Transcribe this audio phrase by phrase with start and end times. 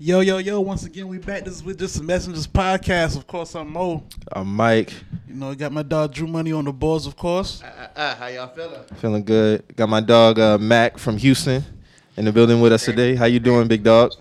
[0.00, 1.44] Yo, yo, yo, once again, we back.
[1.44, 3.16] This is with Just the Messengers podcast.
[3.16, 4.04] Of course, I'm Mo.
[4.30, 4.92] I'm Mike.
[5.26, 7.64] You know, I got my dog Drew Money on the boards, of course.
[7.64, 8.80] Uh, uh, how y'all feeling?
[9.00, 9.64] Feeling good.
[9.74, 11.64] Got my dog uh, Mac from Houston
[12.16, 13.16] in the building with us today.
[13.16, 14.12] How you doing, big dog?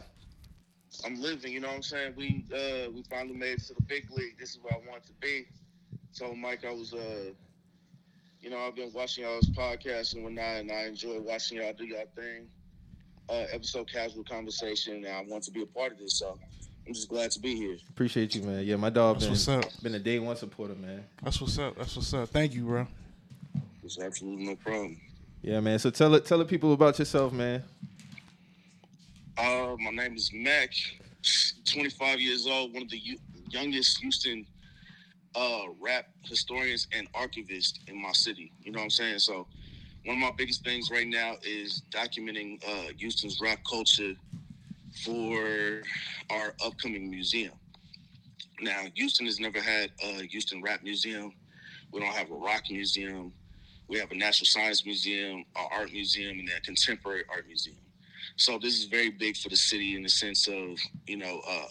[1.06, 2.14] I'm living, you know what I'm saying?
[2.18, 4.40] We uh we finally made it to the big league.
[4.40, 5.46] This is where I want to be.
[6.12, 7.34] So Mike, I was uh
[8.42, 11.86] you know, I've been watching y'all's podcast and whatnot, and I enjoy watching y'all do
[11.86, 12.48] y'all thing.
[13.30, 16.38] Uh episode casual conversation and I want to be a part of this, so
[16.88, 17.78] I'm just glad to be here.
[17.90, 18.64] Appreciate you, man.
[18.66, 19.84] Yeah, my dog That's been what's up.
[19.84, 21.04] been a day one supporter, man.
[21.22, 21.76] That's what's up.
[21.78, 22.30] That's what's up.
[22.30, 22.88] Thank you, bro.
[23.84, 24.98] It's absolutely no problem.
[25.42, 25.78] Yeah, man.
[25.80, 27.64] So tell it tell the people about yourself, man.
[29.38, 30.72] Uh, my name is Mac,
[31.66, 33.18] 25 years old, one of the yo-
[33.50, 34.46] youngest Houston
[35.36, 38.52] uh, rap historians and archivists in my city.
[38.64, 39.20] You know what I'm saying?
[39.20, 39.46] So,
[40.08, 44.14] one of my biggest things right now is documenting uh, Houston's rap culture
[45.04, 45.82] for
[46.30, 47.52] our upcoming museum.
[48.62, 51.34] Now, Houston has never had a Houston Rap Museum.
[51.92, 53.34] We don't have a rock museum.
[53.90, 57.76] We have a natural science museum, an art museum, and a contemporary art museum.
[58.38, 61.68] So this is very big for the city in the sense of, you know, uh,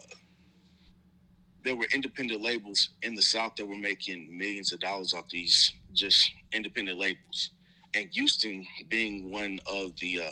[1.65, 5.73] there were independent labels in the South that were making millions of dollars off these
[5.95, 7.53] just independent labels.
[7.97, 10.31] And Houston being one of the uh,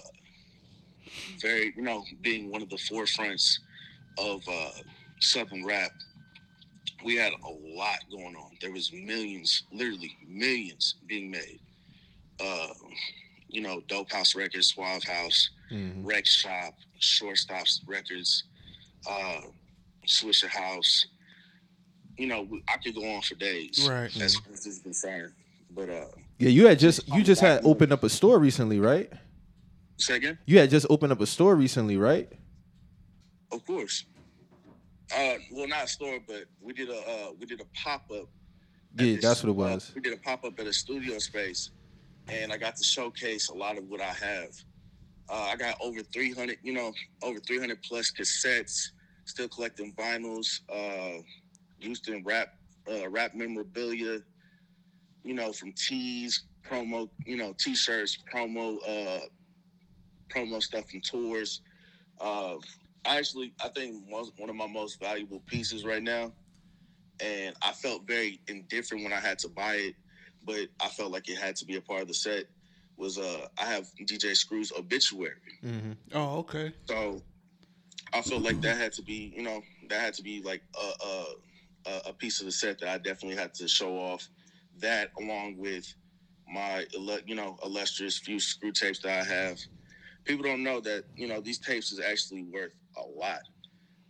[1.40, 3.58] very, you know, being one of the forefronts
[4.18, 4.70] of uh,
[5.20, 5.90] Southern rap,
[7.04, 8.50] we had a lot going on.
[8.60, 11.58] There was millions, literally millions being made.
[12.38, 12.68] Uh,
[13.48, 16.04] you know, Dope House Records, Suave House, Mhm.
[16.04, 18.44] Rec Shop, Shortstops Records,
[19.08, 19.40] uh,
[20.06, 21.06] Swishahouse.
[22.18, 23.86] You know, I could go on for days.
[23.88, 24.14] Right.
[24.20, 25.32] As far as this is concerned.
[25.70, 26.06] But uh,
[26.44, 29.10] Yeah, you had just you just had opened up a store recently, right?
[30.10, 30.36] again?
[30.44, 32.30] You had just opened up a store recently, right?
[33.50, 34.04] Of course.
[35.16, 38.28] Uh, well, not a store, but we did a uh, we did a pop up.
[38.94, 39.92] Yeah, that's what it was.
[39.94, 41.70] we did a pop up at a studio space,
[42.28, 44.50] and I got to showcase a lot of what I have.
[45.30, 48.90] Uh, I got over 300, you know, over 300 plus cassettes.
[49.24, 50.60] Still collecting vinyls.
[50.68, 51.22] Uh,
[51.78, 52.48] Houston rap,
[52.86, 54.20] uh, rap memorabilia.
[55.24, 59.20] You know, from tees, promo, you know, t-shirts, promo, uh,
[60.34, 61.60] promo stuff from tours.
[62.20, 62.56] Uh,
[63.06, 66.32] actually, I think one of my most valuable pieces right now,
[67.20, 69.94] and I felt very indifferent when I had to buy it,
[70.46, 72.44] but I felt like it had to be a part of the set.
[72.96, 75.34] Was uh, I have DJ Screw's obituary,
[75.64, 75.92] Mm-hmm.
[76.12, 76.72] Oh, okay.
[76.86, 77.20] so
[78.12, 81.06] I felt like that had to be, you know, that had to be like a
[81.06, 81.24] a,
[81.86, 84.28] a- a piece of the set that I definitely had to show off.
[84.80, 85.92] That along with
[86.48, 86.86] my,
[87.26, 89.58] you know, illustrious few screw tapes that I have.
[90.24, 93.40] People don't know that, you know, these tapes is actually worth a lot.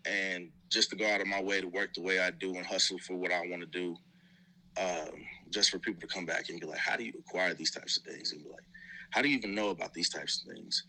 [0.04, 2.66] And just to go out of my way to work the way I do and
[2.66, 3.96] hustle for what I want to do,
[4.80, 5.10] um,
[5.50, 7.96] just for people to come back and be like, how do you acquire these types
[7.96, 8.32] of things?
[8.32, 8.64] And be like,
[9.10, 10.84] how do you even know about these types of things?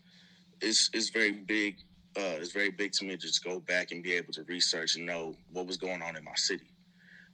[0.60, 1.76] It's, it's very big
[2.16, 4.96] uh, it's very big to me to just go back and be able to research
[4.96, 6.70] and know what was going on in my city.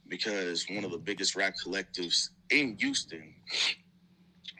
[0.07, 3.33] Because one of the biggest rap collectives in Houston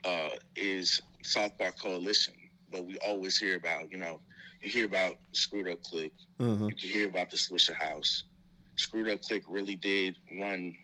[0.04, 2.34] uh, is South Park Coalition.
[2.70, 4.20] But we always hear about, you know,
[4.62, 6.68] you hear about Screwed Up Click, Mm-hmm.
[6.78, 8.24] you hear about the Swishahouse.
[8.76, 10.74] Screwed Up Click really did run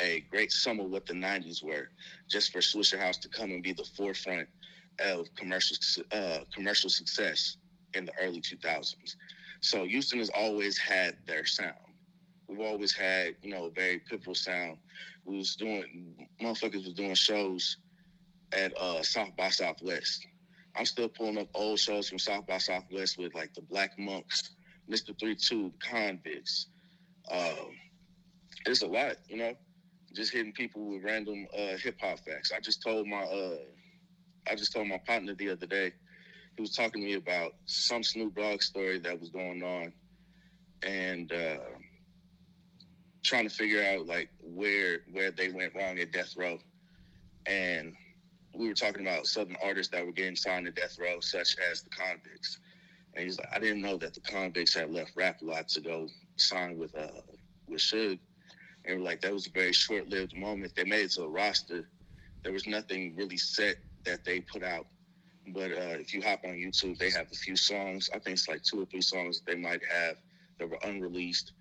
[0.00, 1.88] a great sum of what the 90s were,
[2.30, 4.48] just for Swishahouse to come and be the forefront
[5.00, 5.76] of commercial
[6.12, 7.56] uh, commercial success
[7.94, 9.16] in the early 2000s.
[9.60, 11.74] So Houston has always had their sound.
[12.48, 14.78] We've always had, you know, a very pivotal sound.
[15.24, 17.78] We was doing, motherfuckers was doing shows
[18.52, 20.26] at uh, South by Southwest.
[20.76, 24.50] I'm still pulling up old shows from South by Southwest with like the Blac Monks,
[24.90, 25.18] Mr.
[25.18, 26.66] 32, Convicts.
[27.30, 27.70] Um,
[28.66, 29.54] it's a lot, you know,
[30.14, 32.52] just hitting people with random uh, hip hop facts.
[32.54, 33.56] I just told my, uh,
[34.50, 35.92] I just told my partner the other day,
[36.56, 39.92] he was talking to me about some Snoop Dogg story that was going on,
[40.82, 41.56] and uh,
[43.24, 46.58] trying to figure out like where where they went wrong at Death Row,
[47.46, 47.94] and
[48.56, 51.82] we were talking about Southern artists that were getting signed to Death Row, such as
[51.82, 52.58] the Convicts,
[53.14, 55.80] and he's like, I didn't know that the Convicts had left Rap a lot to
[55.80, 57.20] go sign with uh
[57.68, 58.20] with Suge,
[58.84, 60.74] and we're like that was a very short lived moment.
[60.76, 61.88] They made it to a roster.
[62.44, 64.86] There was nothing really set that they put out
[65.48, 68.08] but uh, if you hop on YouTube, they have a few songs.
[68.14, 70.16] I think it's like two or three songs they might have
[70.58, 71.52] that were unreleased,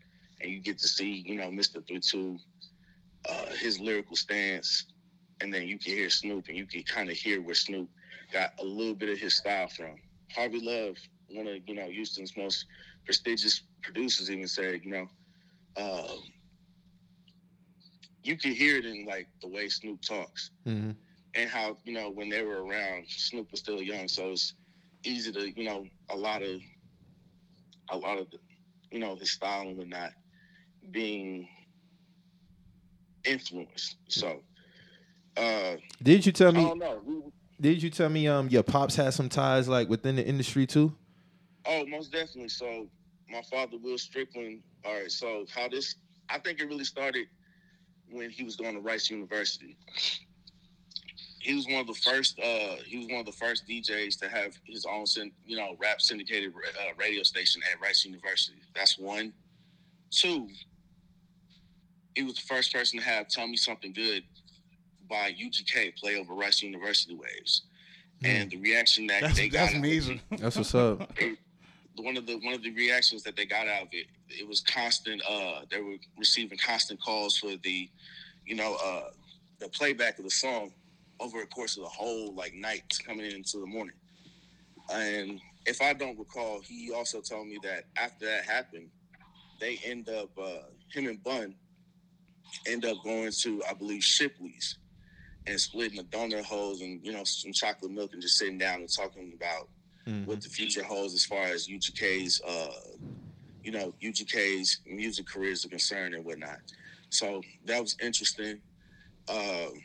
[0.44, 1.86] and you get to see, you know, Mr.
[1.88, 2.38] Three Two,
[3.30, 4.86] uh, his lyrical stance,
[5.42, 7.90] and then you can hear Snoop, and you can kind of hear where Snoop
[8.34, 9.96] got a little bit of his style from.
[10.36, 10.98] Harvey Love,
[11.30, 12.66] one of you know Houston's most
[13.06, 15.08] prestigious producers even said, you know,
[15.78, 16.16] uh,
[18.24, 20.92] you can hear it in like the way Snoop talks hmm
[21.36, 24.54] and how you know when they were around, Snoop was still young, so it's
[25.04, 26.62] easy to you know a lot of
[27.90, 28.38] a lot of the,
[28.92, 30.12] you know his style and whatnot
[30.92, 31.48] being
[33.26, 33.98] influenced.
[34.08, 34.42] So
[35.38, 36.64] uh, Did you tell I me?
[36.64, 37.32] don't know.
[37.62, 38.28] Did you tell me?
[38.28, 40.94] Um, your pops had some ties like within the industry too.
[41.66, 42.50] Oh, most definitely.
[42.50, 42.88] So
[43.30, 44.62] my father, Will Strickland.
[44.86, 45.12] All right.
[45.12, 45.96] So how this?
[46.30, 47.28] I think it really started
[48.10, 49.78] when he was going to Rice University.
[51.40, 52.40] He was one of the first.
[52.40, 55.06] Uh, he was one of the first DJs to have his own,
[55.46, 58.58] you know, rap syndicated uh, radio station at Rice University.
[58.76, 59.34] That's one.
[60.10, 60.48] Two.
[62.16, 64.24] He was the first person to have "Tell Me Something Good"
[65.10, 67.64] by UGK play over Rice University waves,
[68.24, 70.22] and the reaction that That's they got that's amazing.
[70.32, 71.12] That's what's up.
[71.98, 74.62] one of the one of the reactions that they got out of it it was
[74.62, 77.90] constant uh they were receiving constant calls for the
[78.46, 79.10] you know uh
[79.60, 80.72] the playback of the song
[81.20, 83.96] over the course of the whole like night coming into the morning
[84.92, 88.90] and if i don't recall he also told me that after that happened
[89.60, 91.54] they end up uh him and bun
[92.68, 94.78] end up going to i believe shipley's
[95.48, 98.80] and splitting the donut holes and you know some chocolate milk and just sitting down
[98.80, 99.70] and talking about
[100.08, 100.26] Mhm.
[100.26, 102.74] what the future holds as far as UGK's, uh,
[103.64, 106.60] you know, UGK's music careers are concerned and whatnot.
[107.10, 108.62] So that was interesting.
[109.30, 109.82] Um,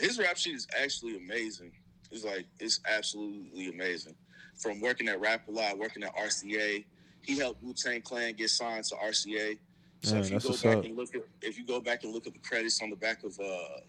[0.00, 1.70] his rap sheet is actually amazing.
[2.10, 4.16] It's like it's absolutely amazing.
[4.60, 6.84] From working at Rap a Lot, working at RCA,
[7.22, 9.56] he helped Wu Tang Clan get signed to RCA.
[10.04, 10.84] So Yeah, if you go back up.
[10.84, 13.24] and look at if you go back and look at the credits on the back
[13.24, 13.80] of uh,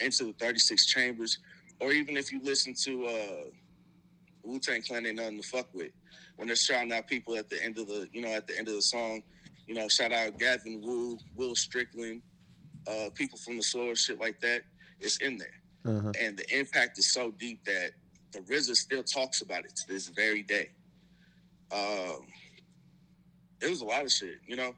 [0.00, 1.38] Enter the Thirty Six Chambers,
[1.80, 3.44] or even if you listen to uh,
[4.42, 5.92] Wu Tang Clan, ain't nothing to fuck with.
[6.36, 8.66] When they're shouting out people at the end of the, you know, at the end
[8.66, 9.22] of the song,
[9.68, 12.22] you know, shout out Gavin Wu, Will Strickland,
[12.88, 14.62] uh, people from the source, shit like that.
[14.98, 16.10] It's in there, Uh-huh.
[16.20, 17.92] and the impact is so deep that
[18.32, 20.70] the RZA still talks about it to this very day.
[21.70, 22.26] Um,
[23.62, 24.74] it was a lot of shit, you know.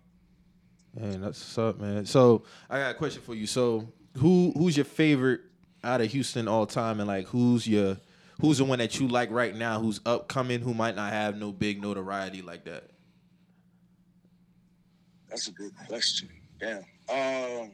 [0.95, 2.07] Man, that's what's up, man.
[2.07, 3.47] So I got a question for you.
[3.47, 3.89] So
[4.19, 5.41] who who's your favorite
[5.83, 7.97] out of Houston all time, and like who's your
[8.41, 11.51] who's the one that you like right now, who's upcoming, who might not have no
[11.51, 12.91] big notoriety like that?
[15.29, 16.29] That's a good question.
[16.61, 16.85] Damn.
[17.09, 17.73] Um,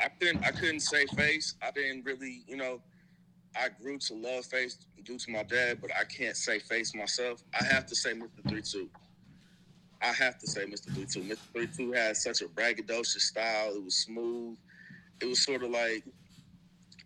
[0.00, 0.44] I couldn't.
[0.44, 1.54] I couldn't say face.
[1.62, 2.44] I didn't really.
[2.46, 2.80] You know,
[3.56, 7.42] I grew to love face due to my dad, but I can't say face myself.
[7.58, 8.48] I have to say Mr.
[8.48, 8.88] Three Two.
[10.02, 10.92] I have to say Mr.
[10.94, 11.20] Three Two.
[11.20, 11.38] Mr.
[11.52, 13.74] Three Two had such a braggadocious style.
[13.74, 14.58] It was smooth.
[15.20, 16.04] It was sort of like,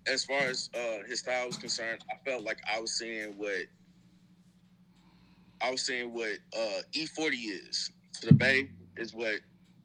[0.06, 3.66] as far as uh, his style was concerned, I felt like I was seeing what
[5.60, 7.32] I was saying what uh, E40
[7.68, 7.90] is
[8.20, 9.40] to the Bay is what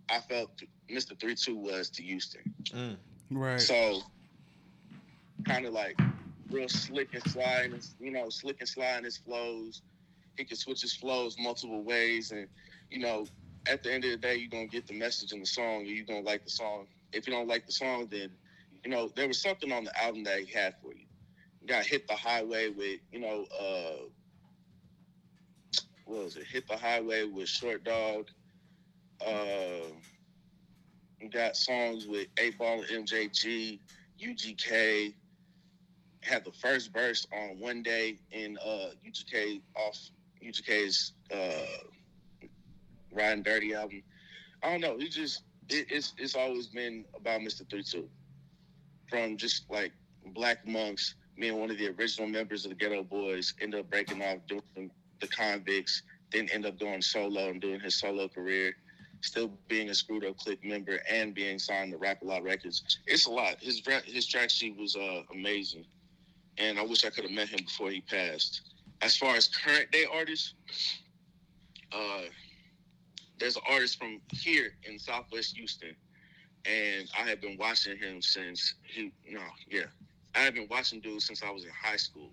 [0.10, 0.52] I felt
[0.90, 1.18] Mr.
[1.18, 2.42] 3-2 was to Houston.
[2.66, 2.98] Mm.
[3.32, 3.60] Right.
[3.60, 4.02] So
[5.46, 6.00] kind of like
[6.54, 9.82] real slick and slide, and you know, slick and slide in his flows.
[10.38, 12.48] He can switch his flows multiple ways, and
[12.90, 13.26] you know,
[13.68, 15.88] at the end of the day, you're gonna get the message in the song, and
[15.88, 16.88] you're gonna like the song.
[17.12, 18.30] If you don't like the song, then
[18.84, 21.06] you know there was something on the album that he had for you.
[21.62, 24.04] You got hit the highway with, you know, uh,
[26.06, 26.46] what was it?
[26.46, 28.28] Hit the highway with Short Dog.
[29.26, 29.88] Uh,
[31.34, 33.80] got songs with 8 Ball and MJG,
[34.22, 35.14] UGK.
[36.24, 39.98] Had the first burst on one day in uh, UGK off
[40.44, 42.48] UGK's uh,
[43.12, 44.04] Riding Dirty album.
[44.62, 44.98] I don't know.
[44.98, 47.70] He just it, it's it's always been about Mr.
[47.70, 48.10] Three Two.
[49.10, 49.92] From just like
[50.36, 53.90] Blac Monks, me and one of the original members of the Geto Boys end up
[53.90, 58.76] breaking off doing the Convicts, then end up going solo and doing his solo career.
[59.22, 63.00] Still being a Screwed Up Click member and being signed to Rap a Lot Records.
[63.08, 63.56] It's a lot.
[63.62, 65.86] His his track sheet was uh, amazing,
[66.58, 68.62] and I wish I could have met him before he passed.
[69.02, 70.54] As far as current day artists,
[71.92, 72.24] uh,
[73.40, 75.96] there's an artist from here in Southwest Houston,
[76.66, 79.86] and I have been watching him since he no yeah
[80.36, 82.32] I have been watching dude since I was in high school,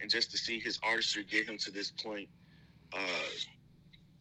[0.00, 2.28] and just to see his artistry get him to this point,
[2.92, 3.28] uh,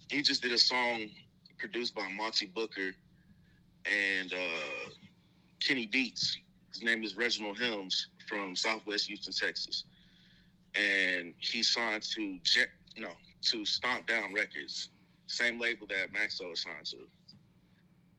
[0.09, 1.09] he just did a song
[1.57, 2.93] produced by Monte Booker
[3.85, 4.89] and uh,
[5.59, 6.37] Kenny Beats.
[6.71, 9.85] His name is Reginald Helms from Southwest Houston, Texas,
[10.75, 12.65] and he signed to Je-
[12.97, 13.09] no
[13.43, 14.91] to Stomp Down Records,
[15.27, 16.97] same label that Maxo is signed to.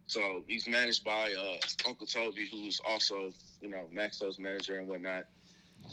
[0.08, 5.26] So he's managed by uh, Uncle Toby, who's also, you know, Maxo's manager and whatnot.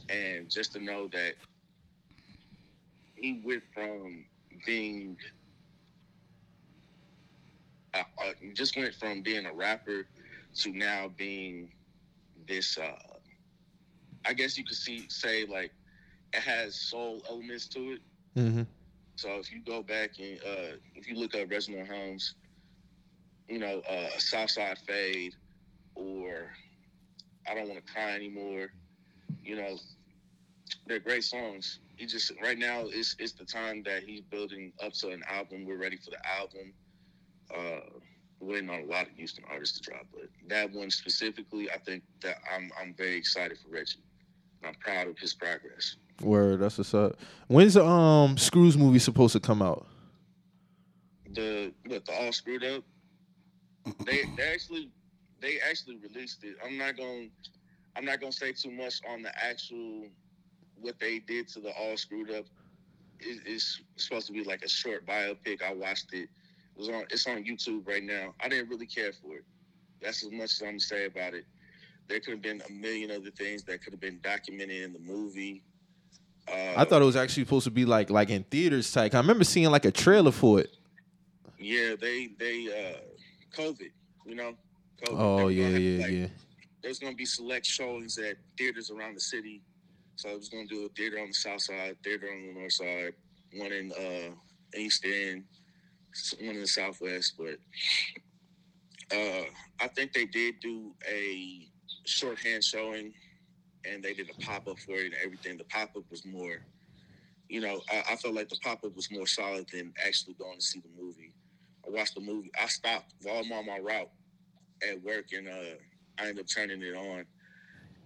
[0.09, 1.35] and just to know that
[3.15, 4.25] he went from
[4.65, 5.17] being
[7.95, 10.07] uh, uh, just went from being a rapper
[10.55, 11.71] to now being
[12.47, 13.06] this uh
[14.27, 15.71] I guess you could see say like
[16.33, 18.01] it has soul elements to it.
[18.35, 18.63] Mm-hmm.
[19.15, 22.35] So if you go back and uh if you look up Reginald Holmes,
[23.47, 25.35] you know, uh Southside Fade
[25.95, 26.51] or
[27.49, 28.67] I don't want to cry anymore,
[29.43, 29.77] you know,
[30.85, 31.79] they're great songs.
[31.95, 35.65] He just right now is it's the time that he's building up to an album.
[35.65, 36.73] We're ready for the album.
[37.55, 37.99] Uh
[38.39, 42.03] waiting on a lot of Houston artists to drop, but that one specifically, I think
[42.21, 44.03] that I'm I'm very excited for Reggie.
[44.63, 45.95] I'm proud of his progress.
[46.21, 47.17] Word, that's what's up.
[47.47, 49.85] When's the um Screws movie supposed to come out?
[51.33, 52.83] The what the all screwed up.
[54.05, 54.89] They they actually
[55.41, 56.57] they actually released it.
[56.65, 57.27] I'm not gonna
[57.95, 60.07] I'm not gonna say too much on the actual
[60.79, 62.45] what they did to the all screwed up.
[63.19, 65.61] It, it's supposed to be like a short biopic.
[65.61, 66.29] I watched it.
[66.75, 68.33] It was on it's on YouTube right now.
[68.39, 69.43] I didn't really care for it.
[70.01, 71.45] That's as much as I'm gonna say about it.
[72.07, 74.99] There could have been a million other things that could have been documented in the
[74.99, 75.63] movie.
[76.47, 79.13] Uh, I thought it was actually supposed to be like like in theaters type.
[79.13, 80.77] I remember seeing like a trailer for it.
[81.59, 82.99] Yeah, they they uh
[83.55, 83.91] COVID,
[84.25, 84.53] you know.
[85.05, 85.19] COVID.
[85.19, 86.27] Oh yeah, yeah, like, yeah.
[86.81, 89.61] There's gonna be select showings at theaters around the city.
[90.15, 92.71] So I was gonna do a theater on the south side, theater on the north
[92.71, 93.13] side,
[93.53, 95.43] one in uh East End,
[96.39, 97.33] one in the southwest.
[97.37, 97.57] But
[99.15, 99.43] uh
[99.81, 101.66] I think they did do a
[102.07, 103.13] shorthand showing
[103.85, 105.57] and they did a pop up for it and everything.
[105.57, 106.61] The pop up was more
[107.49, 110.59] you know, I, I felt like the pop up was more solid than actually going
[110.59, 111.33] to see the movie.
[111.85, 112.51] I watched the movie.
[112.61, 114.09] I stopped while I'm on my route
[114.87, 115.77] at work and uh,
[116.19, 117.25] I ended up turning it on.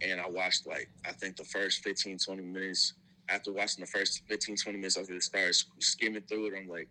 [0.02, 2.94] And I watched like, I think the first 15, 20 minutes.
[3.30, 6.54] After watching the first 15, 20 minutes, I just started skimming through it.
[6.58, 6.90] I'm like,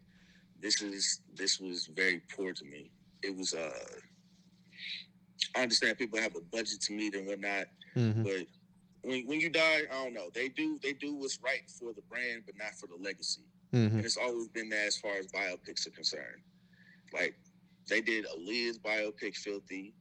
[0.61, 2.91] this is, this was very poor to me.
[3.23, 3.71] It was, uh,
[5.57, 7.67] I understand people have a budget to meet and whatnot,
[7.97, 8.25] Mhm.
[8.25, 8.47] but
[9.03, 10.31] when, when you die, I don't know.
[10.35, 13.43] They do they do what's right for the brand, but not for the legacy.
[13.73, 13.93] Mhm.
[13.93, 16.43] And it's always been that as far as biopics are concerned.
[17.13, 17.35] Like
[17.89, 19.95] they did Aaliyah's biopic, Filthy.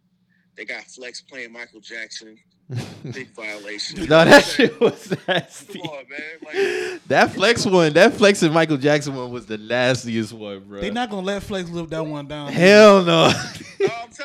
[0.58, 2.38] They got Flex playing Michael Jackson,
[3.14, 4.02] big violation.
[4.02, 5.80] no, that shit was nasty.
[5.80, 6.20] Come on, man.
[6.44, 10.82] Like, That flex one, that flex and Michael Jackson one was the nastiest one, bro.
[10.82, 12.52] They're not gonna let Flex live that one down.
[12.52, 13.32] Hell no.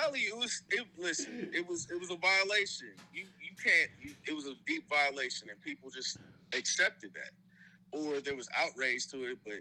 [0.04, 0.62] No, telling you, it was.
[0.70, 1.88] It, listen, it was.
[1.90, 2.88] It was a violation.
[3.12, 3.90] You you can't.
[4.00, 6.18] You, it was a deep violation, and people just
[6.56, 9.38] accepted that, or there was outrage to it.
[9.44, 9.54] But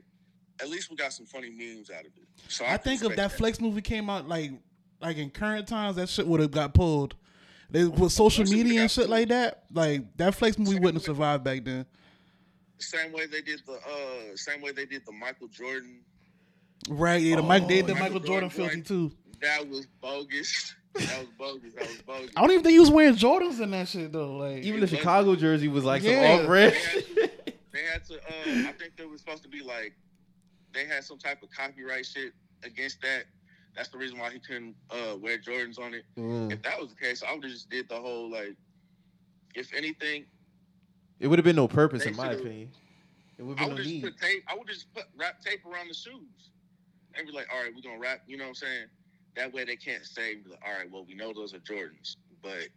[0.62, 2.28] at least we got some funny memes out of it.
[2.48, 4.52] So I think if respect that Flex movie came out like
[5.02, 7.16] like in current times, that shit would have got pulled.
[7.70, 9.12] They, with social media and shit pulled.
[9.12, 11.86] like that, like that Flex movie Same wouldn't have survived back then.
[12.80, 16.02] Same way they did the uh same way they did the Michael Jordan.
[16.90, 17.22] Right?
[17.22, 19.16] Yeah, the Mike, they Oh, did Michael Michael Jordan Jordan, filthy too.
[19.44, 20.76] That was bogus.
[20.96, 21.74] That was bogus.
[21.74, 22.30] That was bogus.
[22.38, 24.36] I don't even think he was wearing Jordans in that shit though.
[24.38, 26.36] Like, Even the Chicago jersey was like Yeah.
[26.38, 26.74] some off red.
[27.72, 29.94] They had to uh I think there was supposed to be like
[30.72, 32.34] they had some type of copyright shit
[32.64, 33.24] against that.
[33.76, 36.04] That's the reason why he couldn't uh wear Jordans on it.
[36.16, 36.52] Mm.
[36.54, 38.56] If that was the case, I would have just did the whole like
[39.56, 40.26] if anything,
[41.20, 42.70] It would have been no purpose in my opinion.
[43.40, 44.04] It would I have would been no just need.
[44.04, 46.52] put tape I would just put wrap tape around the shoes.
[47.16, 48.86] And be like, all right, we're gonna wrap, you know what I'm saying?
[49.36, 52.68] That way they can't say, all right, well, we know those are Jordans, but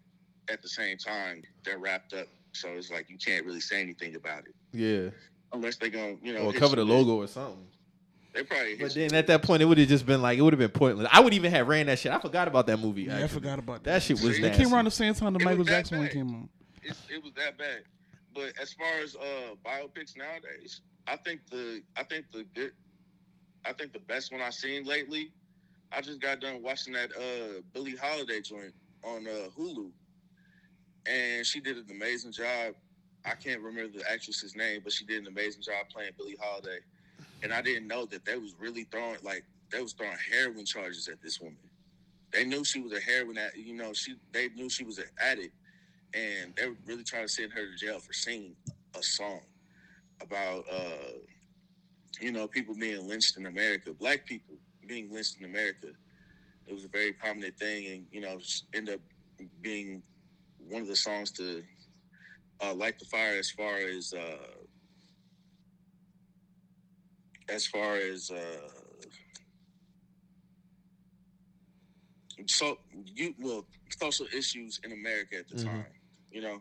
[0.48, 2.26] at the same time, they're wrapped up.
[2.52, 4.54] So it's like you can't really say anything about it.
[4.72, 5.10] Yeah.
[5.52, 7.66] Unless they're gonna, you know, Or cover the with- logo or something.
[8.32, 10.52] They probably But then at that point, it would have just been like it would
[10.52, 11.08] have been pointless.
[11.10, 12.12] I would even have ran that shit.
[12.12, 13.04] I forgot about that movie.
[13.04, 13.92] yeah, I forgot about that.
[13.92, 15.98] That shit was See, It came around the same time the It Michael that Jackson
[16.00, 16.48] one came on.
[16.82, 17.84] it's, it was that bad.
[18.34, 22.72] But as far as uh biopics nowadays, I think the I think the good
[23.64, 25.32] I think the best one I've seen lately,
[25.92, 28.74] I just got done watching that uh Billie Holiday joint
[29.04, 29.90] on uh Hulu.
[31.06, 32.74] And she did an amazing job.
[33.24, 36.78] I can't remember the actress's name, but she did an amazing job playing Billie Holiday.
[37.42, 41.08] And I didn't know that they was really throwing like they was throwing heroin charges
[41.08, 41.58] at this woman.
[42.32, 45.06] They knew she was a heroin at you know, she they knew she was an
[45.20, 45.54] addict
[46.14, 48.56] and they were really trying to send her to jail for singing
[48.98, 49.40] a song
[50.20, 51.18] about uh
[52.20, 54.55] you know people being lynched in America, black people
[54.86, 55.88] being lynched in America.
[56.66, 58.38] It was a very prominent thing, and you know
[58.74, 59.00] ended up
[59.60, 60.02] being
[60.58, 61.62] one of the songs to
[62.62, 64.46] uh, light the fire as far as uh,
[67.48, 68.68] as far as uh,
[72.46, 72.78] so
[73.14, 73.66] you well
[74.00, 75.64] social issues in America at the Mhm.
[75.64, 75.86] time,
[76.30, 76.60] you know.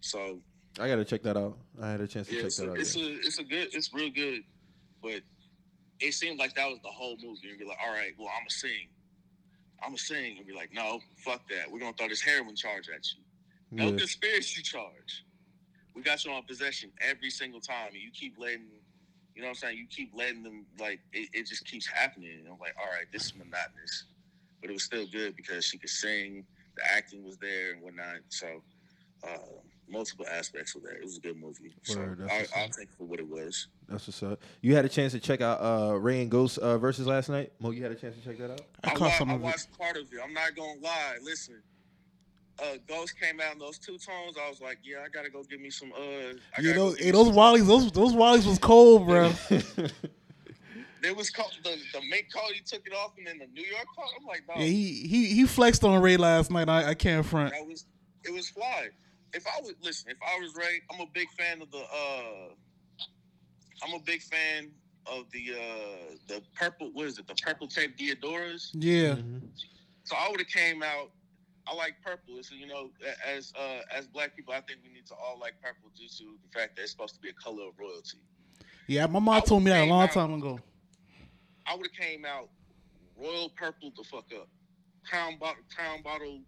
[0.00, 0.40] So
[0.78, 1.58] I gotta check that out.
[1.80, 2.78] I had a chance to Yeah, check that a, out.
[2.80, 3.04] it's yeah.
[3.04, 4.42] a it's a good it's real good,
[5.02, 5.22] but
[6.04, 7.48] it seemed like that was the whole movie.
[7.50, 8.88] And be like, all right, well, I'm gonna sing,
[9.82, 11.70] I'm gonna sing, and be like, no, fuck that.
[11.70, 13.22] We're gonna throw this heroin charge at you.
[13.72, 13.98] No Yeah.
[13.98, 15.24] conspiracy charge.
[15.94, 18.66] We got you on possession every single time, and you keep letting,
[19.34, 19.78] you know what I'm saying?
[19.78, 22.32] You keep letting them like it, it just keeps happening.
[22.40, 24.04] And I'm like, all right, this is monotonous,
[24.60, 26.44] but it was still good because she could sing,
[26.76, 28.18] the acting was there and whatnot.
[28.28, 28.62] So
[29.26, 29.38] uh,
[29.88, 30.92] multiple aspects of that.
[30.92, 31.72] It was a good movie.
[31.94, 33.68] Word, that's I, what's I'll take it for what it was.
[33.88, 34.40] That's what's up.
[34.62, 37.52] You had a chance to check out uh, Ray and Ghost uh, versus last night.
[37.60, 38.60] Mo, you had a chance to check that out.
[38.82, 39.44] I I, caught wa- some I of it.
[39.44, 40.18] watched part of it.
[40.24, 41.16] I'm not gonna lie.
[41.22, 41.62] Listen,
[42.62, 44.36] uh, Ghost came out in those two tones.
[44.42, 45.92] I was like, yeah, I gotta go get me some.
[45.92, 49.32] Uh, I You know, hey, those some- Wallies, those those Wallies was cold, bro.
[51.02, 52.48] There was co- the the make call.
[52.54, 54.08] He took it off, and then the New York call.
[54.18, 56.66] I'm like, no, Yeah, he he he flexed on Ray last night.
[56.70, 57.52] I, I can't front.
[57.52, 57.84] that was
[58.24, 58.88] it was fly.
[59.34, 61.78] If I was listen, if I was Ray, I'm a big fan of the.
[61.78, 62.54] uh
[63.84, 64.70] I'm a big fan
[65.06, 66.90] of the uh the purple.
[66.92, 67.26] What is it?
[67.26, 68.70] The purple tape Diadoras.
[68.72, 69.40] Yeah, Mhm.
[70.04, 71.10] So I would have came out.
[71.66, 72.42] I like purple.
[72.42, 72.90] So you know,
[73.26, 76.24] as uh, as black people, I think we need to all like purple due to
[76.42, 78.18] the fact that it's supposed to be a color of royalty.
[78.86, 79.06] yeah.
[79.06, 80.60] My mom told me that a long time ago.
[81.66, 82.50] I would have came out
[83.16, 84.48] royal purple the fuck up,
[85.08, 86.40] crown bottle, crown bottle,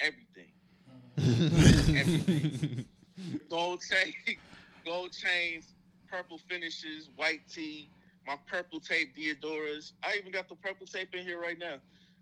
[0.00, 0.52] everything.
[3.50, 4.36] Gold chain,
[4.84, 5.74] gold chains,
[6.10, 7.88] purple finishes, white tee,
[8.26, 9.92] my purple tape Diadoras.
[10.02, 11.76] I even got the purple tape in here right now.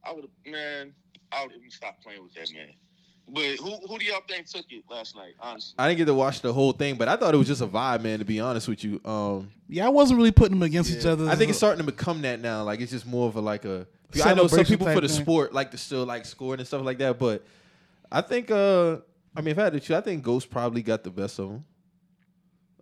[0.05, 0.93] I would have, man.
[1.33, 2.69] I would have stop playing with that man.
[3.29, 5.35] But who who do y'all think took it last night?
[5.41, 7.61] Honestly, I didn't get to watch the whole thing, but I thought it was just
[7.61, 8.19] a vibe, man.
[8.19, 11.29] To be honest with you, um, Yeah, I wasn't really putting them against each other.
[11.29, 12.65] I think it's starting to become that now.
[12.65, 13.87] Like it's just more of a like a.
[14.25, 15.23] I know some people for the thing.
[15.23, 17.45] sport like to still like scoring and stuff like that, but
[18.11, 18.51] I think.
[18.51, 18.99] uh
[19.35, 21.49] I mean, if I had to choose, I think Ghost probably got the best of
[21.49, 21.65] them.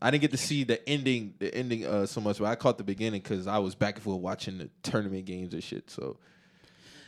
[0.01, 2.79] I didn't get to see the ending, the ending uh, so much, but I caught
[2.79, 5.91] the beginning because I was back and forth watching the tournament games and shit.
[5.91, 6.17] So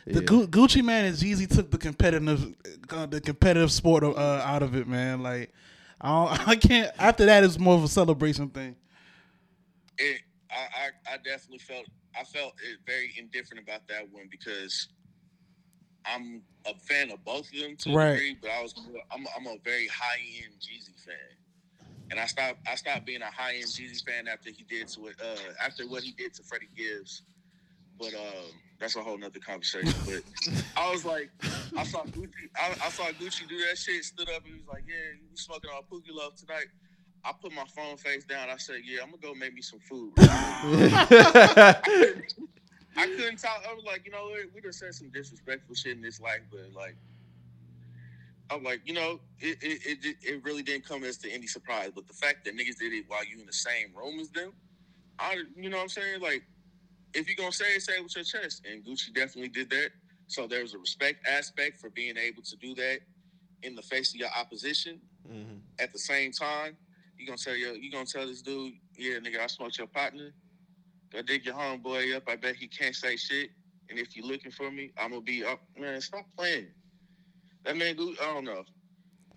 [0.05, 0.21] The.
[0.21, 2.53] Gu- Gucci man and Jeezy took the competitive,
[2.89, 5.23] uh, the competitive sport uh, out of it, man.
[5.23, 5.53] Like,
[6.01, 6.91] I don't, I can't.
[6.99, 8.75] After that, it's more of a celebration thing.
[9.97, 10.55] it, I,
[11.11, 11.85] I I definitely felt
[12.19, 14.89] I felt it very indifferent about that one because
[16.05, 18.09] I'm a fan of both of them to Right.
[18.09, 18.73] a degree, but I was
[19.11, 21.15] I'm I'm a very high end Jeezy fan,
[22.11, 25.07] and I stopped I stopped being a high end Jeezy fan after he did to
[25.07, 27.23] it uh after what he did to Freddie Gibbs,
[27.99, 29.93] but um that's a whole nother conversation.
[30.05, 30.23] But
[30.75, 31.29] I was like,
[31.77, 34.67] I saw Gucci I, I saw Gucci do that shit, stood up and he was
[34.67, 36.65] like, yeah, you smoking on Pookie Loc tonight.
[37.23, 38.49] I put my phone face down.
[38.49, 40.11] I said, "Yeah, I'm gonna go make me some food."
[42.97, 43.63] I couldn't talk.
[43.69, 46.61] I was like, you know, we just said some disrespectful shit in this life, but
[46.75, 46.95] like,
[48.49, 51.91] I'm like, you know, it it, it it really didn't come as to any surprise.
[51.95, 54.51] But the fact that niggas did it while you in the same room as them,
[55.19, 56.43] I, you know, what I'm saying, like,
[57.13, 58.65] if you gonna say it, say it with your chest.
[58.69, 59.91] And Gucci definitely did that.
[60.27, 62.99] So there was a respect aspect for being able to do that
[63.63, 64.99] in the face of your opposition.
[65.29, 65.61] Mhm.
[65.79, 66.75] At the same time,
[67.17, 70.33] you gonna tell your, you gonna tell this dude, yeah, nigga, I smoked your partner.
[71.11, 72.23] Go dig your homeboy up.
[72.27, 73.49] I bet he can't say shit.
[73.89, 75.59] And if you're looking for me, I'm gonna be up.
[75.77, 76.67] Man, stop playing.
[77.65, 78.63] That man, Gucci, I don't know.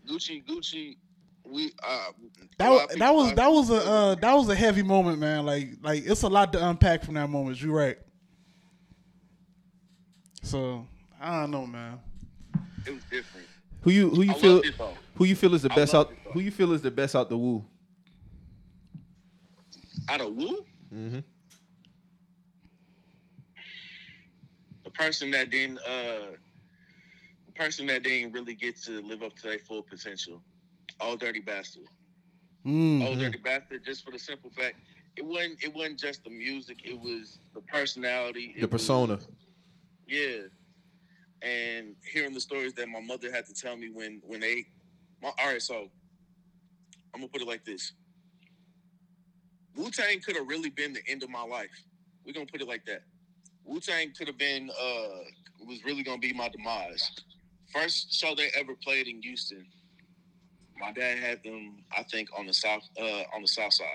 [0.08, 0.96] Gucci, Gucci,
[1.44, 2.06] we uh.
[2.58, 5.44] That was that was that was a uh, that was a heavy moment, man.
[5.44, 7.60] Like like it's a lot to unpack from that moment.
[7.60, 7.98] You're right.
[10.42, 10.86] So
[11.20, 11.98] I don't know, man.
[12.86, 13.46] It was different.
[13.82, 14.94] Who you who you I feel loved it though.
[15.16, 17.28] who you feel is the I best out who you feel is the best out
[17.28, 17.64] the Wu?
[20.08, 21.18] Out of Wu, Mm-hmm.
[24.94, 26.36] Person that didn't uh,
[27.46, 30.40] the person that didn't really get to live up to their full potential.
[31.00, 31.84] Ol' Dirty Bastard.
[32.64, 33.04] Mm.
[33.06, 34.76] Old Dirty Bastard, just for the simple fact,
[35.16, 39.18] it wasn't it wasn't just the music, it was the personality, it The was- persona.
[40.06, 40.42] yeah.
[41.42, 44.64] And hearing the stories that my mother had to tell me when when they
[45.20, 45.90] my, all right, so
[47.12, 47.92] I'm gonna put it like this.
[49.76, 51.70] Wu Tang could have really been the end of my life.
[52.24, 53.02] We're gonna put it like that.
[53.64, 55.18] Wu Tang could have been uh
[55.66, 57.10] was really gonna be my demise.
[57.72, 59.66] First show they ever played in Houston.
[60.78, 63.86] My dad had them, I think, on the south uh on the south side.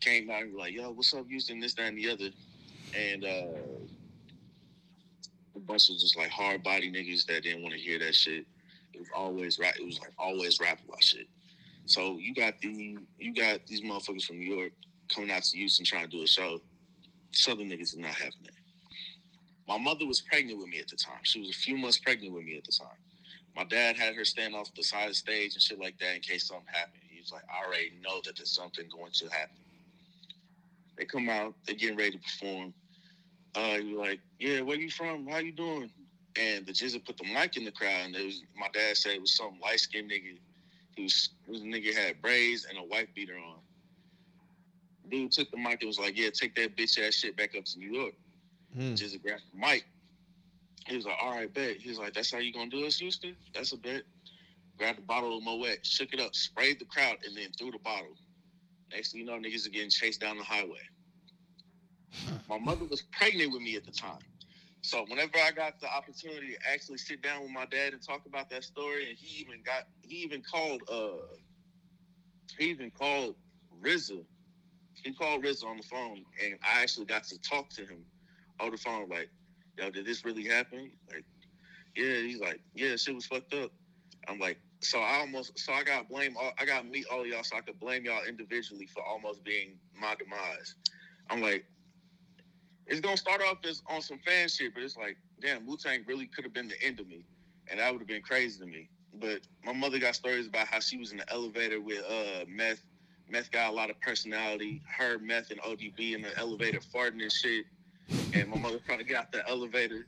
[0.00, 1.60] Came out and was like, yo, what's up, Houston?
[1.60, 2.30] This, that, and the other.
[2.96, 3.86] And uh
[5.56, 8.46] a bunch of just like hard body niggas that didn't want to hear that shit.
[8.94, 9.74] It was always rap.
[9.78, 11.28] It was like always rap about shit.
[11.86, 14.72] So you got the you got these motherfuckers from New York
[15.14, 16.60] coming out to Houston trying to do a show.
[17.32, 18.59] Southern niggas are not having that.
[19.70, 21.20] My mother was pregnant with me at the time.
[21.22, 22.98] She was a few months pregnant with me at the time.
[23.54, 26.16] My dad had her stand off the side of the stage and shit like that
[26.16, 27.02] in case something happened.
[27.08, 29.54] You He's like, I already know that there's something going to happen.
[30.98, 32.74] They come out, they're getting ready to perform.
[33.54, 35.28] Uh, you're like, yeah, where you from?
[35.28, 35.88] How you doing?
[36.34, 39.12] And the GZA put the mic in the crowd, and it was my dad said
[39.12, 40.36] it was some light skinned nigga.
[40.96, 43.58] He was this nigga had braids and a white beater on.
[45.08, 47.64] Dude took the mic and was like, yeah, take that bitch ass shit back up
[47.66, 48.14] to New York.
[48.74, 48.94] Hmm.
[48.94, 49.84] Just grabbed the mic.
[50.86, 51.76] He was like, all right, bet.
[51.76, 53.36] He was like, that's how you gonna do us, Houston?
[53.54, 54.02] That's a bet.
[54.78, 57.78] Grabbed the bottle of Moet, shook it up, sprayed the crowd, and then threw the
[57.78, 58.16] bottle.
[58.92, 60.80] Next thing you know, niggas are getting chased down the highway.
[62.48, 64.18] My mother was pregnant with me at the time.
[64.82, 68.24] So whenever I got the opportunity to actually sit down with my dad and talk
[68.26, 71.36] about that story, and he even got he even called uh
[72.58, 73.36] he even called
[73.82, 74.24] RZA.
[74.94, 78.04] He called RZA on the phone and I actually got to talk to him
[78.60, 79.30] on the phone, like,
[79.78, 80.90] yo, did this really happen?
[81.10, 81.24] Like,
[81.96, 83.70] yeah, he's like, yeah, shit was fucked up.
[84.28, 87.42] I'm like, so I almost, so I got blame, all, I got meet all y'all,
[87.42, 90.74] so I could blame y'all individually for almost being my demise.
[91.28, 91.64] I'm like,
[92.86, 96.04] it's gonna start off as on some fan shit, but it's like, damn, Wu Tang
[96.06, 97.24] really could have been the end of me,
[97.68, 98.88] and that would have been crazy to me.
[99.14, 102.82] But my mother got stories about how she was in the elevator with uh meth.
[103.28, 104.82] Meth got a lot of personality.
[104.86, 107.64] Her meth and ODB in the elevator farting and shit.
[108.32, 110.06] And my mother trying to get out the elevator.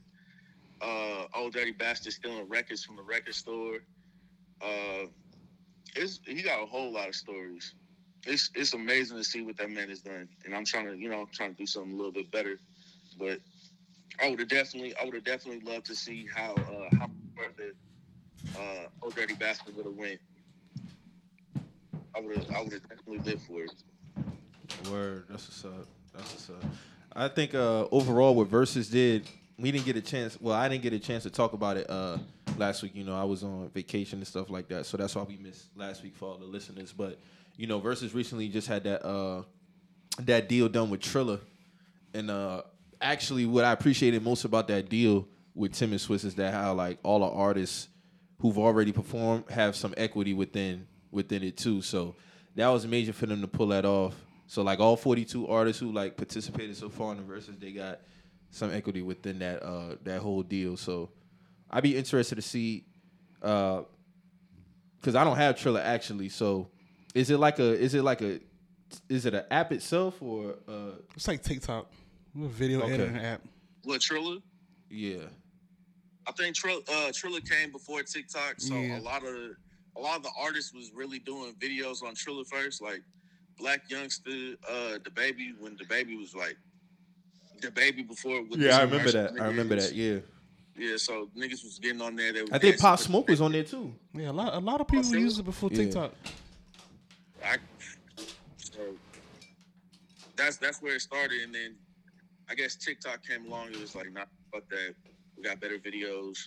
[0.81, 3.79] Uh, old dirty bastard stealing records from the record store.
[4.61, 5.07] Uh,
[5.95, 7.75] it's he got a whole lot of stories.
[8.25, 11.09] It's it's amazing to see what that man has done, and I'm trying to you
[11.09, 12.59] know I'm trying to do something a little bit better.
[13.17, 13.39] But
[14.21, 17.73] I would have definitely I would have definitely loved to see how uh, how further
[18.57, 20.19] uh, old dirty bastard would have went.
[22.15, 23.73] I would have I would have definitely lived for it.
[24.89, 25.87] Word, that's what's up.
[26.13, 26.71] That's what's up.
[27.15, 29.27] I think uh, overall what Versus did,
[29.59, 30.37] we didn't get a chance.
[30.41, 32.17] Well, I didn't get a chance to talk about it uh,
[32.57, 32.95] last week.
[32.95, 35.65] You know, I was on vacation and stuff like that, so that's why we missed
[35.75, 36.91] last week for all the listeners.
[36.91, 37.19] But
[37.55, 39.43] you know, Versus recently just had that uh,
[40.21, 41.39] that deal done with Triller,
[42.13, 42.63] and uh,
[42.99, 46.73] actually, what I appreciated most about that deal with Tim and Swizz is that how
[46.73, 47.89] like all the artists
[48.39, 51.81] who've already performed have some equity within within it too.
[51.83, 52.15] So
[52.55, 54.15] that was major for them to pull that off.
[54.53, 58.01] So like all 42 artists who like participated so far in the verses, they got
[58.51, 60.77] some equity within that uh that whole deal.
[60.77, 61.09] So
[61.71, 62.85] I'd be interested to see
[63.41, 63.81] uh
[65.01, 66.29] cuz I don't have Triller actually.
[66.29, 66.69] So
[67.15, 68.41] is it like a is it like a
[69.09, 71.91] is it an app itself or uh It's like TikTok,
[72.39, 72.93] a video Okay.
[72.93, 73.41] editing app.
[73.85, 74.37] What Triller?
[74.87, 75.29] yeah.
[76.27, 78.99] I think Trill, uh, Triller came before TikTok, so Yeah.
[78.99, 79.33] a lot of
[79.97, 83.01] a lot of the artists was really doing videos on Triller first, like
[83.59, 86.57] Blac Youngsta, uh, the baby when the baby was like
[87.61, 88.43] the baby before.
[88.43, 89.41] With Yeah, I remember commercial that.
[89.41, 89.93] I remember that.
[89.93, 90.19] Yeah.
[90.75, 92.33] Yeah, so niggas was getting on there.
[92.33, 93.93] They I think Pop Smoke was on there too.
[94.13, 95.77] Yeah, a lot, a lot of people used it before Yeah.
[95.77, 96.13] TikTok.
[97.45, 97.57] I,
[98.57, 98.79] so
[100.35, 101.75] that's that's where it started, and then
[102.49, 103.69] I guess TikTok came along.
[103.69, 104.95] It was like, nah, fuck that.
[105.37, 106.37] We got better videos.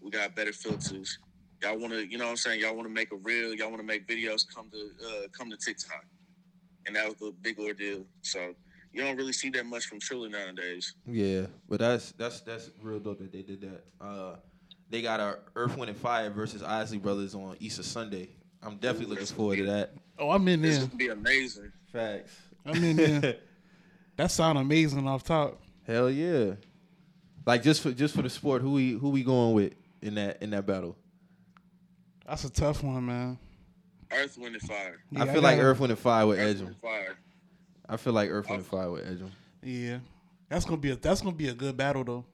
[0.00, 1.18] We got better filters.
[1.62, 2.60] Y'all want to, you know what I'm saying?
[2.60, 3.54] Y'all want to make a reel.
[3.54, 4.44] Y'all want to make videos.
[4.52, 6.04] Come to uh, come to TikTok,
[6.86, 8.04] and that was a big ordeal.
[8.22, 8.54] So
[8.92, 10.94] you don't really see that much from Triller nowadays.
[11.06, 13.84] Yeah, but that's that's that's real dope that they did that.
[14.00, 14.36] Uh,
[14.90, 18.28] they got a Earth, Wind, and Fire versus Isley Brothers on Easter Sunday.
[18.62, 19.92] I'm definitely looking forward to that.
[20.18, 20.86] Oh, I'm in This there.
[20.86, 21.72] would be amazing.
[21.92, 22.32] Facts.
[22.64, 23.36] I'm in there.
[24.16, 25.60] that sound amazing off top.
[25.86, 26.52] Hell yeah!
[27.44, 30.42] Like just for just for the sport, who we who we going with in that
[30.42, 30.96] in that battle?
[32.26, 33.38] That's a tough one, man.
[34.14, 35.02] Earth, Wind, and Fire.
[35.10, 36.74] Yeah, I feel like gotta- Earth, Wind, and Fire with Earth, Edgem.
[36.80, 37.16] Fire.
[37.88, 39.30] I feel like Earth, Wind, and Fire with Edgem.
[39.62, 39.98] Yeah,
[40.48, 42.24] that's gonna be a that's gonna be a good battle though.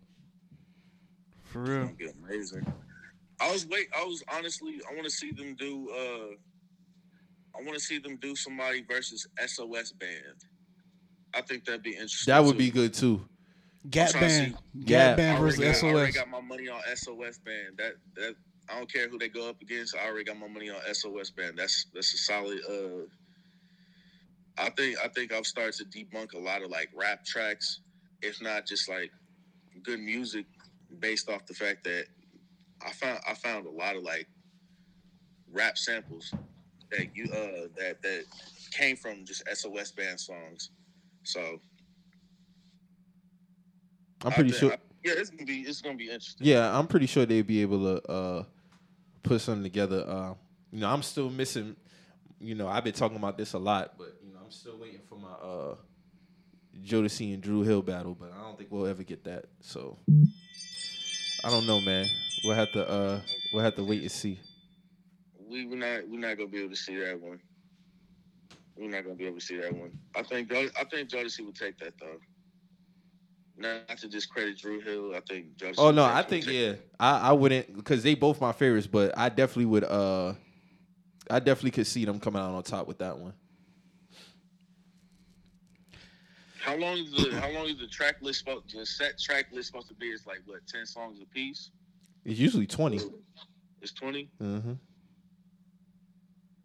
[1.45, 1.81] For real.
[1.85, 2.73] gonna be amazing.
[3.41, 3.89] I was wait.
[3.97, 4.81] I was honestly.
[4.89, 5.91] I want to see them do.
[5.91, 6.35] uh
[7.59, 10.45] I want to see them do somebody versus SOS band.
[11.35, 12.33] I think that'd be interesting.
[12.33, 12.59] That would too.
[12.59, 13.23] be good too.
[13.89, 15.17] Gap trying to Band, Gap Gap.
[15.17, 16.21] Band versus got, I already SOS.
[16.21, 17.79] got my money on SOS band.
[17.79, 18.35] That that
[18.71, 19.97] I don't care who they go up against.
[19.97, 21.59] I already got my money on SOS band.
[21.59, 22.61] That's that's a solid.
[22.69, 23.07] uh
[24.59, 27.81] I think I think I've started to debunk a lot of like rap tracks,
[28.23, 29.11] if not just like
[29.83, 30.47] good music,
[30.99, 32.05] based off the fact that
[32.85, 34.29] I found I found a lot of like
[35.51, 36.33] rap samples
[36.91, 38.25] that you uh that that
[38.71, 40.71] came from just SOS band songs.
[41.25, 41.61] So
[44.25, 44.73] I'm pretty sure.
[44.73, 46.47] I- yeah, it's gonna be it's gonna be interesting.
[46.47, 48.45] Yeah, I'm pretty sure they'd be able to uh,
[49.23, 50.05] put something together.
[50.07, 50.35] Uh,
[50.71, 51.77] you know, I'm still missing.
[52.41, 55.01] You know, I've been talking about this a lot, but you know, I'm still waiting
[55.09, 55.75] for my uh,
[56.83, 59.47] Jodeci and Dru Hill battle, but I don't think we'll ever get that.
[59.61, 59.99] So
[61.45, 62.07] I don't know, man.
[62.45, 63.21] We'll have to uh,
[63.53, 64.39] we'll have to wait and see.
[65.49, 67.41] we we're not we're not gonna be able to see that one.
[68.77, 69.91] We're not gonna be able to see that one.
[70.17, 72.19] I think I think Jodeci would take that though.
[73.61, 75.75] Not to discredit Dru Hill, I think Jodeci.
[75.77, 79.29] Oh no, I think yeah, I, I wouldn't because they both my favorites, but I
[79.29, 79.85] definitely would.
[79.85, 80.33] uh
[81.29, 83.35] I definitely could see them coming out on top with that one.
[86.61, 89.69] How long is the how long is the track list supposed the set track list
[89.69, 90.07] supposed to be?
[90.07, 91.71] It's like what ten songs a piece.
[92.25, 93.01] It's usually twenty.
[93.83, 94.31] It's twenty.
[94.43, 94.73] Mm-hmm.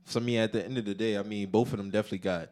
[0.06, 2.20] So I mean, at the end of the day, I mean, both of them definitely
[2.20, 2.52] got,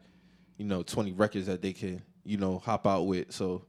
[0.58, 3.32] you know, twenty records that they can, you know, hop out with.
[3.32, 3.64] So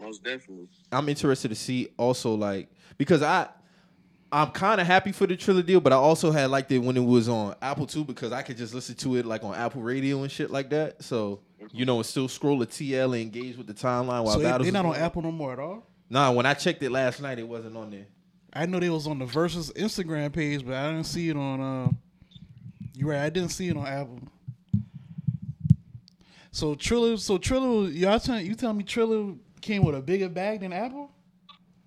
[0.00, 0.68] Most definitely.
[0.92, 3.48] I'm interested to see also like because I
[4.32, 6.96] I'm kind of happy for the Triller deal, but I also had liked it when
[6.96, 9.82] it was on Apple too because I could just listen to it like on Apple
[9.82, 11.02] Radio and shit like that.
[11.02, 11.40] So
[11.72, 14.44] you know, and still scroll the TL and engage with the timeline while So they,
[14.44, 14.66] battles.
[14.66, 14.96] they not on.
[14.96, 15.86] Apple no more at all.
[16.10, 18.06] Nah, when I checked it last night, it wasn't on there.
[18.52, 21.60] I know they was on the Versus Instagram page, but I didn't see it on.
[21.60, 21.88] Uh,
[22.94, 24.20] you right, I didn't see it on Apple.
[26.50, 29.34] So Triller, so Triller, y'all tell you telling me Triller
[29.66, 31.10] came with a bigger bag than Apple?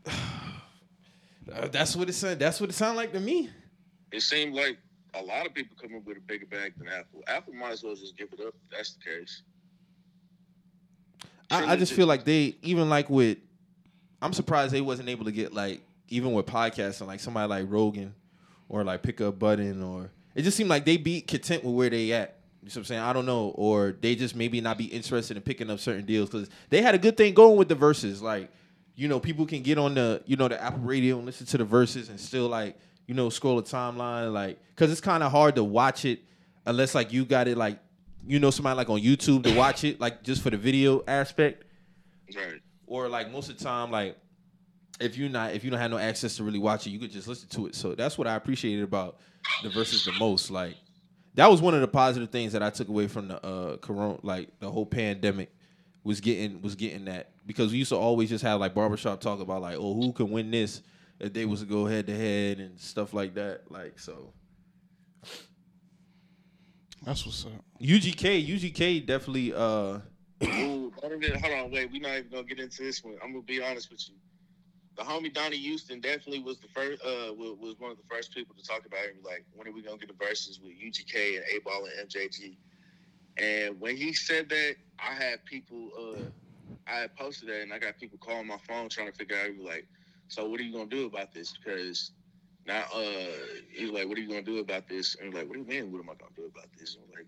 [1.52, 2.38] Uh, that's what it said.
[2.38, 3.50] That's what it sounded like to me.
[4.12, 4.78] It seemed like
[5.16, 7.24] a lot of people come up with a bigger bag than Apple.
[7.28, 8.54] Apple might as well just give it up.
[8.72, 9.42] That's the case.
[11.50, 13.40] I, I just feel like they even like with
[14.22, 18.14] I'm surprised they wasn't able to get like even with podcasting like somebody like Rogan
[18.68, 21.90] or like pick up button or it just seemed like they be content with where
[21.90, 22.39] they at.
[22.62, 23.02] You know what I'm saying?
[23.02, 23.50] I don't know.
[23.56, 26.94] Or they just maybe not be interested in picking up certain deals because they had
[26.94, 28.22] a good thing going with the verses.
[28.22, 28.52] Like,
[28.96, 31.58] you know, people can get on the, you know, the Apple radio and listen to
[31.58, 34.34] the verses and still like, you know, scroll a timeline.
[34.34, 36.20] Like, cause it's kind of hard to watch it
[36.66, 37.80] unless like you got it like,
[38.28, 41.64] you know, somebody like on YouTube to watch it, like just for the video aspect
[42.36, 42.60] Right.
[42.86, 44.18] or like most of the time, like
[45.00, 47.10] if you not if you don't have no access to really watch it, you could
[47.12, 47.76] just listen to it.
[47.76, 49.18] So that's what I appreciated about
[49.64, 50.52] the verses the most.
[50.52, 50.76] Like
[51.40, 54.18] that was one of the positive things that I took away from the uh corona,
[54.24, 55.50] like the whole pandemic
[56.04, 59.40] was getting was getting that because we used to always just have like barbershop talk
[59.40, 60.82] about like oh who can win this
[61.18, 63.72] if they was to go head to head and stuff like that.
[63.72, 64.34] Like so.
[67.06, 67.64] That's what's up.
[67.82, 70.00] UGK, UGK definitely uh
[70.44, 71.90] Ooh, hold on, wait.
[71.90, 73.16] We're not even gonna get into this one.
[73.24, 74.16] I'm gonna be honest with you.
[75.00, 77.02] The homie Donnie Houston definitely was the first.
[77.02, 79.16] Uh, was, one of the first people to talk about it.
[79.24, 82.58] Like, when are we gonna get the verses with UGK and 8 Ball and MJG?
[83.38, 85.90] And when he said that, I had people.
[85.98, 86.24] Uh,
[86.86, 89.58] I had posted that, and I got people calling my phone trying to figure out.
[89.58, 89.88] Like,
[90.28, 91.54] so what are you gonna do about this?
[91.54, 92.12] Because
[92.68, 93.28] now, uh,
[93.72, 95.16] he's like, what are you gonna do about this?
[95.16, 95.94] And like, what do you mean?
[95.94, 96.96] What am I gonna do about this?
[96.96, 97.28] And I'm like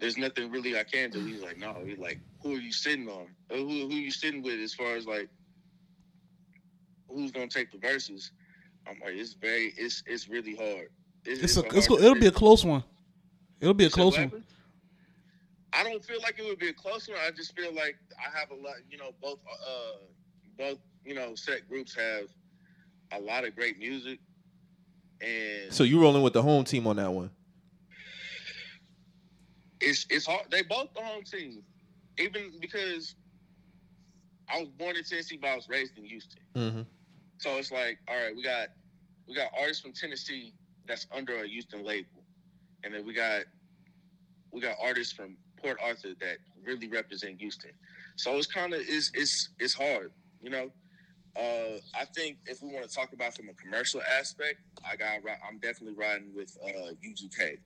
[0.00, 1.24] there's nothing really I can do.
[1.24, 1.76] He's like, no.
[1.86, 3.28] He's like, who are you sitting on?
[3.50, 5.30] Uh, Who are you sitting with as far as like
[7.08, 8.32] who's gonna take the verses?
[8.86, 10.88] I'm like, it's very, it's it's really hard.
[11.24, 12.84] It's a, hard it's go, it'll be a close one.
[13.60, 14.44] It'll be a close one.
[15.72, 17.18] I don't feel like it would be a close one.
[17.26, 18.74] I just feel like I have a lot.
[18.90, 20.04] You know, both uh
[20.56, 22.26] both you know set groups have
[23.12, 24.18] a lot of great music,
[25.20, 27.30] and so you're rolling with the home team on that one.
[29.84, 30.46] it's it's hard.
[30.50, 31.62] They both the home team,
[32.18, 33.14] even because
[34.48, 36.42] I was born in Tennessee, but I was raised in Houston.
[36.54, 36.82] Mm-hmm.
[37.38, 38.68] So it's like, all right, we got
[39.26, 40.54] we got artists from Tennessee
[40.86, 42.22] that's under a Houston label,
[42.82, 43.42] and then we got
[44.50, 47.70] we got artists from Port Arthur that really represent Houston.
[48.16, 50.70] So it's kind of it's it's it's hard, you know.
[51.36, 55.18] Uh, I think if we want to talk about from a commercial aspect, I got
[55.48, 57.58] I'm definitely riding with uh, UGK.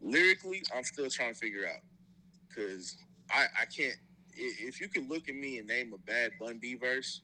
[0.00, 1.80] Lyrically, I'm still trying to figure out
[2.48, 2.96] because
[3.30, 3.96] I I can't.
[4.40, 7.20] I- If you can look at me and name a bad Bun B verse,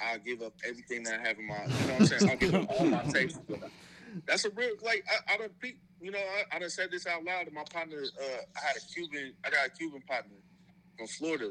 [0.00, 1.62] I'll give up everything that I have in my.
[1.64, 2.30] You know what I'm saying?
[2.30, 3.38] I'll give up all my tapes.
[4.26, 7.06] That's a real like I, I don't be you know I, I done said this
[7.06, 7.98] out loud to my partner.
[7.98, 8.24] Uh,
[8.56, 10.36] I had a Cuban I got a Cuban partner
[10.98, 11.46] from Florida,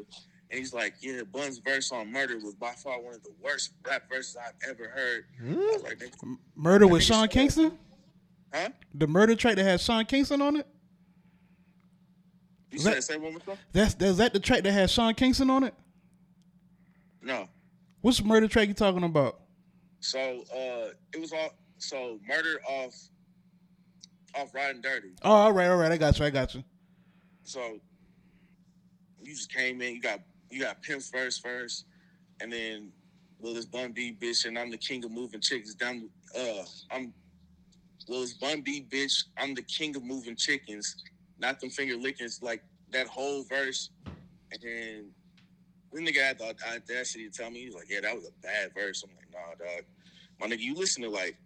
[0.49, 3.73] and he's like, yeah, Bun's verse on Murder was by far one of the worst
[3.87, 5.25] rap verses I've ever heard.
[5.39, 7.77] I was like, "Nigga, Murder with Sean Kingston.
[8.53, 8.69] huh?
[8.95, 10.67] The murder track that has Sean Kingston on it.
[12.71, 13.57] You said that- say one more time?
[13.71, 15.73] That's that's that the track that has Sean Kingston on it.
[17.21, 17.47] No.
[18.01, 19.39] What's the murder track you talking about?
[19.99, 22.93] So uh, it was all so Murder off
[24.35, 25.13] off Riding Dirty.
[25.23, 25.91] Oh, all right, all right.
[25.91, 26.25] I got you.
[26.25, 26.63] I got you.
[27.43, 27.79] So
[29.21, 31.85] you just came in, you got you got Pimp's first first,
[32.41, 32.91] and then
[33.39, 36.09] Will it's Bun B bitch, and I'm the king of moving chickens down.
[36.37, 37.13] Uh, I'm
[38.07, 40.95] Will it's Bun B bitch, I'm the king of moving chickens,
[41.39, 42.41] not them finger lickings.
[42.41, 43.89] Like that whole verse,
[44.51, 45.05] and then
[45.91, 48.73] the nigga had the audacity to tell me, he's like, yeah, that was a bad
[48.73, 49.03] verse.
[49.03, 49.85] I'm like, nah, dog.
[50.39, 51.37] My nigga, you listen to like,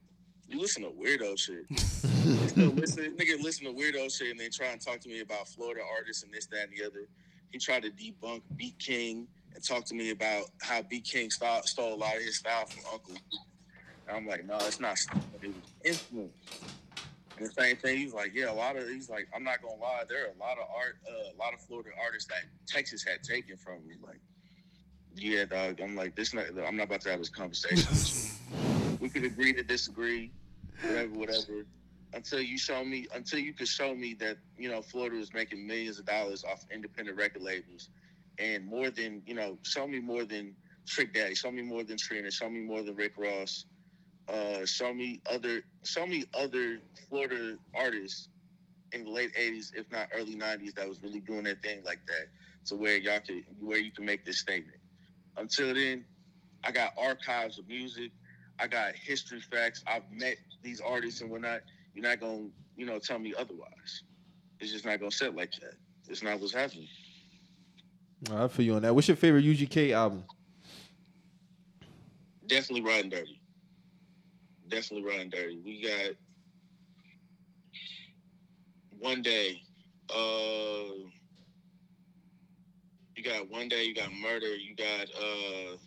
[0.47, 1.65] you listen to weirdo shit.
[2.75, 5.81] listen, nigga listen to weirdo shit and then try and talk to me about Florida
[5.95, 7.07] artists and this, that, and the other.
[7.51, 11.61] He tried to debunk Beat King and talk to me about how Beat King stole,
[11.63, 13.15] stole a lot of his style from Uncle.
[14.07, 14.97] And I'm like, no, it's not.
[15.41, 16.33] It was influence.
[17.39, 18.87] The same thing, he's like, yeah, a lot of.
[18.87, 21.53] He's like, I'm not gonna lie, there are a lot of art, uh, a lot
[21.53, 23.95] of Florida artists that Texas had taken from me.
[24.05, 24.19] Like,
[25.15, 25.79] yeah, dog.
[25.81, 26.33] I'm like, this.
[26.33, 28.37] Not, I'm not about to have this conversation.
[28.99, 30.31] we could agree to disagree,
[30.81, 31.65] whatever, whatever.
[32.13, 35.65] Until you show me, until you could show me that you know Florida is making
[35.65, 37.89] millions of dollars off independent record labels,
[38.37, 40.55] and more than you know, show me more than
[40.87, 43.65] Trick Daddy, show me more than Trina, show me more than Rick Ross,
[44.29, 48.29] uh, show me other, show me other Florida artists
[48.91, 52.05] in the late '80s, if not early '90s, that was really doing their thing like
[52.07, 52.27] that,
[52.67, 54.77] to where y'all could, where you can make this statement.
[55.37, 56.05] Until then,
[56.63, 58.11] I got archives of music.
[58.59, 59.83] I got history facts.
[59.87, 61.61] I've met these artists and whatnot.
[61.95, 64.03] You're not gonna, you know, tell me otherwise.
[64.59, 65.75] It's just not gonna set like that.
[66.09, 66.87] It's not what's happening.
[68.33, 68.93] I feel you on that.
[68.93, 70.25] What's your favorite UGK album?
[72.45, 73.38] Definitely riding dirty.
[74.69, 75.59] Definitely riding dirty.
[75.65, 76.11] We got
[78.99, 79.61] one day.
[80.09, 81.07] Uh,
[83.15, 83.83] you got one day.
[83.83, 84.55] You got murder.
[84.55, 85.77] You got uh.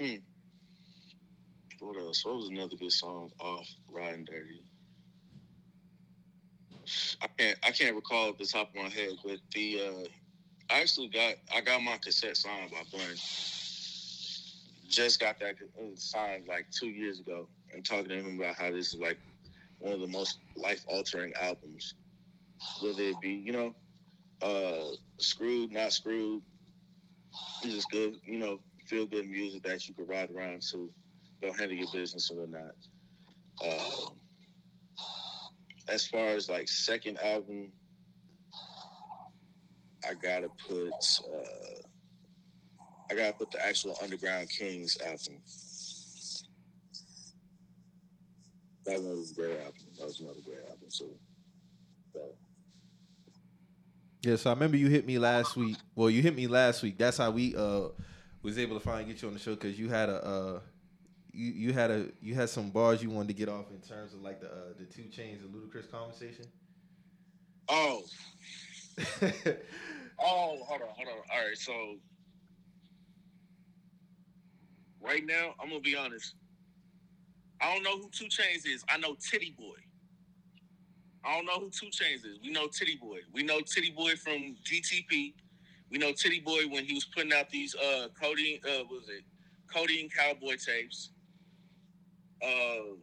[0.00, 0.14] Hmm.
[1.80, 2.24] What else?
[2.24, 4.62] What was another good song off Riding Dirty?
[7.20, 7.58] I can't.
[7.64, 11.34] I can't recall at the top of my head, but the uh, I actually got.
[11.54, 13.16] I got my cassette signed by Bun.
[14.88, 18.70] Just got that uh, signed like two years ago, and talking to him about how
[18.70, 19.18] this is like
[19.78, 21.94] one of the most life altering albums.
[22.82, 23.74] Whether it be, you know,
[24.42, 26.42] uh, screwed, not screwed,
[27.62, 30.90] it's just good, you know, feel good music that you could ride around to,
[31.42, 32.74] go handle your business and whatnot.
[33.64, 34.14] Um,
[35.88, 37.72] as far as like second album,
[40.08, 41.87] I gotta put uh,
[43.10, 45.40] I gotta put the actual Underground Kings album.
[48.84, 49.74] That one was a great album.
[49.98, 50.88] That was another great album.
[50.88, 51.04] So,
[52.12, 52.20] so
[54.22, 55.76] Yeah, so I remember you hit me last week.
[55.94, 56.98] Well, you hit me last week.
[56.98, 57.88] That's how we uh
[58.42, 60.60] was able to finally get you on the show because you had a uh
[61.32, 64.14] you you had a you had some bars you wanted to get off in terms
[64.14, 66.46] of like the uh, the 2 Chainz of Ludacris conversation.
[67.68, 68.02] oh
[70.20, 71.22] oh hold on hold on.
[71.30, 71.96] All right, so
[75.02, 76.34] right now I'm gonna be honest.
[77.60, 78.84] I don't know who 2 Chainz is.
[78.88, 79.74] I know Tity Boi.
[81.24, 82.38] I don't know who 2 Chainz is.
[82.42, 83.18] We know Tity Boi.
[83.32, 85.34] We know Tity Boi from DTP.
[85.90, 89.08] We know Tity Boi when he was putting out these uh Cody uh what was
[89.08, 89.24] it
[89.72, 91.10] Codeine Cowboy tapes.
[92.42, 92.96] Uh,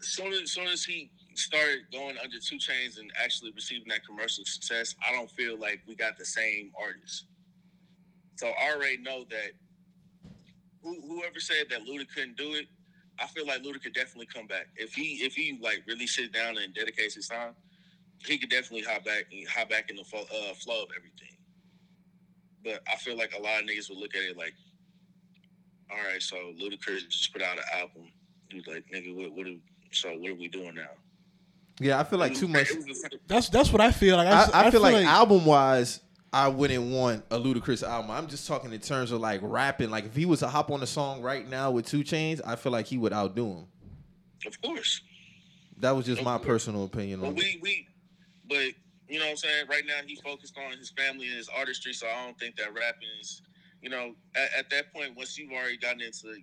[0.00, 4.44] soon as soon as he started going under 2 Chainz and actually receiving that commercial
[4.44, 7.26] success, I don't feel like we got the same artist.
[8.36, 9.52] So I already know that
[10.82, 12.66] who, whoever said that Luda couldn't do it,
[13.20, 16.32] I feel like Luda could definitely come back if he if he like really sit
[16.32, 17.54] down and dedicates his time.
[18.24, 21.36] He could definitely hop back hop back in the flow, uh, flow of everything.
[22.64, 24.54] But I feel like a lot of niggas would look at it like,
[25.90, 28.10] all right, so Ludacris just put out an album.
[28.50, 29.54] Dude, like nigga, what what are,
[29.92, 30.90] so what are we doing now?
[31.80, 32.70] Yeah, I feel like too much.
[32.70, 34.26] it was a- That's that's what I feel like.
[34.26, 36.00] I, I, feel, like, album wise,
[36.32, 38.10] I wouldn't want a Ludacris album.
[38.10, 39.90] I'm just talking in terms of like rapping.
[39.90, 42.56] Like if he was to hop on a song right now with 2 Chainz, I
[42.56, 43.66] feel like he would outdo him.
[44.46, 45.00] Of course.
[45.78, 47.38] That was just my personal opinion But on it.
[47.38, 47.86] we we
[48.48, 48.72] but
[49.08, 49.66] you know what I'm saying?
[49.70, 52.74] Right now he's focused on his family and his artistry, so I don't think that
[52.74, 53.42] rapping is
[53.80, 56.34] you know, at, at that point once you've already gotten into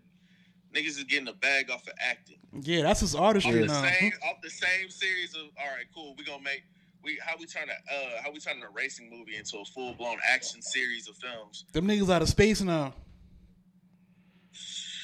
[0.73, 2.37] niggas is getting a bag off of acting.
[2.61, 3.89] yeah, that's his artistry Off the now.
[3.99, 6.63] same off the same series of all right, cool, we gonna make
[7.05, 9.93] we how we turn a uh how we turn a racing movie into a full
[9.93, 11.65] blown action series of films.
[11.71, 12.93] Them niggas out of space now.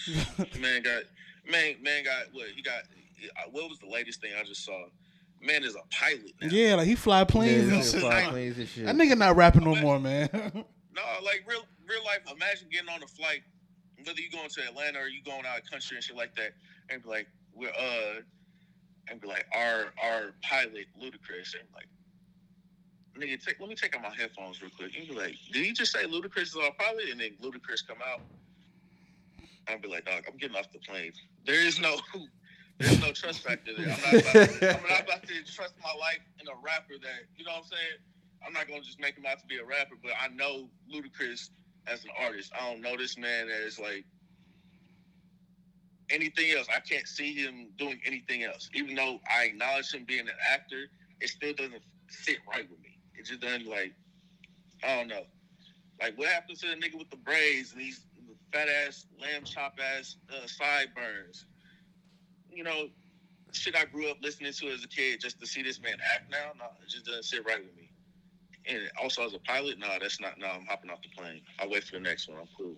[0.60, 1.04] man got
[1.50, 2.80] man man got what he got
[3.38, 4.86] uh, what was the latest thing I just saw?
[5.40, 6.48] Man is a pilot now.
[6.52, 8.02] Yeah, like he fly planes Yeah, and shit.
[8.02, 8.86] fly planes and shit.
[8.86, 10.30] that nigga not rapping no more, man.
[10.94, 12.20] No, like real real life.
[12.30, 13.40] Imagine getting on a flight,
[14.04, 16.52] whether you going to Atlanta or you going out of country and shit like that,
[16.90, 18.20] and be like, we're uh,
[19.12, 21.88] and be like, our our pilot Ludacris, and like,
[23.20, 24.94] nigga, take, let me take out my headphones real quick.
[24.98, 27.10] And be like, did he just say Ludacris is our pilot?
[27.12, 28.22] And then Ludacris come out.
[29.68, 31.12] I'd be like, dog, I'm getting off the plane.
[31.46, 31.98] There is no.
[32.80, 33.96] There's no trust factor there.
[34.08, 37.46] I'm not, to, I'm not about to trust my life in a rapper that, you
[37.46, 38.02] know what I'm saying?
[38.44, 41.50] I'm not gonna just make him out to be a rapper, but I know Ludacris
[41.86, 42.52] as an artist.
[42.60, 44.06] I don't know this man as like
[46.12, 46.68] anything else.
[46.76, 48.70] I can't see him doing anything else.
[48.74, 50.86] Even though I acknowledge him being an actor,
[51.20, 52.98] it still doesn't sit right with me.
[53.16, 53.94] It just doesn't like
[54.84, 55.24] I don't know.
[56.02, 58.06] Like what happens to the nigga with the braids and these
[58.52, 61.46] fat ass lamb chop ass uh, sideburns?
[62.52, 62.88] You know,
[63.52, 66.32] shit I grew up listening to as a kid just to see this man act
[66.32, 67.90] now, no, it just doesn't sit right with me.
[68.68, 71.42] And also as a pilot, no, that's not no, I'm hopping off the plane.
[71.60, 72.38] I'll wait for the next one.
[72.40, 72.76] I'm cool.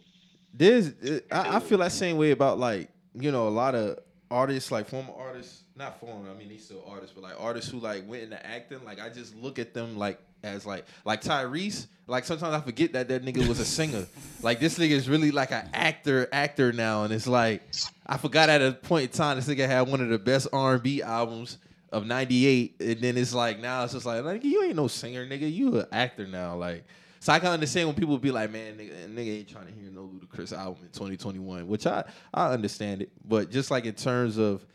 [0.54, 2.90] There's, uh, I, I feel that same way about like
[3.20, 4.00] you know a lot of
[4.34, 6.30] artists, like former artists, not former.
[6.30, 8.84] I mean, he's still artists, but like artists who like went into acting.
[8.84, 11.88] Like I just look at them like as like like Tyrese.
[12.08, 14.06] Like sometimes I forget that that nigga was a singer.
[14.42, 17.62] like this nigga is really like an actor, actor now, and it's like
[18.06, 20.74] I forgot at a point in time this nigga had one of the best R
[20.74, 21.60] and B albums
[21.92, 25.26] of '98, and then it's like now it's just like like you ain't no singer,
[25.26, 25.52] nigga.
[25.52, 26.84] You an actor now, like.
[27.24, 29.90] So I can understand when people be like, "Man, nigga, nigga ain't trying to hear
[29.90, 32.04] no Ludacris album in 2021," which I
[32.34, 33.14] I understand it.
[33.24, 34.66] But just like in terms of,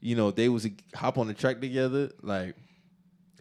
[0.00, 2.56] you know, they was hop on the track together, like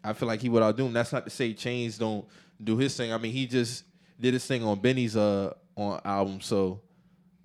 [0.04, 0.92] I feel like he would outdo him.
[0.92, 2.28] That's not to say Chains don't
[2.62, 3.14] do his thing.
[3.14, 3.86] I mean, he just
[4.20, 6.42] did his thing on Benny's uh on album.
[6.42, 6.82] So,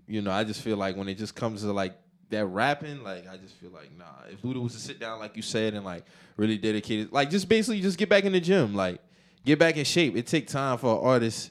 [0.09, 1.95] you know, I just feel like when it just comes to like
[2.31, 4.07] that rapping, like I just feel like nah.
[4.29, 6.05] If Luda was to sit down, like you said, and like
[6.37, 9.01] really dedicated, like just basically just get back in the gym, like
[9.45, 10.17] get back in shape.
[10.17, 11.51] It take time for an artist,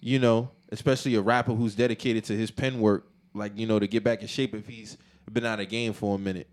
[0.00, 3.86] you know, especially a rapper who's dedicated to his pen work, like you know, to
[3.86, 4.96] get back in shape if he's
[5.32, 6.48] been out of game for a minute.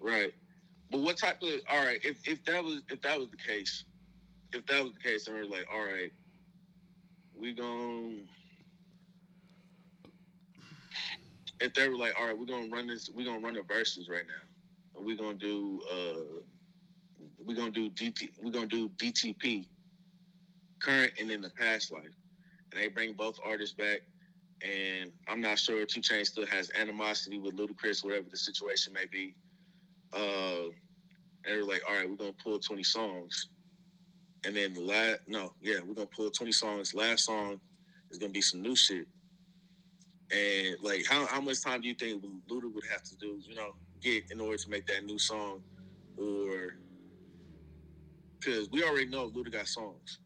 [0.00, 0.32] Right.
[0.90, 2.00] But what type of all right?
[2.04, 3.84] If if that was if that was the case,
[4.52, 6.12] if that was the case, and we're like, all right,
[7.34, 8.16] we gonna.
[11.62, 14.08] if they were like, all right, we're gonna run this, we're gonna run the verses
[14.08, 16.42] right now, and we're gonna do uh,
[17.44, 19.66] we're gonna do DT, we're gonna do DTP,
[20.82, 22.16] current and in the past life,
[22.72, 24.00] and they bring both artists back.
[24.62, 28.92] And I'm not sure if 2 Chainz still has animosity with Ludacris, whatever the situation
[28.92, 29.34] may be.
[30.12, 30.70] Uh,
[31.44, 33.48] and they're like, all right, we're gonna pull 20 songs.
[34.44, 36.94] And then the last no, yeah, we're gonna pull 20 songs.
[36.94, 37.60] Last song
[38.10, 39.06] is gonna be some new shit.
[40.30, 43.54] And like how, how much time do you think Luda would have to do, you
[43.54, 45.62] know, get in order to make that new song?
[46.16, 46.76] Or
[48.38, 50.18] because we already know Luda got songs.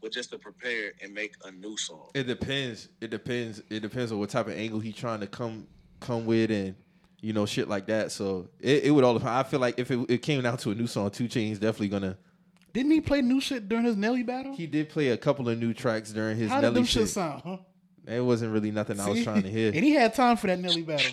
[0.00, 2.08] But just to prepare and make a new song.
[2.14, 2.88] It depends.
[3.00, 3.62] It depends.
[3.68, 5.66] It depends on what type of angle he trying to come
[6.00, 6.74] come with and
[7.20, 8.10] you know shit like that.
[8.12, 9.14] So it, it would all.
[9.14, 9.30] Depend.
[9.30, 11.88] I feel like if it, it came down to a new song, 2 Chainz definitely
[11.88, 12.16] gonna.
[12.72, 14.54] Didn't he play new shit during his Nelly battle?
[14.54, 17.02] He did play a couple of new tracks during his How Nelly did them shit.
[17.02, 17.42] shit sound?
[17.44, 17.56] Huh?
[18.06, 19.68] It wasn't really nothing I was trying to hear.
[19.74, 21.12] and he had time for that Nelly battle.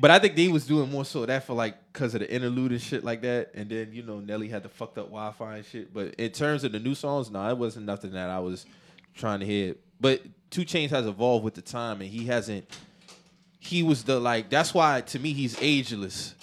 [0.00, 2.72] But I think they was doing more so that for like because of the interlude
[2.72, 5.64] and shit like that, and then you know Nelly had the fucked up Wi-Fi and
[5.66, 5.92] shit.
[5.92, 8.66] But in terms of the new songs, no, it wasn't nothing that I was
[9.14, 9.76] trying to hear.
[10.00, 12.66] But 2 Chainz has evolved with the time, and he hasn't.
[13.58, 14.50] He was the like.
[14.50, 16.34] That's why to me he's ageless.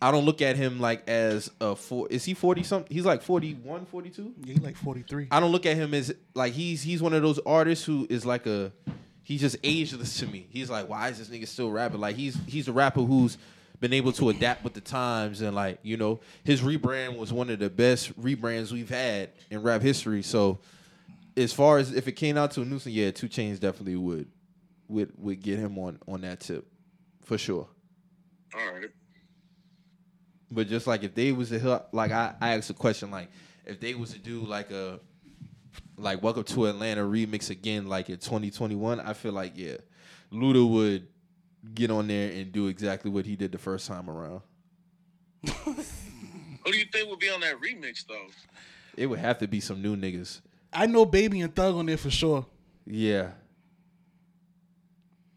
[0.00, 2.08] I don't look at him like as a four.
[2.08, 2.92] Is he forty something?
[2.92, 4.34] He's like 41, 42?
[4.44, 5.28] Yeah, he like 43.
[5.30, 8.26] I don't look at him as like he's he's one of those artists who is
[8.26, 8.72] like a
[9.22, 10.46] he's just ageless to me.
[10.50, 12.00] He's like, why is this nigga still rapping?
[12.00, 13.38] Like he's he's a rapper who's
[13.80, 17.50] been able to adapt with the times and like you know his rebrand was one
[17.50, 20.22] of the best rebrands we've had in rap history.
[20.22, 20.58] So
[21.36, 23.96] as far as if it came out to a new song, yeah, 2 Chainz definitely
[23.96, 24.28] would
[24.88, 26.66] would would get him on on that tip
[27.24, 27.68] for sure.
[28.54, 28.90] All right.
[30.50, 33.30] But just like if they was to like I, I asked a question like
[33.64, 35.00] if they was to do like a
[35.96, 39.76] like Welcome to Atlanta remix again like in 2021, I feel like yeah,
[40.32, 41.06] Luda would
[41.74, 44.42] get on there and do exactly what he did the first time around.
[45.64, 48.26] Who do you think would be on that remix though?
[48.96, 50.40] It would have to be some new niggas.
[50.72, 52.46] I know Baby and Thug on there for sure.
[52.86, 53.30] Yeah.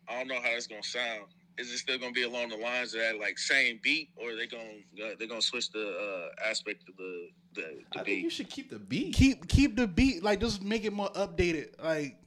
[0.08, 1.26] I don't know how it's gonna sound.
[1.58, 4.36] Is it still gonna be along the lines of that like same beat, or are
[4.36, 7.62] they gonna they're gonna switch the uh, aspect of the the,
[7.93, 9.14] the I think you should keep the beat.
[9.14, 11.70] Keep keep the beat like just make it more updated.
[11.84, 12.18] Like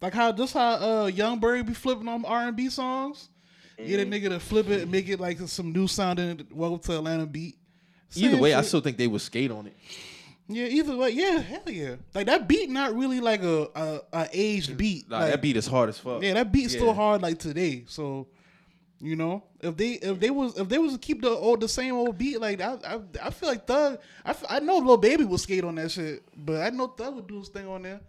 [0.00, 3.28] like how just how uh Young Bird be flipping on R and B songs.
[3.78, 4.12] Get a Mm-hmm.
[4.12, 7.56] nigga to flip it and make it like some new sounding Welcome to Atlanta beat.
[8.14, 9.76] Either Same way, I still think they would skate on it.
[10.48, 10.64] yeah.
[10.66, 11.96] Either way, yeah, hell yeah.
[12.14, 15.10] Like that beat, not really like a a, a aged beat.
[15.10, 16.22] Like, Like, that beat is hard as fuck.
[16.22, 16.80] Yeah, that beat's Yeah.
[16.80, 17.84] still hard like today.
[17.88, 18.28] So,
[19.00, 21.68] you know, if they if they was if they was to keep the old the
[21.68, 25.24] same old beat, like I I, I feel like Thug, I, I know Lil Baby
[25.24, 28.00] would skate on that shit, but I know Thug would do his thing on there.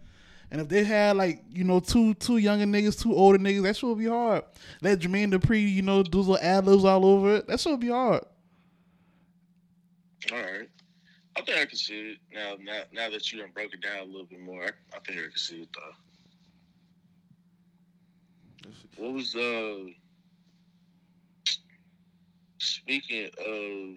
[0.50, 3.76] And if they had like you know two two younger niggas, two older niggas, that
[3.76, 4.44] shit would be hard.
[4.80, 7.46] Let Jermaine Dupri, you know, do little ad libs all over it.
[7.48, 8.24] That shit would be hard.
[10.32, 10.68] All right.
[11.36, 12.54] I think I can see it now.
[12.60, 15.18] Now, now that you done broke it down a little bit more, I, I think
[15.18, 15.92] I can see it though.
[18.96, 19.84] What was uh?
[22.68, 23.96] Speaking of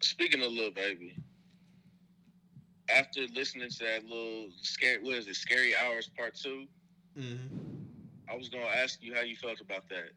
[0.00, 1.16] speaking of Lil Baby,
[2.94, 6.66] after listening to that little scary, what is it, Scary Hours Part 2
[7.18, 7.58] Mm-hmm.
[8.28, 10.10] I was gonna ask you how you felt about that.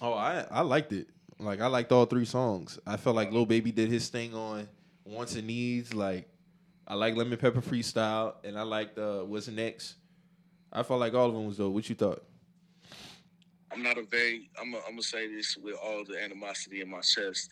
[0.00, 1.08] Oh, I I liked it.
[1.38, 2.78] Like I liked all three songs.
[2.86, 4.68] I felt like Lil Baby did his thing on
[5.04, 5.92] Wants and Needs.
[5.92, 6.28] Like
[6.86, 9.96] I like Lemon Pepper Freestyle, and I liked uh, What's Next.
[10.72, 11.72] I felt like all of them was dope.
[11.72, 12.22] What you thought?
[13.76, 14.48] I'm not a very.
[14.58, 14.74] I'm.
[14.74, 17.50] i I'm gonna say this with all the animosity in my chest.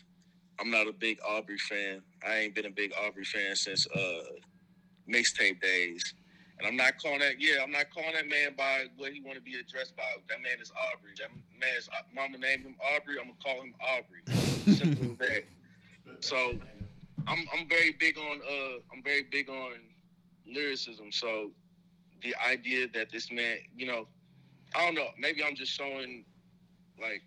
[0.58, 2.00] I'm not a big Aubrey fan.
[2.26, 4.22] I ain't been a big Aubrey fan since uh
[5.06, 6.14] mixtape days.
[6.58, 7.38] And I'm not calling that.
[7.38, 10.04] Yeah, I'm not calling that man by what he want to be addressed by.
[10.30, 11.10] That man is Aubrey.
[11.18, 13.16] That man man's mama named him Aubrey.
[13.20, 14.74] I'm gonna call him Aubrey.
[14.74, 15.44] Simple as that.
[16.20, 16.54] So
[17.26, 19.72] I'm I'm very big on uh I'm very big on
[20.46, 21.12] lyricism.
[21.12, 21.50] So
[22.22, 24.06] the idea that this man, you know,
[24.74, 26.24] I don't know, maybe I'm just showing
[27.00, 27.22] like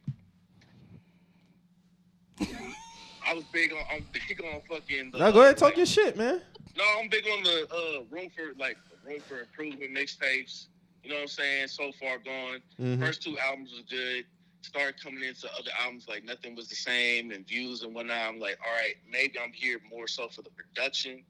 [3.27, 5.85] I was big on I'm big on fucking the, Now go ahead talk like, your
[5.85, 6.41] shit, man.
[6.77, 10.67] No, I'm big on the uh room for like room for improvement mixtapes.
[11.03, 11.67] You know what I'm saying?
[11.67, 12.61] So far gone.
[12.79, 13.01] Mm-hmm.
[13.01, 14.25] First two albums was good.
[14.61, 18.17] Started coming into other albums like nothing was the same and views and whatnot.
[18.27, 21.23] I'm like, all right, maybe I'm here more so for the production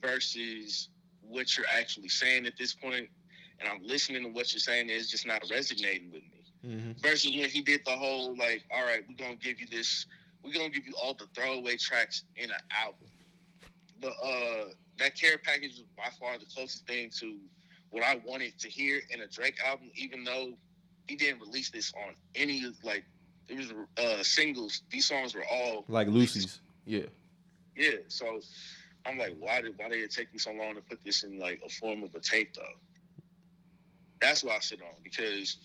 [0.00, 0.88] versus
[1.20, 3.08] what you're actually saying at this point.
[3.60, 6.38] And I'm listening to what you're saying is just not resonating with me.
[6.66, 7.00] Mm-hmm.
[7.00, 10.06] Versus when he did the whole like, all right, we're gonna give you this,
[10.44, 13.08] we're gonna give you all the throwaway tracks in an album.
[14.00, 17.36] The uh that care package was by far the closest thing to
[17.90, 20.52] what I wanted to hear in a Drake album, even though
[21.06, 23.04] he didn't release this on any like
[23.48, 24.82] it was uh singles.
[24.90, 26.58] These songs were all like loosies.
[26.86, 27.06] Yeah.
[27.76, 27.98] Yeah.
[28.08, 28.40] So
[29.06, 31.38] I'm like, why did why did it take me so long to put this in
[31.38, 32.62] like a form of a tape though?
[34.20, 35.58] That's why I sit on because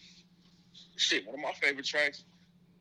[0.96, 2.24] shit, one of my favorite tracks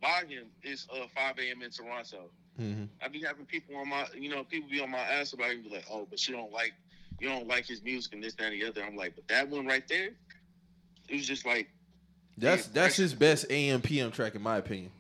[0.01, 1.63] by him is uh 5 a.m.
[1.63, 2.31] in Toronto.
[2.61, 2.85] Mm-hmm.
[3.03, 5.65] I be having people on my, you know, people be on my ass about it
[5.65, 6.75] be like, oh, but you don't like,
[7.19, 8.85] you don't like his music and this, that, and the other.
[8.85, 10.11] I'm like, but that one right there,
[11.09, 11.69] it was just like.
[12.37, 14.91] That's that's his best AM PM track in my opinion.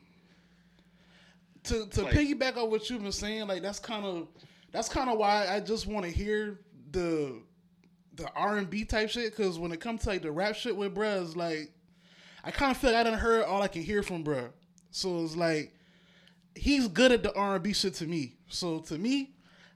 [1.65, 4.29] To to like, piggyback on what you've been saying, like that's kind of
[4.71, 6.61] that's kind of why I just want to hear
[6.91, 7.41] the
[8.23, 9.37] the R and B type shit.
[9.37, 11.73] Because when it comes to like the rap shit with bruh, it's like
[12.45, 14.51] I kind of feel like I didn't heard all I can hear from bruh.
[14.91, 15.75] So it's like
[16.55, 18.37] he's good at the R and B shit to me.
[18.49, 19.33] So to me,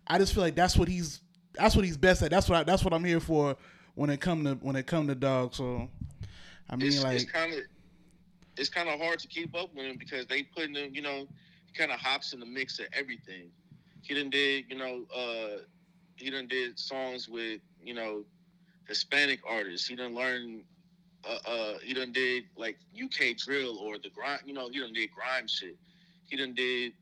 [0.06, 1.20] I just feel like that's what he's
[1.54, 2.30] that's what he's best at.
[2.30, 3.56] That's what I, that's what I'm here for
[3.94, 5.54] when it come to when it come to dog.
[5.54, 5.88] So
[6.68, 7.60] I mean, it's, like it's kind of
[8.56, 11.26] it's kind of hard to keep up with him because they putting him, you know,
[11.76, 13.50] kind of hops in the mix of everything.
[14.02, 15.62] He done did, you know, uh,
[16.16, 18.24] he done did songs with, you know,
[18.88, 19.86] Hispanic artists.
[19.86, 20.62] He done learn,
[21.28, 24.92] uh, uh, he done did like UK drill or the grind, you know, he done
[24.92, 25.76] did grime shit
[26.26, 26.92] he done did.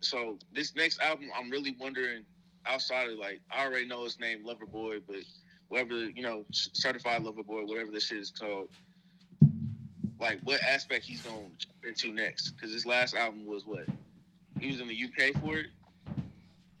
[0.00, 2.24] So this next album, I'm really wondering
[2.66, 5.16] outside of like I already know his name, Lover Boy, but
[5.68, 8.68] whatever you know, certified Lover Boy, whatever this shit is called.
[10.20, 11.46] Like what aspect he's gonna
[11.86, 12.50] into next?
[12.50, 13.86] Because his last album was what
[14.60, 15.66] he was in the UK for it,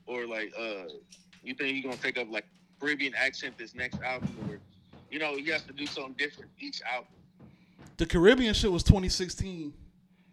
[0.06, 0.88] or like uh,
[1.42, 2.46] you think he's gonna take up like
[2.80, 4.58] Caribbean accent this next album, or
[5.10, 7.08] you know he has to do something different each album.
[7.96, 9.72] The Caribbean shit was 2016.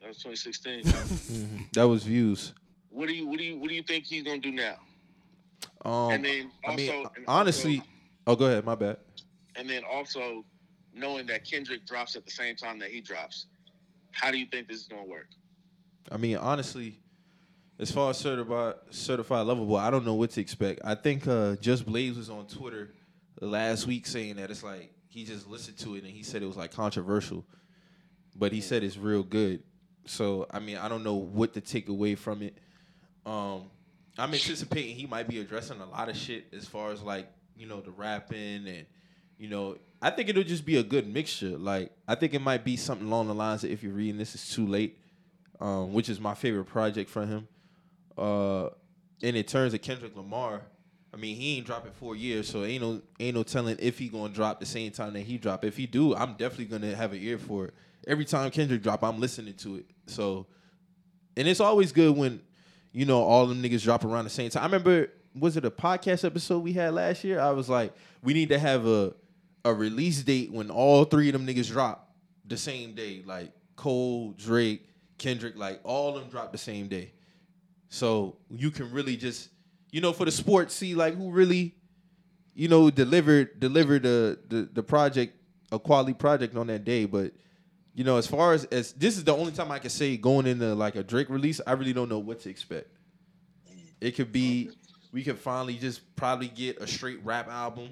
[0.01, 0.83] That was 2016.
[0.83, 1.63] mm-hmm.
[1.73, 2.53] That was views.
[2.89, 4.75] What do you what do you what do you think he's gonna do now?
[5.83, 7.89] Um, and then also, I mean, honestly, also,
[8.27, 8.65] oh, go ahead.
[8.65, 8.97] My bad.
[9.55, 10.43] And then also
[10.93, 13.47] knowing that Kendrick drops at the same time that he drops,
[14.11, 15.27] how do you think this is gonna work?
[16.11, 16.99] I mean, honestly,
[17.79, 20.81] as far as certified certified Lover Boy, I don't know what to expect.
[20.83, 22.91] I think uh, Just Blaze was on Twitter
[23.41, 26.45] last week saying that it's like he just listened to it and he said it
[26.45, 27.45] was like controversial,
[28.35, 29.63] but he said it's real good.
[30.05, 32.57] So I mean, I don't know what to take away from it.
[33.25, 33.63] Um,
[34.17, 37.67] I'm anticipating he might be addressing a lot of shit as far as like you
[37.67, 38.85] know the rapping and
[39.37, 41.57] you know I think it'll just be a good mixture.
[41.57, 44.35] Like I think it might be something along the lines of if you're reading this
[44.35, 44.97] is too late,
[45.59, 47.47] um, which is my favorite project from him.
[48.17, 48.69] Uh,
[49.21, 50.61] and it turns to Kendrick Lamar,
[51.13, 54.09] I mean he ain't dropping four years, so ain't no ain't no telling if he
[54.09, 55.63] gonna drop the same time that he drop.
[55.63, 57.73] If he do, I'm definitely gonna have an ear for it
[58.07, 59.85] every time Kendrick drop, I'm listening to it.
[60.07, 60.47] So,
[61.37, 62.41] and it's always good when,
[62.91, 64.63] you know, all them niggas drop around the same time.
[64.63, 67.39] I remember, was it a podcast episode we had last year?
[67.39, 67.93] I was like,
[68.23, 69.13] we need to have a
[69.63, 72.13] a release date when all three of them niggas drop
[72.45, 73.23] the same day.
[73.25, 74.87] Like Cole, Drake,
[75.17, 77.11] Kendrick, like all of them drop the same day.
[77.89, 79.49] So you can really just,
[79.91, 81.75] you know, for the sport, see like who really,
[82.53, 85.35] you know, delivered delivered the the, the project,
[85.71, 87.05] a quality project on that day.
[87.05, 87.33] But
[87.93, 90.47] you know, as far as as this is the only time I can say going
[90.47, 92.89] into like a Drake release, I really don't know what to expect.
[94.01, 94.71] It could be
[95.11, 97.89] we could finally just probably get a straight rap album,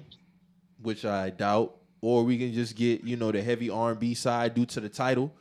[0.82, 4.12] which I doubt, or we can just get you know the heavy R and B
[4.12, 5.32] side due to the title.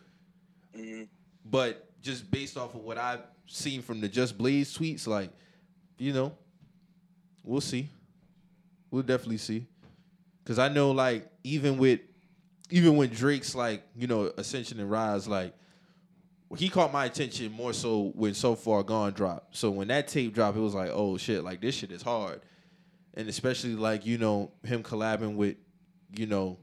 [0.73, 1.09] Mhm.
[1.43, 5.29] But just based off of what I've seen from the Just Blaze tweets, like
[5.97, 6.33] you know,
[7.43, 7.89] we'll see.
[8.91, 9.65] We'll definitely see.
[10.45, 12.01] Cause I know like even with
[12.69, 15.53] even when Drake's like, you know, Ascension and Rise, like
[16.57, 19.55] he caught my attention more so when So Far Gone dropped.
[19.55, 22.41] So when that tape dropped, it was like, oh shit, like this shit is hard.
[23.15, 25.55] And especially like, you know, him collabing with,
[26.15, 26.57] you know,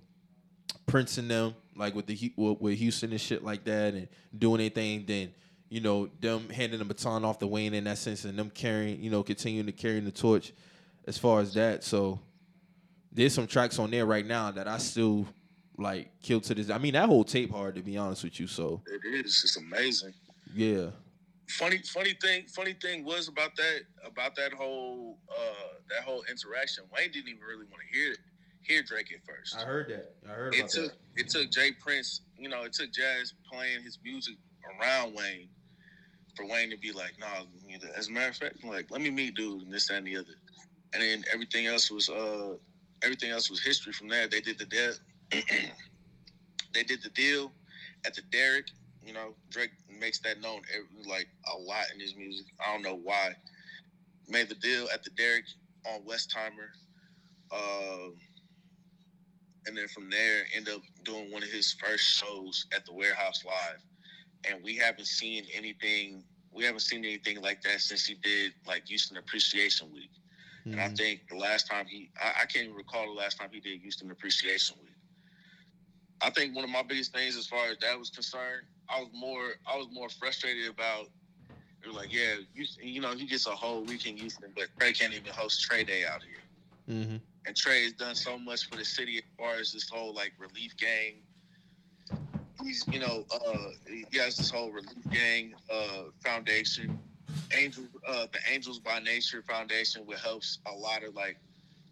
[0.87, 4.61] Prince and them, like with the with with Houston and shit like that, and doing
[4.61, 5.33] anything, then
[5.71, 9.01] you know them handing the baton off to Wayne in that sense, and them carrying,
[9.03, 10.53] you know, continuing to carry the torch
[11.07, 11.85] as far as that.
[11.85, 12.21] So
[13.12, 15.27] there's some tracks on there right now that I still
[15.79, 16.71] like kill to this.
[16.71, 18.49] I mean, that whole tape hard to be honest with you.
[18.49, 19.41] So It is.
[19.45, 20.12] It's amazing.
[20.55, 20.89] yeah,
[21.49, 22.47] Funny, funny thing.
[22.49, 26.85] Funny thing was about that about that whole uh that whole interaction.
[26.95, 28.14] Wayne didn't even really want to hear
[28.62, 29.57] hear Drake at first.
[29.57, 30.14] I heard that.
[30.29, 33.99] I heard it took it took J Prince, you know, it took Jas playing his
[34.05, 34.35] music
[34.81, 35.49] around Wayne
[36.41, 37.45] for Wayne to be like, nah,
[37.97, 40.16] as a matter of fact, like, let me meet dude and this that, and the
[40.16, 40.34] other.
[40.93, 42.55] And then everything else was uh
[43.03, 44.26] everything else was history from there.
[44.26, 44.93] They did the deal
[45.30, 47.53] they did the deal
[48.05, 48.66] at the Derrick,
[49.05, 49.70] you know, Drake
[50.01, 52.47] makes that known every, like a lot in his music.
[52.64, 53.34] I don't know why.
[54.28, 55.45] Made the deal at the Derrick
[55.86, 56.70] on Westheimer.
[57.53, 58.14] Um
[59.66, 63.45] and then from there end up doing one of his first shows at the warehouse
[63.45, 63.80] live
[64.49, 68.87] and we haven't seen anything we haven't seen anything like that since he did like
[68.87, 70.11] houston appreciation week
[70.65, 70.81] and Mm-hmm.
[70.81, 73.61] i think the last time he I, I can't even recall the last time he
[73.61, 74.93] did houston appreciation week
[76.21, 79.09] i think one of my biggest things as far as that was concerned i was
[79.15, 81.07] more i was more frustrated about
[81.83, 84.67] it was like yeah you, you know he gets a whole week in houston but
[84.79, 86.41] trae can't even host trae day out here
[86.91, 87.17] mm-hmm.
[87.47, 90.33] and Trae has done so much for the city as far as this whole like
[90.39, 91.15] relief gang.
[92.63, 96.99] He's you know uh, he has this whole relief gang uh, foundation,
[97.57, 101.39] Angel uh, the Angels by Nature Foundation, which helps a lot of like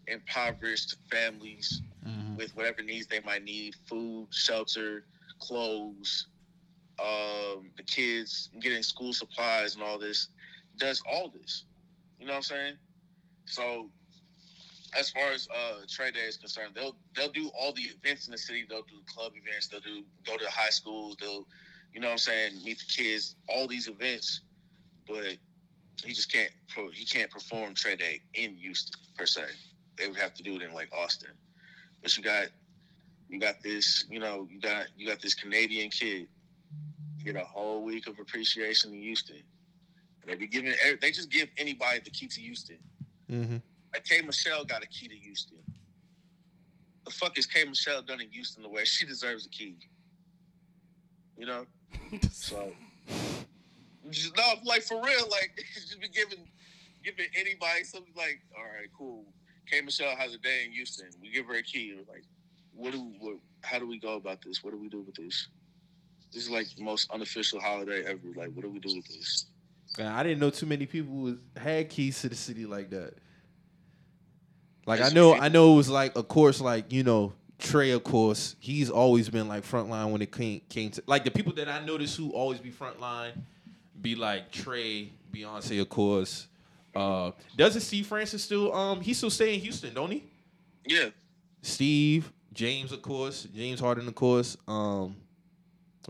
[0.07, 2.37] impoverished families Mm-hmm.
[2.37, 5.05] with whatever needs they might need: food, shelter,
[5.39, 6.27] clothes,
[6.99, 10.29] um, the kids getting school supplies and all this.
[10.77, 11.65] Does all this,
[12.19, 12.73] you know what I'm saying?
[13.45, 13.89] So
[14.97, 18.31] as far as uh Trae Day is concerned, they'll they'll do all the events in
[18.31, 18.65] the city.
[18.67, 19.67] They'll do club events.
[19.67, 21.17] They'll do go to high schools.
[21.19, 21.47] They'll,
[21.93, 23.35] you know, what I'm saying, meet the kids.
[23.47, 24.41] All these events,
[25.07, 25.37] but
[26.03, 26.51] he just can't.
[26.93, 29.43] He can't perform Trae Day in Houston per se.
[29.97, 31.31] They would have to do it in like Austin.
[32.01, 32.47] But you got,
[33.27, 34.05] you got this.
[34.09, 36.27] You know, you got you got this Canadian kid.
[37.23, 39.43] Get a whole week of appreciation in Houston.
[40.25, 40.73] They be giving.
[41.01, 42.77] They just give anybody the key to Houston.
[43.29, 43.57] Mm-hmm.
[43.93, 45.57] Like K Michelle got a key to Houston.
[47.05, 49.77] The fuck is K Michelle done in Houston the way she deserves a key?
[51.37, 51.65] You know?
[52.31, 52.71] So
[54.09, 56.47] just no, like for real, like just be giving
[57.03, 59.25] giving anybody something like, all right, cool.
[59.69, 61.07] K Michelle has a day in Houston.
[61.21, 61.93] We give her a key.
[61.95, 62.23] We're like,
[62.73, 64.63] what do what how do we go about this?
[64.63, 65.47] What do we do with this?
[66.31, 68.19] This is like the most unofficial holiday ever.
[68.35, 69.45] Like, what do we do with this?
[69.97, 73.15] Man, I didn't know too many people was, had keys to the city like that.
[74.85, 78.03] Like I know, I know it was like, of course, like you know, Trae, of
[78.03, 81.67] course, he's always been like frontline when it came came to like the people that
[81.67, 83.33] I noticed who always be frontline,
[84.01, 86.47] be like Trae, Beyonce, of course.
[86.95, 88.73] Uh, doesn't Steve Francis still?
[88.73, 90.23] Um, he still stay in Houston, don't he?
[90.85, 91.09] Yeah.
[91.61, 95.15] Steve, James, of course, James Harden, of course, um,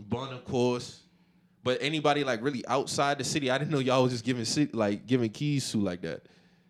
[0.08, 1.00] Bun, of course.
[1.62, 4.70] But anybody like really outside the city, I didn't know y'all was just giving city,
[4.72, 6.22] like giving keys to like that.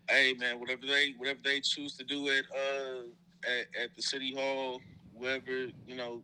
[0.09, 3.03] Hey man, whatever they whatever they choose to do at uh
[3.43, 4.81] at, at the city hall,
[5.13, 6.21] wherever you know,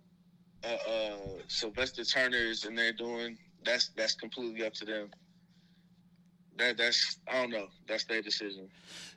[0.63, 1.17] uh, uh
[1.47, 5.09] Sylvester Turner is in there doing, that's that's completely up to them.
[6.57, 7.67] That that's I don't know.
[7.87, 8.69] That's their decision.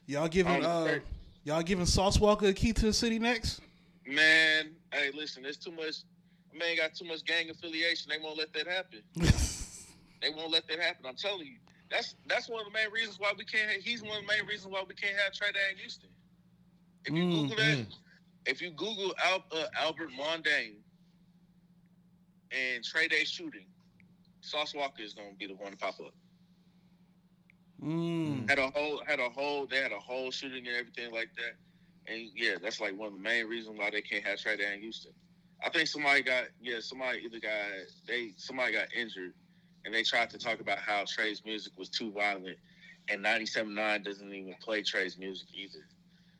[0.06, 0.98] Y'all giving uh,
[1.44, 3.60] y'all giving Sauce Walka a key to the city next?
[4.06, 5.96] Man, hey, listen, there's too much.
[6.52, 8.10] Man, got too much gang affiliation.
[8.10, 9.02] They won't let that happen.
[10.20, 11.06] They won't let that happen.
[11.06, 11.56] I'm telling you.
[11.90, 13.82] That's that's one of the main reasons why we can't.
[13.82, 16.10] He's one of the main reasons why we can't have Trae Day in Houston.
[17.04, 17.86] If you Mm, Google that, mm.
[18.46, 20.76] if you Google Al, uh, Albert Mondane
[22.52, 23.66] and Trae Day shooting,
[24.40, 26.14] Sauce Walka is gonna be the one to pop up.
[27.82, 28.48] mm.
[28.48, 31.54] Had a whole, had a whole, they had a whole shooting and everything like that.
[32.12, 34.74] And yeah, that's like one of the main reasons why they can't have Trae Day
[34.74, 35.12] in Houston.
[35.64, 37.70] I think somebody got yeah, somebody either got
[38.06, 39.34] they somebody got injured,
[39.84, 42.56] and they tried to talk about how Trae's music was too violent,
[43.08, 45.84] and 97.9 doesn't even play Trae's music either.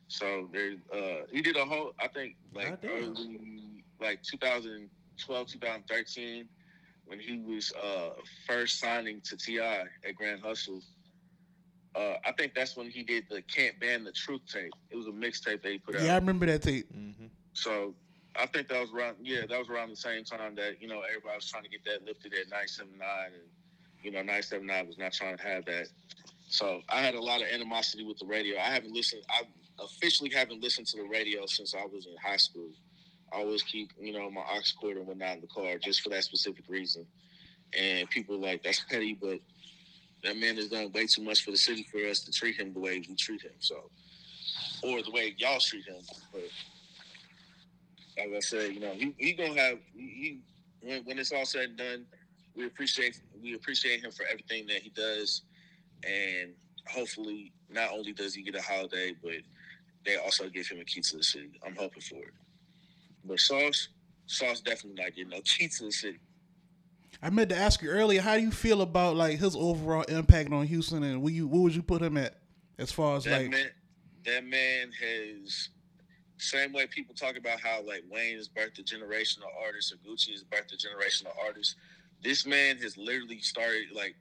[0.07, 1.93] So there, uh, he did a whole.
[1.99, 2.91] I think like Goddamn.
[2.91, 3.39] early,
[4.01, 6.49] like 2012, 2013,
[7.05, 8.09] when he was uh,
[8.45, 9.83] first signing to T.I.
[10.07, 10.81] at Grand Hustle.
[11.95, 14.73] Uh, I think that's when he did the "Can't Ban the Truth" tape.
[14.89, 16.03] It was a mixtape that he put out.
[16.03, 16.87] Yeah, I remember that tape.
[16.93, 17.27] Mm-hmm.
[17.53, 17.93] So
[18.35, 21.01] I think that was around yeah, that was around the same time that, you know,
[21.07, 23.43] everybody was trying to get that lifted at 979 and
[24.03, 25.87] you know, 979 was not trying to have that.
[26.47, 28.57] So I had a lot of animosity with the radio.
[28.57, 29.43] I haven't listened I
[29.83, 32.69] officially haven't listened to the radio since I was in high school.
[33.33, 36.09] I always keep, you know, my aux cord and whatnot in the car just for
[36.09, 37.05] that specific reason.
[37.77, 39.39] And people like, that's petty, but
[40.23, 42.73] that man has done way too much for the city for us to treat him
[42.73, 43.53] the way we treat him.
[43.59, 43.89] So
[44.83, 46.01] or the way y'all treat him.
[46.31, 46.43] But
[48.17, 50.39] like I said, you know, he, he gonna have he, he
[50.81, 52.05] when, when it's all said and done,
[52.55, 55.43] we appreciate we appreciate him for everything that he does,
[56.03, 56.51] and
[56.87, 59.35] hopefully, not only does he get a holiday, but
[60.05, 61.59] they also give him a key to the city.
[61.65, 62.33] I'm hoping for it.
[63.23, 63.89] But Sauce,
[64.25, 66.19] Sauce definitely not getting no key to the city.
[67.21, 70.51] I meant to ask you earlier, how do you feel about like his overall impact
[70.51, 72.35] on Houston, and where you what would you put him at
[72.77, 73.69] as far as That like man,
[74.25, 75.69] that man has
[76.41, 80.31] same way people talk about how like Wayne has birthed a generational artist or Gucci
[80.31, 81.75] has birthed a generational artist.
[82.23, 84.15] This man has literally started like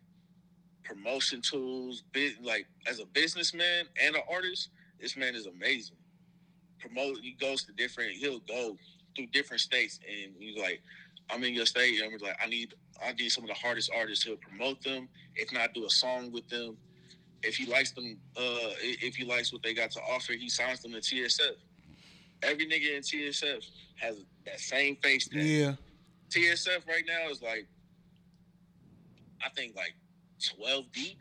[0.85, 4.69] promotion tools, bit like as a businessman and an artist.
[5.01, 5.97] This man is amazing.
[6.79, 7.19] Promote.
[7.23, 8.13] He goes to different.
[8.13, 8.77] He'll go
[9.17, 10.83] through different states, and he's like,
[11.31, 13.91] "I'm in your state." And I'm like, "I need, I need some of the hardest
[13.95, 15.09] artists." He'll promote them.
[15.37, 16.77] If not, do a song with them.
[17.43, 20.81] If he likes them, uh, if he likes what they got to offer, he signs
[20.81, 21.57] them to TSF.
[22.43, 23.65] Every nigga in TSF
[23.97, 24.17] has
[24.47, 25.75] that same face yeah,
[26.31, 27.67] TSF right now is like,
[29.45, 29.95] I think like
[30.57, 31.19] twelve deep.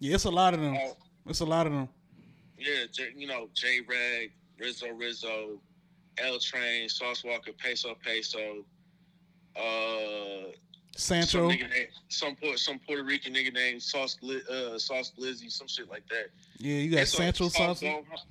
[0.00, 0.76] yeah, it's a lot of them.
[0.76, 0.96] Oh,
[1.26, 1.88] It's a lot of them.
[2.58, 2.84] yeah,
[3.16, 5.60] you know J Rag, Rizzo Rizzo,
[6.18, 8.64] L Train, Sauce Walka, Peso Peso,
[9.56, 10.52] uh,
[10.96, 11.48] some Sancho.
[11.48, 15.88] nigga named, some Puerto, some Puerto Rican nigga named Sauce uh, Sauce Glizzy, some shit
[15.88, 16.26] like that.
[16.58, 18.24] Yeah, you got It's Sancho Sauce sauce.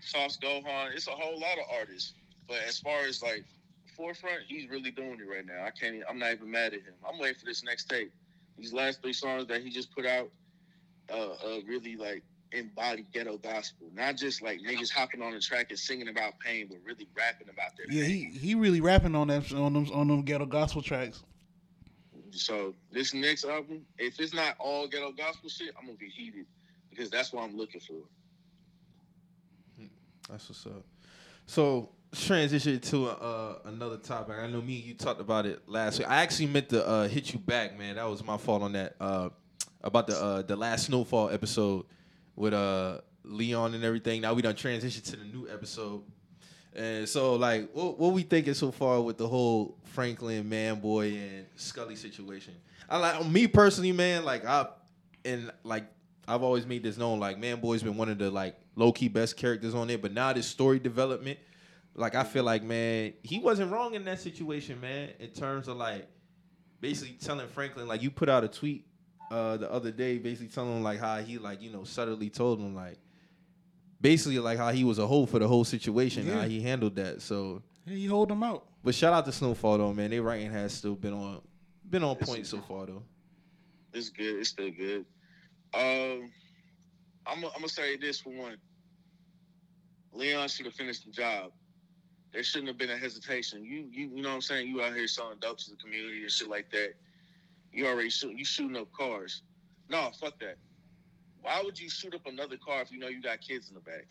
[0.00, 0.94] Sauce Gohan.
[0.94, 2.14] It's a whole lot of artists,
[2.48, 3.44] but as far as like
[3.96, 5.64] forefront, he's really doing it right now.
[5.64, 6.02] I can't.
[6.08, 6.94] I'm not even mad at him.
[7.08, 8.12] I'm waiting for this next tape.
[8.58, 10.30] These last three songs that he just put out,
[11.12, 12.22] uh, uh really like
[12.52, 16.66] embody ghetto gospel, not just like niggas hopping on the track and singing about pain,
[16.68, 18.32] but really rapping about their Yeah, pain.
[18.32, 21.22] he he really rapping on that on them on them ghetto gospel tracks.
[22.32, 26.46] So this next album, if it's not all ghetto gospel shit, I'm gonna be heated
[26.88, 28.02] because that's what I'm looking for.
[30.30, 30.84] That's what's up.
[31.46, 34.36] So transition to uh, another topic.
[34.38, 36.08] I know me and you talked about it last week.
[36.08, 37.96] I actually meant to uh, hit you back, man.
[37.96, 38.96] That was my fault on that.
[39.00, 39.30] Uh,
[39.82, 41.86] about the uh, the last snowfall episode
[42.36, 44.20] with uh, Leon and everything.
[44.20, 46.02] Now we done transition to the new episode.
[46.74, 51.46] And so, like, what, what we thinking so far with the whole Franklin, Manboy, and
[51.56, 52.54] Scully situation?
[52.88, 54.24] I like me personally, man.
[54.24, 54.66] Like, I
[55.24, 55.84] and like
[56.30, 57.18] I've always made this known.
[57.20, 60.00] Like, Manboy's been one of the like low key best characters on it.
[60.00, 61.38] But now this story development,
[61.94, 65.10] like, I feel like, man, he wasn't wrong in that situation, man.
[65.18, 66.08] In terms of like
[66.80, 68.86] basically telling Franklin, like, you put out a tweet
[69.30, 72.58] uh the other day, basically telling him like how he like you know subtly told
[72.58, 72.98] him like
[74.00, 76.40] basically like how he was a hoe for the whole situation, Yeah.
[76.40, 77.22] how he handled that.
[77.22, 78.66] So, Yeah, he hold them out.
[78.82, 80.10] but shout out to Snowfall though, man.
[80.10, 81.40] They writing has still been on
[81.88, 83.02] been on It's- point so far though.
[83.92, 84.36] It's good.
[84.40, 85.04] It's still good.
[85.74, 86.30] Um,
[87.26, 88.56] I'm gonna say this for one.
[90.12, 91.52] Leon should have finished the job.
[92.32, 93.64] There shouldn't have been a hesitation.
[93.64, 94.68] You you you know what I'm saying?
[94.68, 96.94] You out here selling dope to the community and shit like that.
[97.72, 99.42] You already shoot you shooting up cars.
[99.88, 100.56] No, fuck that.
[101.42, 103.80] Why would you shoot up another car if you know you got kids in the
[103.80, 104.06] back?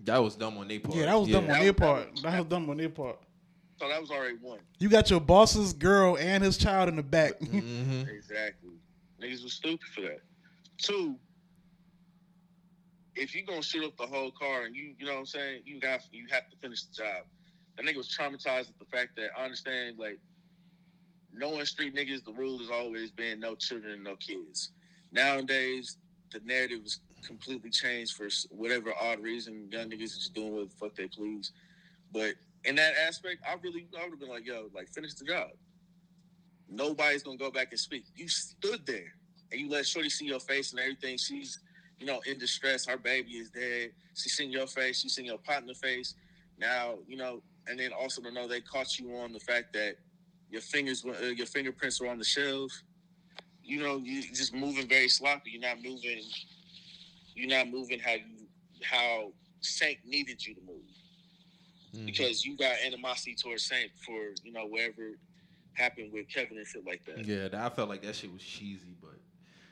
[0.00, 0.96] That was dumb on their part.
[0.96, 2.22] Yeah, that was dumb on That their was- part.
[2.22, 3.18] That was dumb on their part.
[3.80, 4.58] So that was already one.
[4.80, 7.38] You got your boss's girl and his child in the back.
[7.40, 8.70] hmm Exactly.
[9.22, 10.20] Niggas was stupid for that.
[10.78, 11.16] Two,
[13.16, 15.62] if you're gonna shoot up the whole car and you you know what I'm saying,
[15.64, 17.24] you got you have to finish the job.
[17.76, 20.18] That nigga was traumatized at the fact that I understand like
[21.32, 24.70] knowing street niggas, the rule has always been no children and no kids.
[25.12, 25.96] Nowadays,
[26.32, 29.68] the narrative is completely changed for whatever odd reason.
[29.70, 31.52] Young niggas is just doing what the fuck they please.
[32.12, 35.24] But in that aspect, I really I would have been like, yo, like finish the
[35.24, 35.50] job.
[36.68, 38.04] Nobody's gonna go back and speak.
[38.14, 39.17] You stood there
[39.50, 41.16] and you let Shorty see your face and everything.
[41.16, 41.58] She's,
[41.98, 42.86] you know, in distress.
[42.86, 43.90] Her baby is dead.
[44.14, 45.00] She's seen your face.
[45.00, 46.14] She's seen your partner face.
[46.58, 49.96] Now, you know, and then also to know they caught you on the fact that
[50.50, 52.72] your fingers, uh, your fingerprints were on the shelf.
[53.62, 55.50] You know, you just moving very sloppy.
[55.50, 56.22] You're not moving.
[57.34, 58.46] You're not moving how you
[58.82, 60.82] how Saint needed you to move
[61.94, 62.06] Mhm.
[62.06, 65.18] because you got animosity towards Saint for you know wherever
[65.74, 67.24] happened with Kevin and shit like that.
[67.24, 69.20] Yeah, I felt like that shit was cheesy, but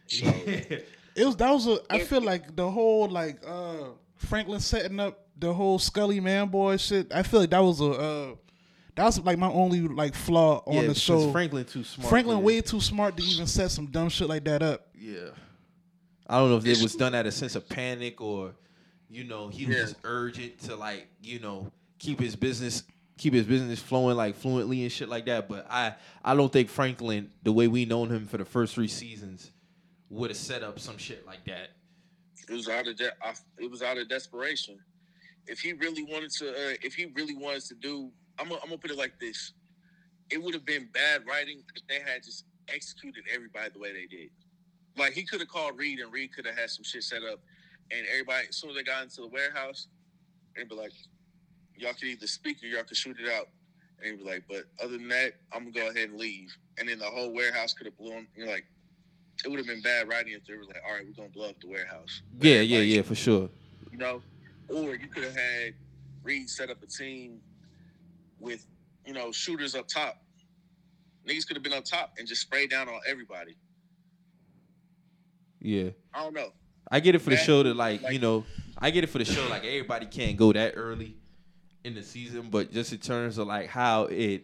[0.06, 1.78] So It was that was a.
[1.90, 6.76] I feel like the whole like uh Franklin setting up the whole Scully man boy
[6.76, 7.12] shit.
[7.14, 8.34] I feel like that was a uh
[8.96, 11.30] that was like my only like flaw on yeah, the show.
[11.32, 12.10] Franklin too smart.
[12.10, 14.88] Franklin for way too smart to even set some dumb shit like that up.
[14.94, 15.30] Yeah.
[16.26, 18.52] I don't know if it was done out of sense of panic or,
[19.08, 19.94] you know, he was Yeah.
[20.04, 22.82] urgent to like, you know, keep his business
[23.18, 25.48] keep his business flowing like fluently and shit like that.
[25.48, 25.94] But I
[26.24, 29.50] I don't think Franklin, the way we known him for the first three seasons,
[30.10, 31.70] would have set up some shit like that.
[32.48, 34.78] it was out of de- I, it was out of desperation.
[35.46, 38.78] If he really wanted to, uh, if he really wanted to do, I'm gonna, I'm
[38.78, 39.52] put it like this:
[40.30, 44.06] it would have been bad writing if they had just executed everybody the way they
[44.06, 44.30] did.
[44.96, 47.40] Like he could have called Reed, and Reed could have had some shit set up,
[47.90, 49.88] and everybody as soon as they got into the warehouse,
[50.56, 50.92] they'd be like,
[51.76, 53.48] "Y'all could either speak or y'all could shoot it out."
[53.98, 56.88] And he'd be like, "But other than that, I'm gonna go ahead and leave." And
[56.88, 58.26] then the whole warehouse could have blown.
[58.36, 58.66] You're like,
[59.44, 61.50] it would have been bad writing if they were like, "All right, we're gonna blow
[61.50, 63.50] up the warehouse." Yeah, yeah, Like, yeah, for sure.
[63.92, 64.22] you know,
[64.68, 65.74] or you could have had
[66.22, 67.40] Reed set up a team
[68.40, 68.66] with,
[69.06, 70.22] you know, shooters up top.
[71.26, 73.56] Niggas could have been up top and just sprayed down on everybody.
[75.60, 75.90] Yeah.
[76.14, 76.52] I don't know.
[76.90, 78.44] I get it for the show to like, like- you know,
[78.78, 81.16] I get it for the show like everybody can't go that early
[81.82, 84.42] in the season, but just in terms of like how it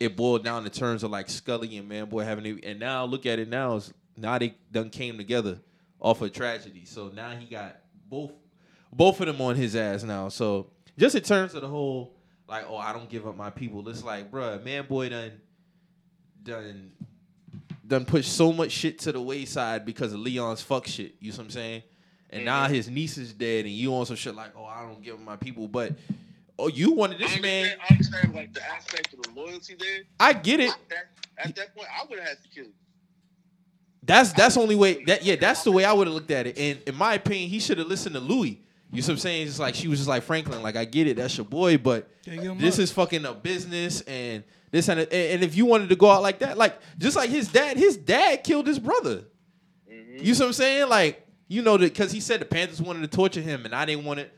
[0.00, 3.26] it boiled down in terms of like Scully and Manboy having it, and now look
[3.26, 5.58] at it now is now they done came together
[6.00, 6.84] off a tragedy.
[6.84, 7.76] So now he got
[8.08, 8.32] both
[8.92, 10.28] both of them on his ass now.
[10.28, 12.14] So just in terms of the whole
[12.48, 13.88] like, oh, I don't give up my people.
[13.88, 15.32] It's like, bruh, Manboy done
[16.42, 16.92] done
[17.86, 21.14] done pushed so much shit to the wayside because of Leon's fuck shit.
[21.20, 21.82] You know what I'm saying?
[22.30, 22.46] And mm-hmm.
[22.46, 25.14] now his niece is dead, and you on some shit like, oh, I don't give
[25.14, 25.92] up my people, but
[26.58, 27.64] oh, you wanted I this man.
[27.64, 30.02] understand, I understand like the aspect of the loyalty there.
[30.20, 30.70] I get it.
[30.70, 32.72] At that, at that point, I would have had to kill him.
[34.06, 35.02] That's that's the only way.
[35.04, 36.58] That yeah, that's the way I would have looked at it.
[36.58, 38.60] And in my opinion, he should have listened to Louie.
[38.92, 39.48] You know what I'm saying?
[39.48, 40.62] It's like she was just like Franklin.
[40.62, 42.80] Like I get it, that's your boy, but Can't get him this up.
[42.80, 46.40] is fucking a business and this and, and if you wanted to go out like
[46.40, 49.24] that, like just like his dad, his dad killed his brother.
[49.90, 50.24] Mm-hmm.
[50.24, 50.88] You see what I'm saying?
[50.88, 53.84] Like you know that because he said the Panthers wanted to torture him, and I
[53.84, 54.32] didn't want it.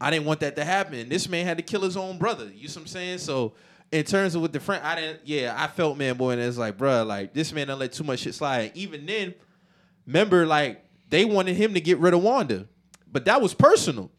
[0.00, 1.08] I didn't want that to happen.
[1.08, 2.50] This man had to kill his own brother.
[2.54, 3.18] You see what I'm saying?
[3.18, 3.52] So
[3.92, 5.20] in terms of with the friend, I didn't.
[5.24, 8.04] Yeah, I felt man boy, and it's like, bruh, like this man done let too
[8.04, 8.72] much shit slide.
[8.74, 9.34] Even then,
[10.06, 12.68] remember, like they wanted him to get rid of Wanda,
[13.10, 14.10] but that was personal,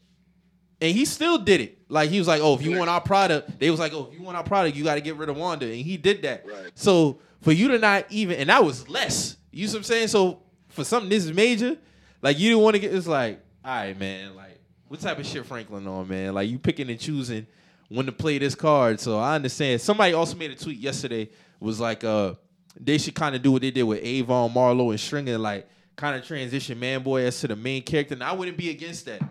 [0.80, 1.78] and he still did it.
[1.88, 4.18] Like he was like, oh, if you want our product, they was like, oh, if
[4.18, 6.46] you want our product, you got to get rid of Wanda, and he did that.
[6.46, 6.70] Right.
[6.74, 9.36] So for you to not even, and that was less.
[9.50, 10.08] You see what I'm saying?
[10.08, 11.76] So for something this is major,
[12.20, 12.94] like you didn't want to get.
[12.94, 14.34] It's like, all right, man.
[14.36, 16.34] Like what type of shit Franklin on, man?
[16.34, 17.46] Like you picking and choosing
[17.92, 19.00] when to play this card.
[19.00, 19.80] So I understand.
[19.80, 21.30] Somebody also made a tweet yesterday.
[21.60, 22.34] Was like, uh,
[22.78, 26.16] they should kind of do what they did with Avon, Marlo, and Stringer, like kind
[26.16, 28.14] of transition Man Boy as to the main character.
[28.14, 29.22] And I wouldn't be against that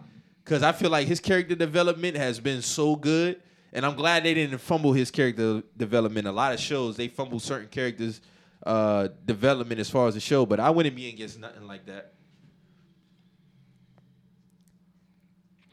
[0.44, 3.42] because I feel like his character development has been so good.
[3.74, 6.28] And I'm glad they didn't fumble his character development.
[6.28, 8.22] A lot of shows they fumble certain characters'
[8.66, 12.14] uh, development as far as the show, but I wouldn't be against nothing like that.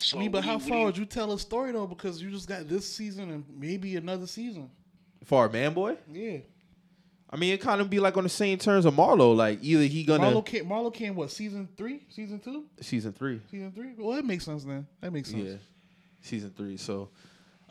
[0.01, 1.87] So I mean, but how you- far you- would you tell a story though?
[1.87, 4.71] Because you just got this season and maybe another season.
[5.25, 6.39] For a Man Boy, Yeah,
[7.29, 9.35] I mean, it kind of be like on the same terms of Marlo.
[9.37, 10.67] Like either he gonna Marlo came.
[10.67, 13.93] Marlo came what season three, season two, season three, season three.
[13.99, 14.87] Well, that makes sense then.
[15.01, 15.45] That makes sense.
[15.45, 15.57] yeah,
[16.23, 16.77] season three.
[16.77, 17.11] So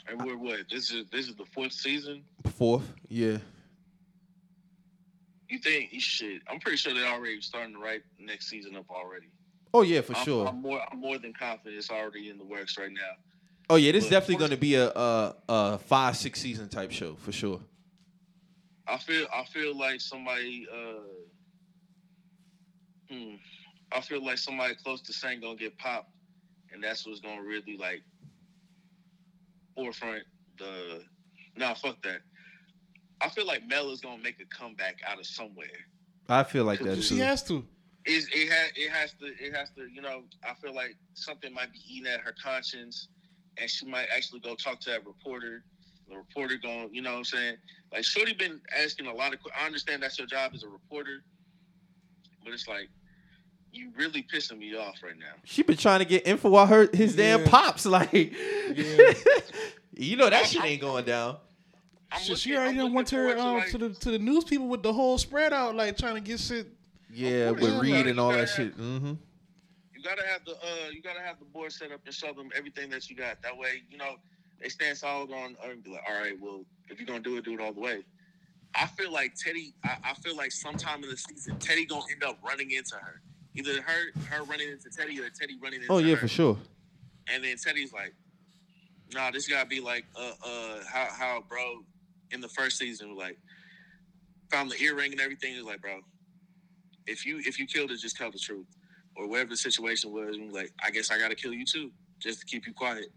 [0.08, 0.70] And we're what?
[0.70, 2.24] This is this is the fourth season.
[2.46, 3.38] fourth, yeah.
[5.50, 6.42] You think shit?
[6.52, 9.28] I'm pretty sure they're already starting to write next season up already.
[9.78, 10.48] Oh yeah, for I'm, sure.
[10.48, 13.12] I'm more I'm more than confident it's already in the works right now.
[13.70, 16.92] Oh yeah, this is definitely going to be a, a a five six season type
[16.92, 17.62] show for sure.
[18.88, 21.04] I feel I feel like somebody uh
[23.12, 23.36] hmm,
[23.92, 26.10] I feel like somebody close to Saint gonna get popped
[26.74, 28.02] and that's what's gonna really like
[29.76, 30.24] forefront
[30.58, 31.04] the
[31.56, 32.22] nah fuck that.
[33.22, 35.68] I feel like Mel is gonna make a comeback out of somewhere.
[36.28, 37.22] I feel like that She too.
[37.22, 37.64] has to.
[38.08, 41.54] Is it has it has to it has to you know I feel like something
[41.54, 43.10] might be eating at her conscience,
[43.60, 45.64] and she might actually go talk to that reporter.
[46.10, 47.58] The reporter going, you know what I'm saying?
[47.92, 49.44] Like Shorty been asking a lot of.
[49.44, 51.22] que- I understand that's your job as a reporter,
[52.46, 52.88] but it's like
[53.74, 55.34] you really pissing me off right now.
[55.44, 57.86] She been trying to get info on her his damn pops.
[57.86, 59.14] Like, Yeah.
[59.98, 61.38] you know that shit ain't going down.
[62.10, 63.90] I'm Shit, she looking- already I'm done went to, her, forward um, like- to the
[63.90, 66.68] to the news people with the whole spread out, like trying to get shit.
[67.10, 68.46] Yeah, with Reed and all that Yeah.
[68.46, 68.78] shit.
[68.78, 69.14] Mm-hmm.
[69.96, 72.50] You gotta have the uh, you gotta have the board set up and show them
[72.56, 73.42] everything that you got.
[73.42, 74.16] That way, you know,
[74.62, 77.38] they stand solid on uh, and be like, all right, well, if you're gonna do
[77.38, 78.04] it, do it all the way.
[78.76, 79.74] I feel like Teddy.
[79.84, 83.22] I, I feel like sometime in the season, Teddy gonna end up running into her.
[83.56, 86.22] Either her her running into Teddy or Teddy running into Oh yeah, her.
[86.22, 86.58] for sure.
[87.34, 88.14] And then Teddy's like,
[89.14, 91.84] "Nah, this gotta be like uh uh how how bro
[92.32, 93.38] in the first season like
[94.52, 96.02] found the earring and everything." He's like, "Bro,
[97.08, 98.68] if you if you killed it, just tell the truth,
[99.16, 102.40] or whatever the situation was." And like, "I guess I gotta kill you too, just
[102.42, 103.08] to keep you quiet."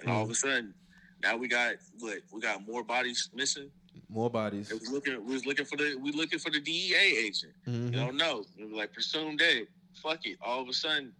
[0.00, 0.74] And all of a sudden,
[1.22, 3.70] now we got what we got more bodies missing.
[4.08, 4.70] More bodies.
[4.70, 7.52] It was looking we was looking for the we looking for the DEA agent.
[7.66, 7.92] Mhm.
[7.92, 8.44] You don't know.
[8.56, 9.66] We were like presumed dead.
[9.94, 10.38] Fuck it.
[10.40, 11.12] All of a sudden,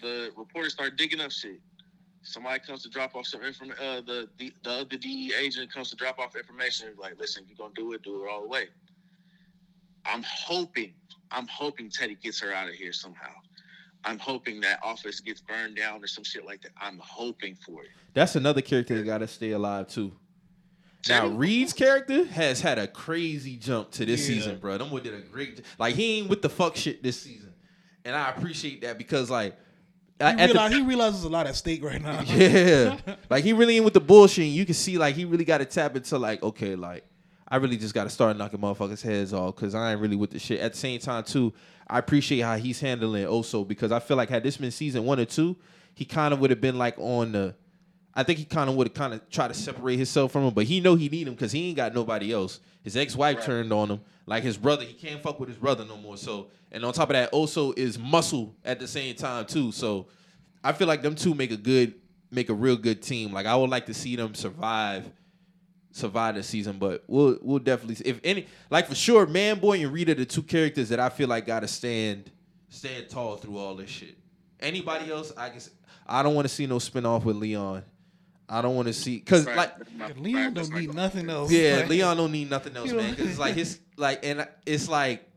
[0.00, 1.60] the reporters start digging up shit.
[2.22, 3.80] Somebody comes to drop off some information.
[3.80, 6.88] Uh, the, the the other DE agent comes to drop off information.
[6.98, 8.68] Like, listen, if you're gonna do it, do it all the way.
[10.04, 10.94] I'm hoping,
[11.30, 13.30] I'm hoping Teddy gets her out of here somehow.
[14.04, 16.70] I'm hoping that office gets burned down or some shit like that.
[16.80, 17.88] I'm hoping for it.
[18.14, 20.12] That's another character that gotta stay alive too.
[21.08, 24.34] Now Reed's character has had a crazy jump to this Yeah.
[24.36, 24.78] season, bro.
[24.78, 27.52] Them boy did a great like he ain't with the fuck shit this season,
[28.04, 29.56] and I appreciate that because like
[30.18, 32.20] He, at the- he realizes a lot at stake right now.
[32.26, 32.98] yeah,
[33.30, 34.46] like he really in with the bullshit.
[34.46, 37.04] And you can see like he really got to tap into like okay, like
[37.50, 40.30] I really just got to start knocking motherfuckers' heads off because I ain't really with
[40.30, 40.60] the shit.
[40.60, 41.54] At the same time too,
[41.86, 45.18] I appreciate how he's handling also because I feel like had this been season one
[45.18, 45.56] or two,
[45.94, 47.54] he kind of would have been like on the.
[48.14, 50.52] I think he kind of would have kind of tried to separate himself from him,
[50.52, 52.58] but he know he need him because he ain't got nobody else.
[52.82, 53.44] His ex wife Right.
[53.44, 54.84] turned on him, like his brother.
[54.84, 56.16] He can't fuck with his brother no more.
[56.16, 59.72] So, and on top of that, also is muscle at the same time too.
[59.72, 60.08] So,
[60.64, 61.94] I feel like them two make a good,
[62.30, 63.32] make a real good team.
[63.32, 65.10] Like I would like to see them survive,
[65.90, 66.78] survive the season.
[66.78, 70.42] But we'll we'll definitely if any like for sure, Man Boy and Rita the two
[70.42, 72.30] characters that I feel like gotta stand
[72.68, 74.16] stand tall through all this shit.
[74.60, 75.70] Anybody else, I guess
[76.06, 77.82] I don't want to see no spinoff with Leon.
[78.50, 79.56] I don't want to see because Right.
[79.56, 81.52] like That's Leon don't my need nothing else.
[81.52, 83.10] yeah, Like, Leon don't need nothing else, man.
[83.10, 85.28] Because it's like his like, and it's like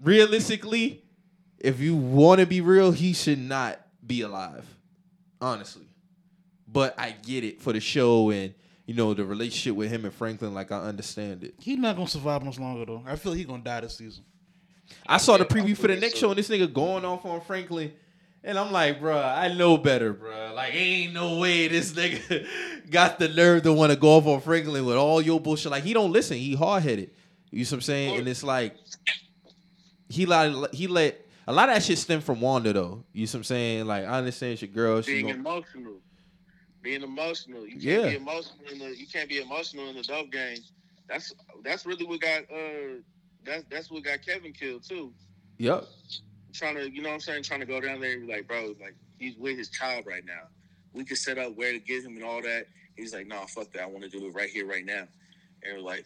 [0.00, 1.02] realistically,
[1.58, 4.66] if you want to be real, he should not be alive,
[5.40, 5.86] honestly.
[6.68, 8.54] But I get it for the show and
[8.86, 10.54] you know the relationship with him and Franklin.
[10.54, 11.54] Like I understand it.
[11.58, 13.02] He's not gonna survive much longer though.
[13.06, 14.24] I feel he gonna die this season.
[15.06, 16.20] I saw the preview for the next so.
[16.20, 17.92] show and this nigga going off on Franklin.
[18.44, 20.52] And I'm like, bruh, I know better, bruh.
[20.52, 22.44] Like, ain't no way this nigga
[22.90, 25.70] got the nerve to want to go off on Franklin with all your bullshit.
[25.70, 26.36] Like, he don't listen.
[26.36, 27.12] He hard headed.
[27.52, 28.18] You know what I'm saying?
[28.18, 28.74] And it's like,
[30.08, 33.04] he let he let a lot of that shit stem from Wanda though.
[33.12, 33.86] You know what I'm saying?
[33.86, 35.02] Like, I understand it's your girl.
[35.02, 35.94] She being gon- emotional.
[36.82, 37.64] Being emotional.
[37.66, 38.08] You can't Yeah.
[38.10, 40.58] be emotional in the you can't be emotional in the dope game.
[41.08, 42.98] That's that's really what got uh
[43.44, 45.12] that's that's what got Kevin killed too.
[45.58, 45.84] Yep.
[46.52, 48.48] Trying to you know what I'm saying, trying to go down there and be like,
[48.48, 50.48] bro, like he's with his child right now.
[50.92, 52.66] We could set up where to get him and all that.
[52.96, 53.82] He's like, nah, fuck that.
[53.82, 55.06] I want to do it right here, right now.
[55.62, 56.04] And we're like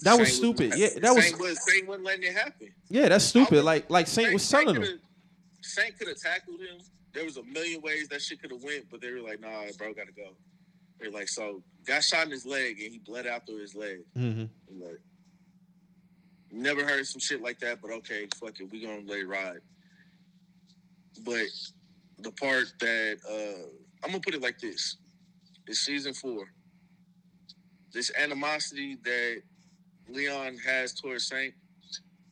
[0.00, 0.72] That was stupid.
[0.76, 2.72] Yeah, that was Saint was Saint wasn't letting it happen.
[2.88, 3.56] yeah, that's stupid.
[3.56, 5.00] would- Like like Saint was telling him.
[5.60, 6.78] Saint could have tackled him.
[7.12, 9.64] There was a million ways that shit could have went, but they were like, "Nah,
[9.78, 10.36] bro, gotta go."
[11.00, 14.00] They're like, so got shot in his leg and he bled out through his leg.
[14.14, 14.44] hmm
[14.78, 15.00] like,
[16.52, 19.60] never heard some shit like that, but okay, fuck it, we gonna let it ride.
[21.24, 21.46] But
[22.18, 23.66] the part that uh,
[24.04, 24.96] I'm gonna put it like this:
[25.66, 26.44] it's season four.
[27.92, 29.42] This animosity that
[30.08, 31.54] Leon has towards Saint,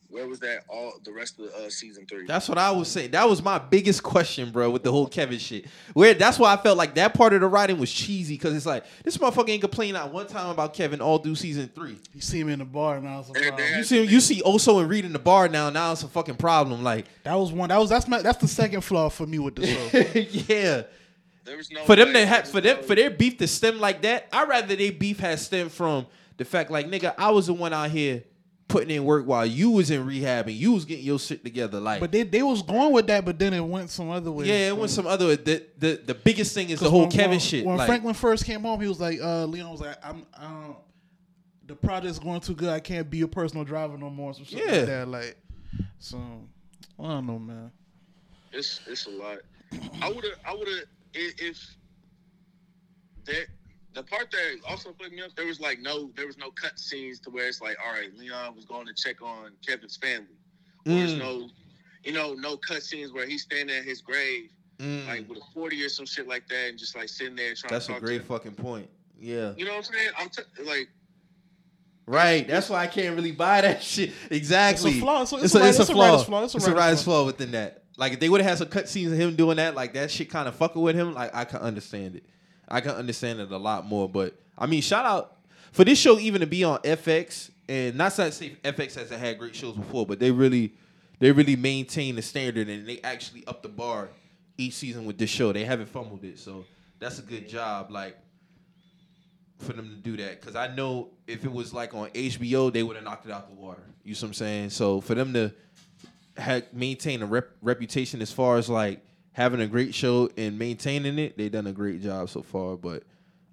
[0.09, 2.25] where was that all the rest of uh, season three?
[2.25, 3.11] That's what I was saying.
[3.11, 5.65] That was my biggest question, bro, with the whole Kevin shit.
[5.93, 8.65] Where that's why I felt like that part of the writing was cheesy because it's
[8.65, 11.97] like this motherfucker ain't complaining not one time about Kevin all through season three.
[12.13, 13.19] You see him in the bar now.
[13.19, 13.67] It's a They're- problem.
[13.77, 15.69] You see, you see Oso and Reed in the bar now.
[15.69, 16.83] Now it's a fucking problem.
[16.83, 17.69] Like, That was one.
[17.69, 20.19] That was that's my that's the second flaw for me with the show.
[20.19, 20.81] yeah,
[21.45, 23.79] there was no for them way- to have for them for their beef to stem
[23.79, 26.07] like that, I would rather their beef has stemmed from
[26.37, 28.23] the fact like nigga, I was the one out here
[28.69, 31.79] putting in work while you was in rehab and you was getting your shit together.
[31.81, 34.45] Like, but they they was going with that, but then it went some other way.
[34.45, 35.35] yeah, it went some other.
[35.35, 37.65] The, the the biggest thing is the whole when- Kevin when, shit.
[37.65, 40.75] When like, Franklin first came home, he was like, uh, Leon was like, I'm, um,
[41.65, 42.69] the project's going too good.
[42.69, 44.33] I can't be a personal driver no more.
[44.33, 44.71] Some shit Yeah.
[44.77, 45.07] like that.
[45.09, 45.37] Like,
[45.97, 46.17] so
[46.99, 47.71] I don't know, man.
[48.53, 49.39] It's it's a lot.
[50.01, 51.75] I would have I would have if
[53.25, 53.47] that
[53.93, 56.77] the part that also put me up there was like no there was no cut
[56.77, 60.27] scenes to where it's like all right Leon was going to check on Kevin's family.
[60.85, 61.19] Or There's Mm.
[61.19, 61.49] no
[62.03, 65.41] you know, no cut scenes where he's standing at his grave, Mm, like with a
[65.53, 67.99] forty or some shit like that, and just like sitting there trying that's to a
[67.99, 68.23] great to.
[68.27, 68.89] fucking point.
[69.19, 69.53] Yeah.
[69.57, 70.09] You know what I'm saying?
[70.17, 70.87] I'm t- like,
[72.05, 72.47] Right.
[72.47, 74.11] That's why I can't really buy that shit.
[74.31, 74.91] Exactly.
[74.91, 75.21] It's a flaw.
[75.23, 76.05] It's a- It's it's a, a- it's a it's a flaw.
[76.11, 76.43] writer's flaw.
[76.43, 77.83] It's a It's a writer's writer's flaw within that.
[77.97, 80.09] Like if they would have had some cut scenes of him doing that, like that
[80.09, 81.13] shit kind of fucking with him.
[81.13, 82.23] Like I can understand it.
[82.69, 84.07] I can understand it a lot more.
[84.07, 85.37] But I mean, shout out
[85.71, 89.37] for this show even to be on FX and not to say FX hasn't had
[89.37, 90.73] great shows before, but they really
[91.19, 94.09] they really maintain the standard and they actually up the bar
[94.57, 95.51] each season with this show.
[95.51, 96.65] They haven't fumbled it, so
[96.99, 97.91] that's a good job.
[97.91, 98.17] Like
[99.59, 102.83] for them to do that because I know if it was like on HBO, they
[102.83, 103.83] would have knocked it out the water.
[104.03, 104.69] You see what I'm saying?
[104.71, 105.53] So for them to
[106.37, 111.19] ha- maintain a rep- reputation as far as like having a great show and maintaining
[111.19, 112.75] it, They've done a great job so far.
[112.75, 113.03] But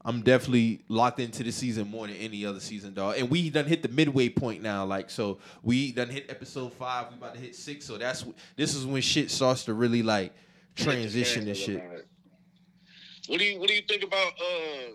[0.04, 3.16] I'm definitely locked into the season more than any other season, dog.
[3.18, 7.10] And we done hit the midway point now, like so we done hit episode five.
[7.10, 8.24] We about to hit six, so that's
[8.56, 10.32] this is when shit starts to really like
[10.76, 11.82] transition and shit.
[13.26, 14.32] What do you What do you think about?
[14.40, 14.92] uh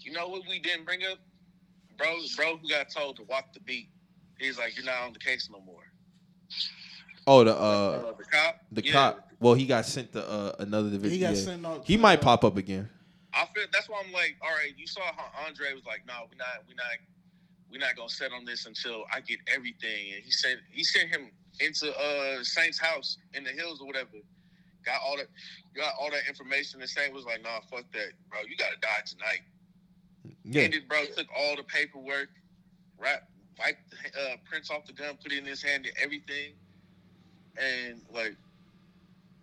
[0.00, 1.18] You know what we didn't bring up,
[1.98, 2.06] bro?
[2.36, 3.90] Bro, who got told to walk the beat?
[4.38, 5.82] He's like, you're not on the case no more.
[7.30, 8.60] Oh, the uh, Uh, the cop.
[8.72, 8.92] the Yeah.
[8.92, 9.30] cop.
[9.38, 11.14] Well, he got sent to uh, another division.
[11.14, 11.40] He got yeah.
[11.40, 11.86] sent out.
[11.86, 12.90] He to, might uh, pop up again.
[13.32, 14.74] I feel that's why I'm like, all right.
[14.76, 16.98] You saw how Andre was like, no, we're not, we're not,
[17.70, 20.12] we're not gonna set on this until I get everything.
[20.14, 24.18] And he said he sent him into uh Saint's house in the hills or whatever.
[24.84, 25.28] Got all that,
[25.76, 26.80] got all that information.
[26.80, 28.40] And Saint was like, nah, fuck that, bro.
[28.40, 29.42] You gotta die tonight.
[30.44, 31.04] Yeah, Ended, bro.
[31.16, 32.30] Took all the paperwork,
[32.98, 36.54] wrap, wiped the uh, prints off the gun, put it in his hand, did everything,
[37.56, 38.36] and like,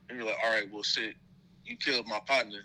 [0.09, 1.15] and you're like, all right, well, shit,
[1.65, 2.61] you killed my partner.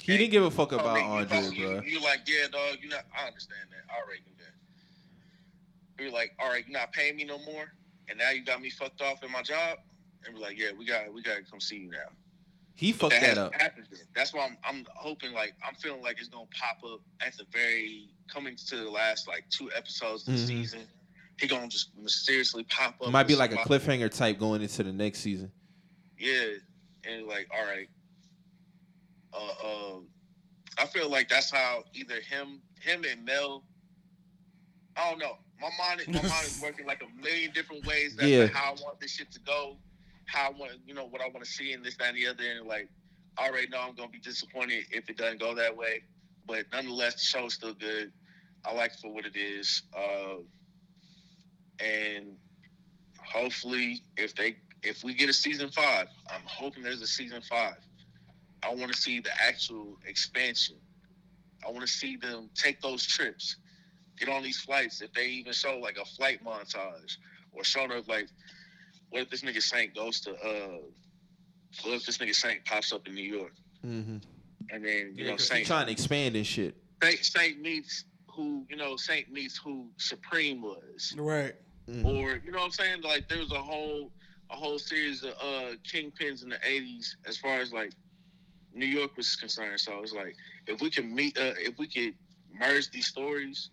[0.00, 1.80] he didn't give a fuck about Andre, you, bro.
[1.82, 2.76] You, are like, yeah, dog.
[2.82, 3.04] You not.
[3.18, 3.92] I understand that.
[3.92, 6.02] I already knew that.
[6.02, 7.72] You're like, all right, you're not paying me no more,
[8.08, 9.78] and now you got me fucked off in my job.
[10.24, 12.08] And we're like, yeah, we got, we got to come see you now.
[12.74, 13.54] He fucked that hasn't up.
[13.54, 13.86] happened.
[14.14, 17.44] That's why I'm, I'm hoping, like, I'm feeling like it's gonna pop up at the
[17.50, 20.46] very coming to the last like two episodes of the Mhm.
[20.46, 20.80] season.
[21.38, 23.08] He gonna just mysteriously pop up.
[23.08, 25.52] It might be like a cliffhanger type going into the next season.
[26.18, 26.44] Yeah,
[27.04, 27.88] and like, all right.
[29.34, 29.98] Uh, uh,
[30.78, 33.64] I feel like that's how either him, him and Mel.
[34.96, 35.36] I don't know.
[35.60, 38.16] My mind, is, my mind is working like a million different ways.
[38.16, 38.42] That's Yeah.
[38.44, 39.76] like how I want this shit to go.
[40.24, 42.26] How I want, you know, what I want to see in this, that, and the
[42.28, 42.44] other.
[42.44, 42.88] And like,
[43.38, 46.02] I already know I'm gonna be disappointed if it doesn't go that way.
[46.46, 48.10] But nonetheless, the show's still good.
[48.64, 49.82] I like it for what it is.
[49.96, 50.36] Uh,
[51.80, 52.36] and
[53.32, 57.74] hopefully, if they if we get a season five, I'm hoping there's a season five.
[58.62, 60.76] I want to see the actual expansion.
[61.66, 63.56] I want to see them take those trips,
[64.18, 65.00] get on these flights.
[65.00, 67.16] If they even show like a flight montage
[67.52, 68.28] or show them like,
[69.10, 70.78] what if this nigga Saint goes to uh,
[71.82, 73.52] what if this nigga Saint pops up in New York
[73.84, 74.16] Mm-hmm.
[74.70, 76.74] and then you Yeah, know 'cause he Saint trying to expand and shit.
[77.02, 81.14] Saint, Saint meets who you know Saint meets who Supreme was.
[81.16, 81.54] Right.
[81.88, 82.04] Mhm.
[82.04, 83.02] or you know what I'm saying?
[83.02, 84.12] Like there was a whole
[84.50, 87.92] a whole series of uh kingpins in the '80s as far as like
[88.72, 89.80] New York was concerned.
[89.80, 90.34] So it's like
[90.66, 92.14] if we can meet, uh, if we could
[92.52, 93.70] merge these stories,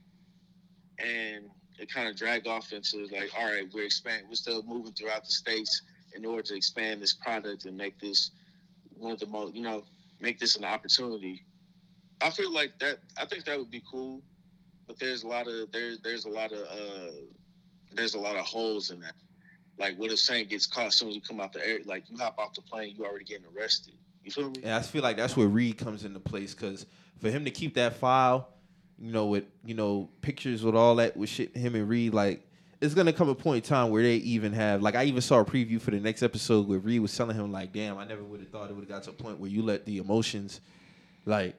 [0.99, 1.45] and
[1.79, 5.25] it kind of drag off into like, all right, we're expanding, we're still moving throughout
[5.25, 5.81] the states
[6.15, 8.31] in order to expand this product and make this
[8.95, 9.83] one of the most, you know,
[10.19, 11.41] make this an opportunity.
[12.21, 12.99] I feel like that.
[13.17, 14.21] I think that would be cool,
[14.87, 17.11] but there's a lot of there's there's a lot of uh
[17.95, 19.13] there's a lot of holes in that.
[19.77, 21.79] Like, what if Saint gets caught as soon as you come out the air?
[21.85, 23.93] Like, you hop off the plane, you already getting arrested.
[24.23, 24.61] You feel me?
[24.63, 26.85] And I feel like that's where Reed comes into place because
[27.19, 28.49] for him to keep that file,
[28.99, 32.47] you know, with you know pictures with all that with shit, him and Reed, like
[32.79, 35.39] it's gonna come a point in time where they even have like I even saw
[35.39, 38.23] a preview for the next episode where Reed was telling him like, "Damn, I never
[38.23, 40.61] would have thought it would have got to a point where you let the emotions
[41.25, 41.55] like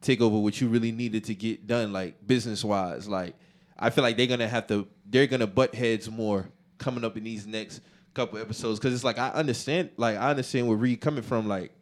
[0.00, 3.08] take over what you really needed to get done, like business wise.
[3.08, 3.34] Like
[3.78, 6.48] I feel like they're gonna have to they're gonna butt heads more
[6.78, 7.80] coming up in these next
[8.14, 11.48] couple episodes because it's like I understand like I understand where Reed coming from.
[11.48, 11.72] Like,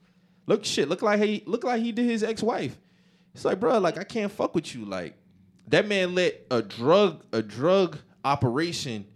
[0.46, 2.76] look shit, look like he look like he did his ex wife.
[3.34, 4.84] It's like, bro, like I can't fuck with you.
[4.84, 5.14] Like
[5.68, 9.06] that man let a drug a drug operation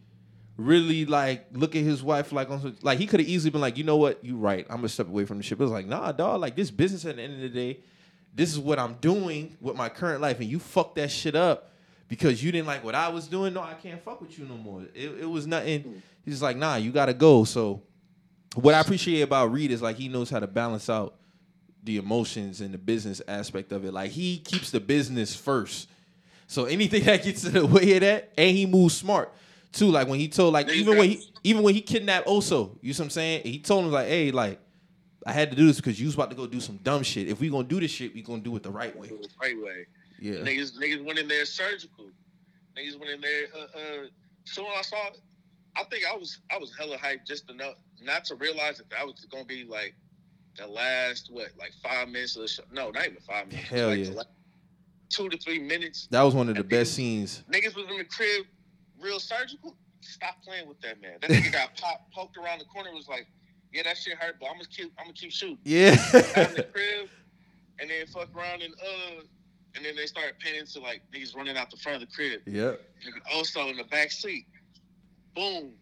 [0.56, 3.76] really like look at his wife like on like he could have easily been like,
[3.76, 5.60] you know what, you right, I'm gonna step away from the ship.
[5.60, 7.80] It was like, nah, dog, like this business at the end of the day,
[8.34, 11.72] this is what I'm doing with my current life, and you fuck that shit up
[12.08, 13.54] because you didn't like what I was doing.
[13.54, 14.82] No, I can't fuck with you no more.
[14.94, 15.82] It, it was nothing.
[15.82, 16.00] Mm.
[16.24, 17.44] He's like, nah, you gotta go.
[17.44, 17.82] So
[18.54, 21.14] what I appreciate about Reed is like he knows how to balance out
[21.82, 23.92] the emotions and the business aspect of it.
[23.92, 25.88] Like he keeps the business first.
[26.46, 29.32] So anything that gets in the way of that, and he moves smart
[29.72, 29.86] too.
[29.86, 33.02] Like when he told, like even when he even when he kidnapped Oso, you see
[33.02, 33.42] what I'm saying?
[33.44, 34.60] He told him like, hey, like
[35.26, 37.28] I had to do this because you was about to go do some dumb shit.
[37.28, 39.08] If we gonna do this shit, we gonna do it the right way.
[39.08, 39.86] the right way.
[40.20, 40.34] Yeah.
[40.36, 42.06] Niggas, niggas went in there surgical.
[42.76, 43.46] Niggas went in there.
[43.54, 44.06] Uh, uh,
[44.44, 45.20] soon I saw, it,
[45.76, 49.06] I think I was I was hella hyped just enough not to realize that that
[49.06, 49.94] was gonna be like
[50.56, 52.62] the last what, like five minutes of the show.
[52.72, 53.68] No, not even five minutes.
[53.68, 54.04] Hell like yeah.
[54.04, 54.28] the last
[55.10, 56.08] two to three minutes.
[56.10, 57.44] That was one of the best niggas- scenes.
[57.52, 58.46] Niggas was in the crib,
[59.00, 59.76] real surgical.
[60.00, 61.18] Stop playing with that man.
[61.20, 62.92] That nigga got popped, poked around the corner.
[62.94, 63.26] Was like,
[63.72, 65.58] yeah, that shit hurt, but I'm gonna keep, I'm gonna keep shooting.
[65.64, 65.90] Yeah.
[65.90, 67.08] In the crib,
[67.80, 69.22] and then fuck around and uh,
[69.76, 72.40] and then they started panning to like niggas running out the front of the crib.
[72.46, 72.80] yep.
[73.34, 74.46] Oso in the back seat.
[75.34, 75.72] Boom.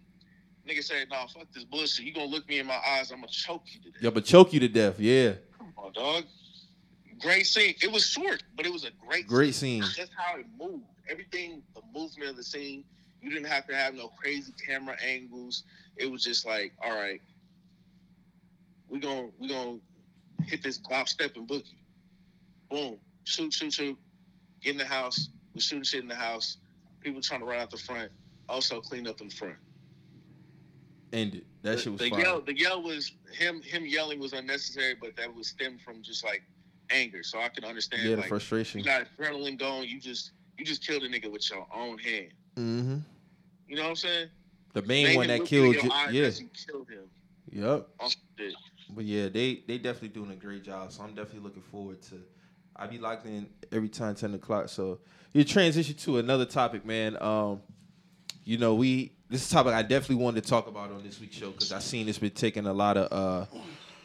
[0.68, 2.06] Nigga said, nah, fuck this bullshit.
[2.06, 4.02] You gonna look me in my eyes, I'm gonna choke you to death.
[4.02, 4.98] Yeah, but choke you to death.
[4.98, 5.34] Yeah.
[5.58, 6.24] Come on, dog.
[7.20, 7.74] Great scene.
[7.82, 9.82] It was short, but it was a great Great scene.
[9.82, 10.84] Just how it moved.
[11.08, 12.82] Everything, the movement of the scene,
[13.20, 15.64] you didn't have to have no crazy camera angles.
[15.96, 17.20] It was just like, all right,
[18.88, 19.78] we gonna we gonna
[20.46, 21.76] hit this Bob step and boogie.
[22.70, 22.96] Boom.
[23.24, 23.98] Shoot, shoot, shoot.
[24.62, 25.28] Get in the house.
[25.55, 26.59] We shooting shit in the house.
[27.01, 28.10] People trying to run out the front.
[28.48, 29.56] Oso clean up in the front.
[31.12, 31.44] Ended.
[31.62, 32.20] That the, shit was the fire.
[32.20, 32.40] yell.
[32.40, 33.62] The yell was him.
[33.62, 36.42] Him yelling was unnecessary, but that was stemmed from just like
[36.90, 37.22] anger.
[37.22, 38.02] So I can understand.
[38.02, 38.80] yeah, the like, frustration.
[38.80, 39.88] you got adrenaline going.
[39.88, 42.28] You just you just killed a nigga with your own hand.
[42.56, 42.98] Mm-hmm.
[43.68, 44.28] You know what I'm saying?
[44.72, 45.76] The main Made one that killed.
[45.76, 46.28] in Ju- your eyes yeah.
[46.28, 47.05] you killed him.
[47.52, 47.88] Yep.
[48.01, 48.55] On some shit.
[48.90, 50.92] But yeah, they they definitely doing a great job.
[50.92, 52.20] So I'm definitely looking forward to.
[52.76, 54.68] I be locked in every time ten o'clock.
[54.68, 54.98] So
[55.32, 57.20] you transition to another topic, man.
[57.20, 57.60] Um,
[58.44, 61.20] you know we this is a topic I definitely wanted to talk about on this
[61.20, 63.46] week's show because I seen it's been taking a lot of uh,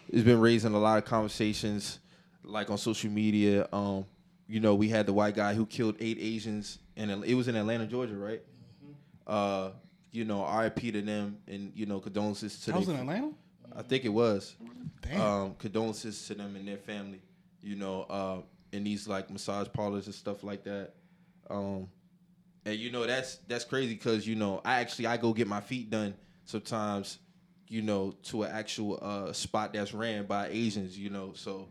[0.07, 1.99] it's been raising a lot of conversations
[2.43, 3.67] like on social media.
[3.73, 4.05] Um,
[4.47, 7.55] you know we had the white guy who killed eight Asians and it was in
[7.55, 8.41] Atlanta, Georgia, right?
[9.25, 9.71] Uh,
[10.11, 10.91] you know, R.I.P.
[10.91, 13.31] to them and you know condolences to I was in Atlanta.
[13.75, 14.55] I think it was
[15.01, 15.21] Damn.
[15.21, 17.21] um, condolences to them and their family.
[17.61, 18.37] You know, uh,
[18.71, 20.93] in these like massage parlors and stuff like that.
[21.49, 21.87] Um,
[22.65, 25.61] and you know that's that's crazy because you know I actually I go get my
[25.61, 26.13] feet done
[26.45, 27.19] sometimes.
[27.71, 30.97] You know, to an actual uh, spot that's ran by Asians.
[30.97, 31.67] You know, so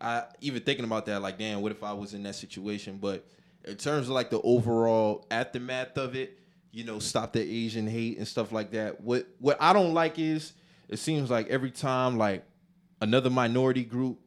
[0.00, 2.98] I even thinking about that like, damn, what if I was in that situation?
[3.00, 3.26] But
[3.64, 6.38] in terms of like the overall aftermath of it,
[6.70, 9.00] you know, stop the Asian hate and stuff like that.
[9.00, 10.52] What what I don't like is
[10.88, 12.44] it seems like every time like
[13.00, 14.18] another minority group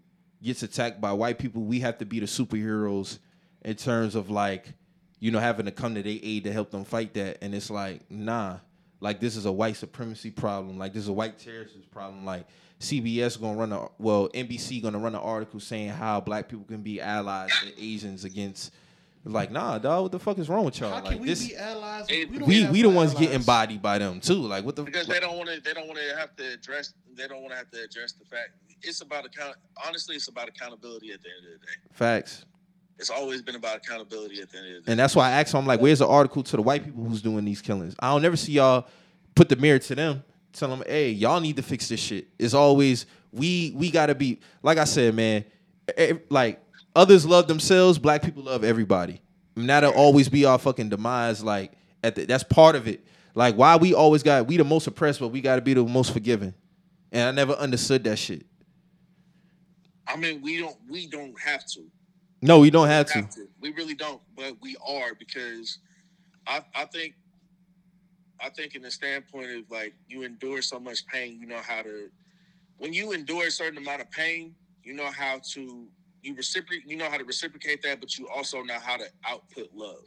[0.44, 3.20] gets attacked by white people, we have to be the superheroes
[3.64, 4.74] in terms of like,
[5.20, 7.38] you know, having to come to their aid to help them fight that.
[7.42, 8.58] And it's like, nah,
[9.00, 10.78] like this is a white supremacy problem.
[10.78, 12.26] Like this is a white terrorist problem.
[12.26, 12.46] Like
[12.80, 16.82] CBS gonna run a well, NBC gonna run an article saying how black people can
[16.82, 18.74] be allies to Asians against.
[19.28, 20.92] Like, nah, dog, what the fuck is wrong with y'all?
[20.92, 22.06] How like can we this, be allies?
[22.10, 23.28] It- don't we we the ones allies.
[23.28, 24.36] getting bodied by them too.
[24.36, 24.84] Like, what the?
[24.84, 25.60] because they don't want to.
[25.62, 26.94] They don't want to have to address.
[27.16, 28.52] They don't want to have to address the fact.
[28.86, 29.56] It's about account.
[29.86, 31.74] Honestly, it's about accountability at the end of the day.
[31.92, 32.46] Facts.
[32.98, 34.92] It's always been about accountability at the end of the day.
[34.92, 37.04] And that's why I asked him, I'm like, where's the article to the white people
[37.04, 37.96] who's doing these killings?
[38.00, 38.88] I don't never see y'all
[39.36, 42.28] put the mirror to them, tell them, hey, y'all need to fix this shit.
[42.40, 45.46] It's always we we gotta be like I said, man.
[46.30, 46.62] like
[46.96, 49.22] others love themselves, black people love everybody.
[49.56, 51.44] And that'll always be our fucking demise.
[51.44, 53.06] Like at the, that's part of it.
[53.36, 55.84] Like why we always got we the most oppressed, but we got to be the
[55.84, 56.54] most forgiving.
[57.12, 58.46] And I never understood that shit.
[60.08, 60.78] I mean, we don't.
[60.90, 61.84] We don't have to.
[62.42, 63.14] No, we don't have to.
[63.14, 63.48] have to.
[63.60, 65.80] We really don't, but we are because
[66.48, 67.16] I I think
[68.40, 71.82] I think in the standpoint of like you endure so much pain, you know how
[71.82, 72.10] to
[72.78, 75.88] when you endure a certain amount of pain, you know how to
[76.22, 79.70] you reciprocate you know how to reciprocate that, but you also know how to output
[79.74, 80.04] love.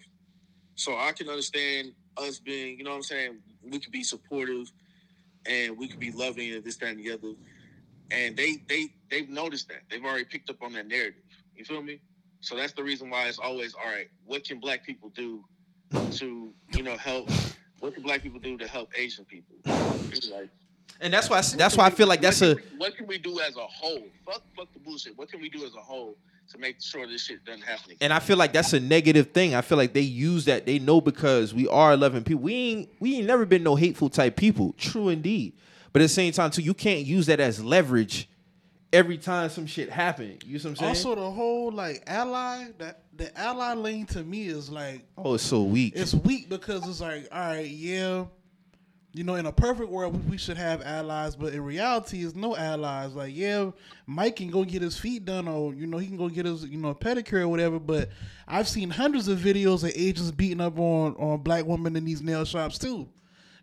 [0.75, 4.71] So I can understand us being, you know what I'm saying, we could be supportive
[5.47, 7.33] and we could be loving and this, that, and the other.
[8.11, 9.83] And they they they've noticed that.
[9.91, 11.23] They've already picked up on that narrative.
[11.57, 12.01] You feel me?
[12.41, 14.09] So that's the reason why it's always all right.
[14.25, 15.45] What can Black people do
[16.13, 17.29] to you know help?
[17.81, 19.57] What can Black people do to help Asian people?
[19.67, 20.49] Like,
[21.01, 23.57] And that's why that's why I feel like that's a what can we do as
[23.57, 24.07] a whole?
[24.25, 25.17] Fuck, fuck the bullshit.
[25.19, 26.17] What can we do as a whole
[26.51, 27.99] to make sure this shit doesn't happen again?
[28.01, 29.55] and I feel like that's a negative thing.
[29.55, 30.65] I feel like they use that.
[30.65, 32.43] They know because we are loving people.
[32.43, 34.75] We ain't we ain't never been no hateful type people.
[34.79, 35.55] True indeed.
[35.93, 38.29] But at the same time, too, you can't use that as leverage
[38.93, 40.39] every time some shit happen.
[40.47, 40.89] You see what I'm saying?
[40.91, 45.43] Also, the whole like ally that the ally lane to me is like oh, it's
[45.43, 45.95] so weak.
[45.97, 48.25] it's weak because it's like, all right, yeah,
[49.15, 52.35] you know, in a perfect world, we- we should have allies, but in reality, it's
[52.37, 53.15] no allies.
[53.15, 53.71] Like, yeah,
[54.07, 56.65] Mike can go get his feet done, or you know, he can go get his,
[56.65, 57.79] you know, pedicure or whatever.
[57.81, 58.11] But
[58.47, 62.23] I've seen hundreds of videos of agents beating up on on black women in these
[62.23, 63.09] nail shops too.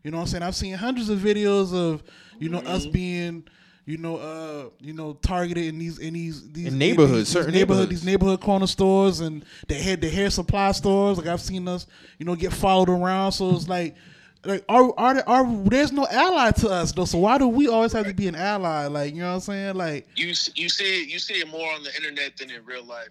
[0.06, 0.44] You know what I'm saying?
[0.44, 2.04] I've seen hundreds of videos of,
[2.38, 3.44] you know, us being,
[3.88, 7.54] you know, uh, you know, targeted in these in these these In neighborhoods, these, certain
[7.54, 8.02] neighborhood, neighborhoods.
[8.02, 11.18] these neighborhood corner stores and the hair the hair supply stores.
[11.18, 11.88] Like I've seen us,
[12.20, 13.32] you know, get followed around.
[13.32, 13.96] So it's like,
[14.44, 17.06] like are are, there, are there's no ally to us though.
[17.06, 18.86] So why do we always have to be an ally?
[18.86, 19.76] Like you know what I'm saying?
[19.76, 22.86] Like you you see it you see it more on the internet than in real
[22.86, 23.10] life.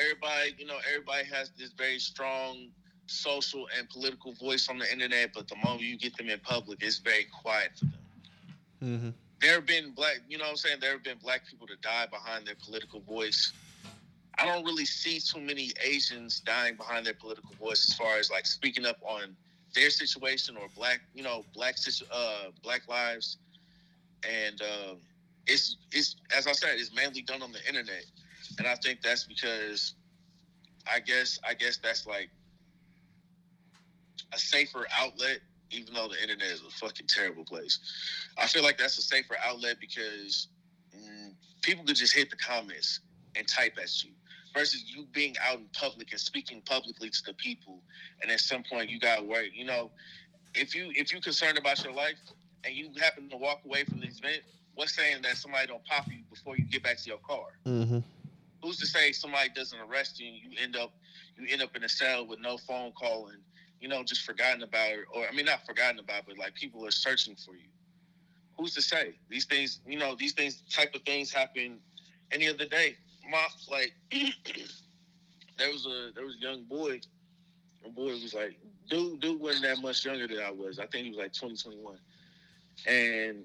[0.00, 2.68] Everybody, you know, everybody has this very strong
[3.12, 6.82] social and political voice on the internet, but the moment you get them in public,
[6.82, 7.94] it's very quiet for them.
[8.82, 9.10] Mm-hmm.
[9.40, 10.78] There have been black, you know what I'm saying?
[10.80, 13.52] There have been black people to die behind their political voice.
[14.38, 18.30] I don't really see too many Asians dying behind their political voice as far as
[18.30, 19.36] like speaking up on
[19.74, 21.76] their situation or black, you know, black
[22.10, 23.38] uh black lives.
[24.28, 24.94] And uh,
[25.46, 28.04] it's it's as I said, it's mainly done on the internet.
[28.58, 29.94] And I think that's because
[30.92, 32.30] I guess I guess that's like
[34.32, 35.40] a safer outlet,
[35.70, 37.78] even though the internet is a fucking terrible place.
[38.38, 40.48] I feel like that's a safer outlet because
[40.96, 41.32] mm,
[41.62, 43.00] people could just hit the comments
[43.36, 44.10] and type at you
[44.54, 47.82] versus you being out in public and speaking publicly to the people.
[48.20, 49.50] And at some point, you got to worry.
[49.54, 49.90] You know,
[50.54, 52.18] if you if you're concerned about your life
[52.64, 54.42] and you happen to walk away from this event,
[54.74, 57.46] what's saying that somebody don't pop you before you get back to your car?
[57.66, 57.98] Mm-hmm.
[58.62, 60.92] who's to say somebody doesn't arrest you and you end up
[61.36, 63.38] you end up in a cell with no phone call and
[63.82, 66.86] you know just forgotten about it or I mean not forgotten about but like people
[66.86, 67.68] are searching for you.
[68.56, 69.80] Who's to say these things?
[69.86, 71.78] You know these things type of things happen
[72.30, 72.96] any other day.
[73.28, 73.92] My like
[75.58, 77.00] there was a there was a young boy.
[77.84, 78.56] A boy was like
[78.88, 80.78] dude dude wasn't that much younger than I was.
[80.78, 81.98] I think he was like 20, 21.
[82.86, 83.44] and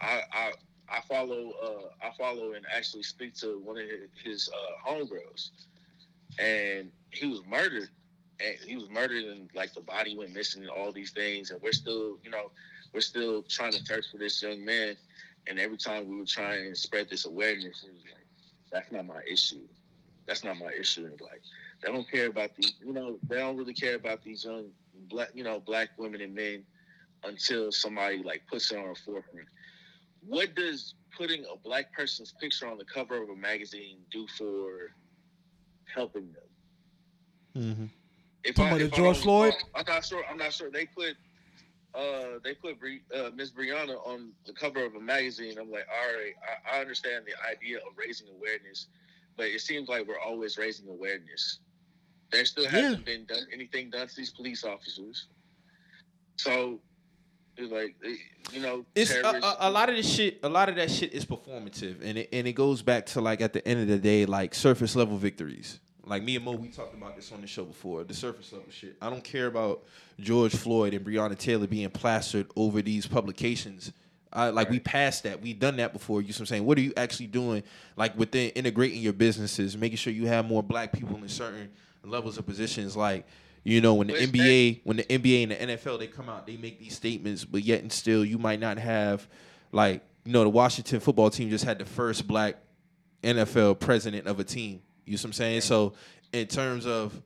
[0.00, 0.52] I I
[0.88, 3.84] I follow uh I follow and actually speak to one of
[4.24, 5.50] his, uh homegirls
[6.38, 7.90] and he was murdered
[8.66, 11.50] he was murdered and like the body went missing and all these things.
[11.50, 12.50] And we're still you know
[12.92, 14.96] we're still trying to search for this young man.
[15.46, 18.26] And every time we were trying to spread this awareness it was like
[18.72, 19.60] that's not my issue.
[20.26, 21.06] That's not my issue.
[21.06, 21.42] And like
[21.82, 24.66] they don't care about these you know they don't really care about these young
[25.08, 26.64] black you know black women and men
[27.24, 29.48] until somebody like puts it on a forefront.
[30.26, 34.92] What does putting a black person's picture on the cover of a magazine do for
[35.94, 37.62] helping them?
[37.62, 37.86] Mm-hmm.
[38.44, 39.54] If Talking about the if George don't- Floyd?
[39.74, 40.22] I'm not sure.
[40.30, 40.70] I'm not sure.
[40.70, 41.16] They put
[41.94, 45.58] uh they put Bri- uh, Miss Breonna on the cover of a magazine.
[45.58, 46.34] I'm like, all right,
[46.72, 48.88] I, I understand the idea of raising awareness,
[49.36, 51.60] but it seems like we're always raising awareness.
[52.32, 55.28] There still hasn't been done anything done to these police officers.
[56.36, 56.80] So,
[57.56, 57.94] it's like
[58.52, 60.40] you know, It's a, a, a lot of this shit.
[60.42, 63.40] A lot of that shit is performative, and it and it goes back to like
[63.40, 65.78] at the end of the day, like surface level victories.
[66.06, 68.04] Like me and Mo, we talked about this on the show before.
[68.04, 68.96] The surface level shit.
[69.00, 69.84] I don't care about
[70.20, 73.92] George Floyd and Breonna Taylor being plastered over these publications.
[74.32, 75.40] I, like we passed that.
[75.40, 76.20] We done that before.
[76.20, 76.66] You know what I'm saying?
[76.66, 77.62] What are you actually doing?
[77.96, 81.70] Like within integrating your businesses, making sure you have more black people in certain
[82.04, 82.96] levels of positions.
[82.96, 83.26] Like
[83.64, 86.46] you know, when the it's NBA, when the NBA and the NFL, they come out,
[86.46, 89.26] they make these statements, but yet and still, you might not have,
[89.72, 92.56] like, you know, the Washington football team just had the first black
[93.22, 94.82] NFL president of a team.
[95.04, 95.60] You know what I'm saying?
[95.62, 95.94] So,
[96.32, 97.20] in terms of,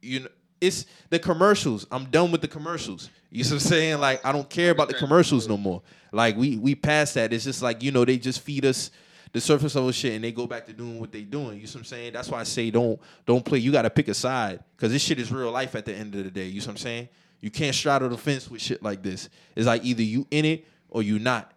[0.00, 0.28] you know,
[0.60, 1.86] it's the commercials.
[1.90, 3.10] I'm done with the commercials.
[3.30, 4.00] You know what I'm saying?
[4.00, 5.82] Like, I don't care about the commercials no more.
[6.12, 7.32] Like, we we passed that.
[7.32, 8.90] It's just like, you know, they just feed us
[9.32, 11.58] the surface level shit and they go back to doing what they doing.
[11.58, 12.12] You know what I'm saying?
[12.12, 13.58] That's why I say don't don't play.
[13.58, 14.64] You gotta pick a side.
[14.76, 16.46] Cause this shit is real life at the end of the day.
[16.46, 17.08] You know what I'm saying?
[17.40, 19.28] You can't straddle the fence with shit like this.
[19.54, 21.52] It's like either you in it or you not.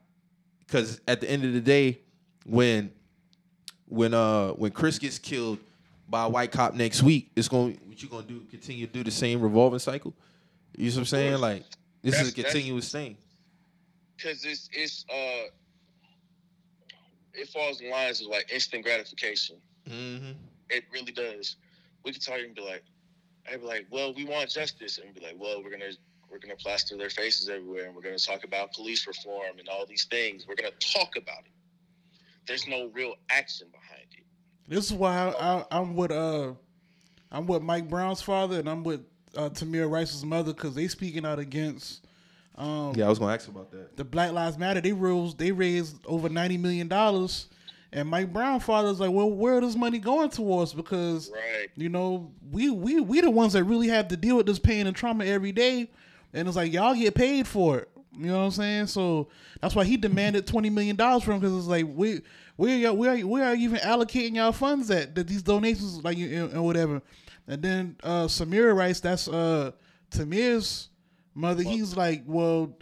[0.68, 1.99] Cause at the end of the day,
[2.45, 2.91] when
[3.91, 5.59] when uh when Chris gets killed
[6.09, 8.41] by a white cop next week, it's going what you gonna do?
[8.49, 10.13] Continue to do the same revolving cycle?
[10.77, 11.38] You know what I'm saying?
[11.39, 11.63] Like
[12.01, 13.18] this is a That's- that's- continuous thing.
[14.18, 15.49] because it's it's uh
[17.34, 19.57] it falls in lines of like instant gratification.
[19.89, 20.31] Mm-hmm.
[20.69, 21.55] It really does.
[22.03, 22.84] We could talk and be like,
[23.51, 25.91] I'd be like, well, we want justice, and be like, well, we're gonna
[26.30, 29.85] we're gonna plaster their faces everywhere, and we're gonna talk about police reform and all
[29.85, 30.45] these things.
[30.47, 31.51] We're gonna talk about it.
[32.52, 34.26] There's no real action behind it.
[34.68, 36.52] This is why I, I, I'm with uh,
[37.32, 39.02] I'm with Mike Brown's father, and I'm with
[39.38, 42.06] uh, Tamir Rice's mother because they speaking out against
[42.57, 43.95] um, Yeah, I was gonna ask about that.
[43.95, 44.82] the Black Lives Matter.
[44.82, 47.48] They rose, they raised over ninety million dollars,
[47.94, 50.73] and Mike Brown father's like, well, where is this money going towards?
[50.73, 51.69] Because Right.
[51.78, 54.88] you know, we we we the ones that really have to deal with this pain
[54.88, 55.90] and trauma every day,
[56.34, 57.90] and it's like y'all get paid for it.
[58.17, 58.88] You know what I'm saying?
[58.88, 59.29] So
[59.61, 62.21] that's why he demanded twenty million dollars from because it's like we
[62.57, 66.17] we are we are we are even allocating y'all funds at that these donations like
[66.17, 67.01] and, and whatever.
[67.47, 69.71] And then uh Samaria Rice that's uh
[70.11, 70.89] Tamir's
[71.33, 71.63] mother.
[71.63, 72.77] He's like, well,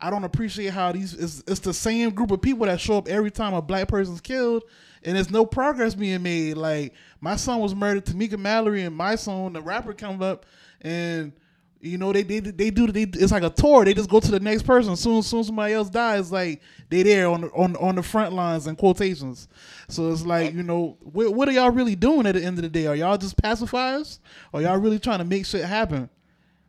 [0.00, 3.08] I don't appreciate how these it's, it's the same group of people that show up
[3.08, 4.62] every time a black person's killed,
[5.02, 6.56] and there's no progress being made.
[6.56, 10.46] Like my son was murdered, Tamika Mallory, and my son, the rapper, comes up
[10.80, 11.32] and
[11.80, 13.84] you know, they they they do they, it's like a tour.
[13.84, 14.96] They just go to the next person.
[14.96, 18.32] Soon as soon somebody else dies, like they there on the, on on the front
[18.32, 19.48] lines and quotations.
[19.88, 22.62] So it's like you know, what, what are y'all really doing at the end of
[22.62, 22.86] the day?
[22.86, 24.18] Are y'all just pacifiers?
[24.52, 26.10] Or y'all really trying to make shit happen?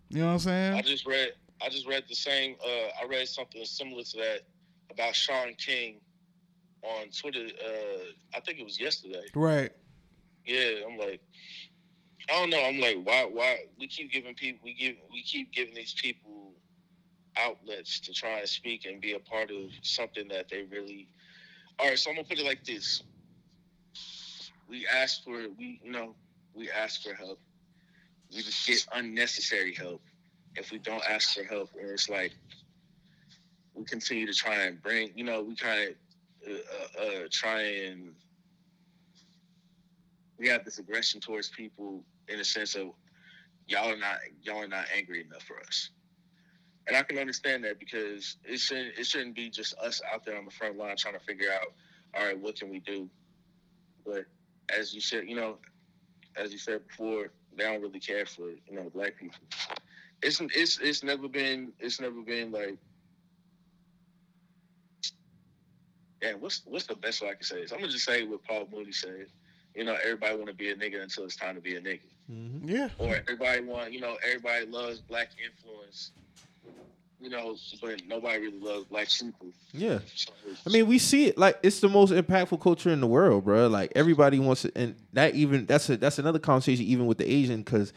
[0.10, 0.74] You know what I'm saying?
[0.74, 2.56] I just read I just read the same.
[2.64, 4.42] Uh, I read something similar to that
[4.92, 5.96] about Shaun King
[6.84, 7.48] on Twitter.
[7.64, 8.04] Uh,
[8.36, 9.26] I think it was yesterday.
[9.34, 9.72] Right.
[10.46, 11.22] Yeah, I'm like,
[12.30, 12.64] I don't know.
[12.64, 13.28] I'm like, why?
[13.32, 14.60] Why we keep giving people?
[14.64, 14.96] We give.
[15.12, 16.54] We keep giving these people
[17.38, 21.08] outlets to try and speak and be a part of something that they really.
[21.80, 23.02] All right, so I'm gonna put it like this.
[24.68, 26.14] We ask for we you know
[26.54, 27.40] we ask for help.
[28.32, 30.02] We just get unnecessary help
[30.56, 31.72] if we don't ask for help.
[31.80, 32.34] And it's like
[33.74, 35.96] we continue to try and bring you know we kind
[36.46, 38.14] of uh, uh, try and
[40.38, 42.90] we have this aggression towards people in a sense of
[43.68, 45.90] y'all are not y'all are not angry enough for us.
[46.88, 50.38] And I can understand that because it shouldn't it shouldn't be just us out there
[50.38, 51.74] on the front line trying to figure out,
[52.16, 53.10] all right, what can we do?
[54.06, 54.26] But
[54.76, 55.58] as you said, you know,
[56.36, 59.40] as you said before, they don't really care for you know black people.
[60.22, 62.78] It's it's it's never been it's never been like
[66.22, 66.34] yeah.
[66.34, 67.72] What's what's the best way I can say this?
[67.72, 69.28] I'm gonna just say what Paul Mooney said.
[69.76, 72.00] You know, everybody want to be a nigga until it's time to be a nigga.
[72.32, 72.70] Mm-hmm.
[72.70, 72.90] Yeah.
[72.98, 76.12] Or everybody want, you know, everybody loves black influence.
[77.22, 79.48] You know, but nobody really loves black people.
[79.74, 80.00] Yeah.
[80.16, 80.32] So
[80.66, 83.68] I mean, we see it like it's the most impactful culture in the world, bro.
[83.68, 87.30] Like everybody wants it, and that even that's a that's another conversation even with the
[87.30, 87.92] Asian because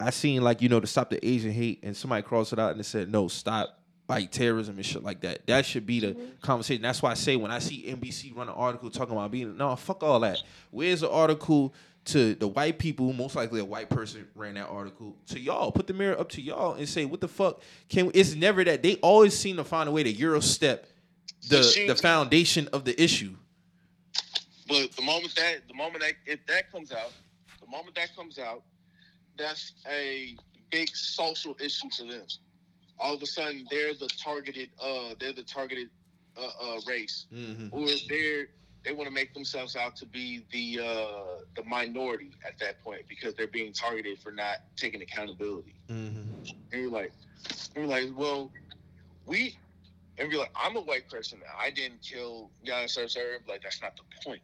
[0.00, 2.70] I seen like you know to stop the Asian hate, and somebody crossed it out
[2.70, 3.77] and it said no, stop
[4.08, 5.46] like terrorism and shit like that.
[5.46, 6.24] That should be the mm-hmm.
[6.40, 6.82] conversation.
[6.82, 9.76] That's why I say when I see NBC run an article talking about being no,
[9.76, 10.42] fuck all that.
[10.70, 11.74] Where's the article?
[12.12, 15.14] To the white people, most likely a white person ran that article.
[15.26, 17.60] To y'all, put the mirror up to y'all and say, "What the fuck
[17.90, 20.84] can?" We, it's never that they always seem to find a way to Eurostep
[21.50, 23.34] the See- the foundation of the issue.
[24.66, 27.12] But the moment that the moment that if that comes out,
[27.60, 28.62] the moment that comes out,
[29.36, 30.34] that's a
[30.70, 32.22] big social issue to them.
[33.00, 34.70] All of a sudden, they're the targeted.
[34.80, 35.88] Uh, they're the targeted
[36.36, 37.68] uh, uh, race, Mm-hmm.
[37.72, 38.46] or they're
[38.84, 43.02] they want to make themselves out to be the uh, the minority at that point
[43.08, 45.74] because they're being targeted for not taking accountability.
[45.90, 46.44] Mm-hmm.
[46.72, 47.12] And you're like,
[47.74, 48.50] and you're like, well,
[49.26, 49.56] we,
[50.18, 51.40] and you're like, I'm a white person.
[51.58, 52.50] I didn't kill
[52.86, 53.38] Sir Sir.
[53.48, 54.40] Like that's not the point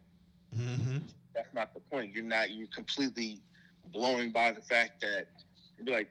[0.55, 0.97] Mm-hmm.
[1.33, 2.13] that's not the point.
[2.13, 2.51] You're not.
[2.51, 3.41] You're completely
[3.91, 5.27] blowing by the fact that
[5.77, 6.09] you'd be like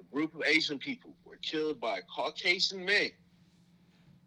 [0.00, 3.10] a group of Asian people were killed by Caucasian men.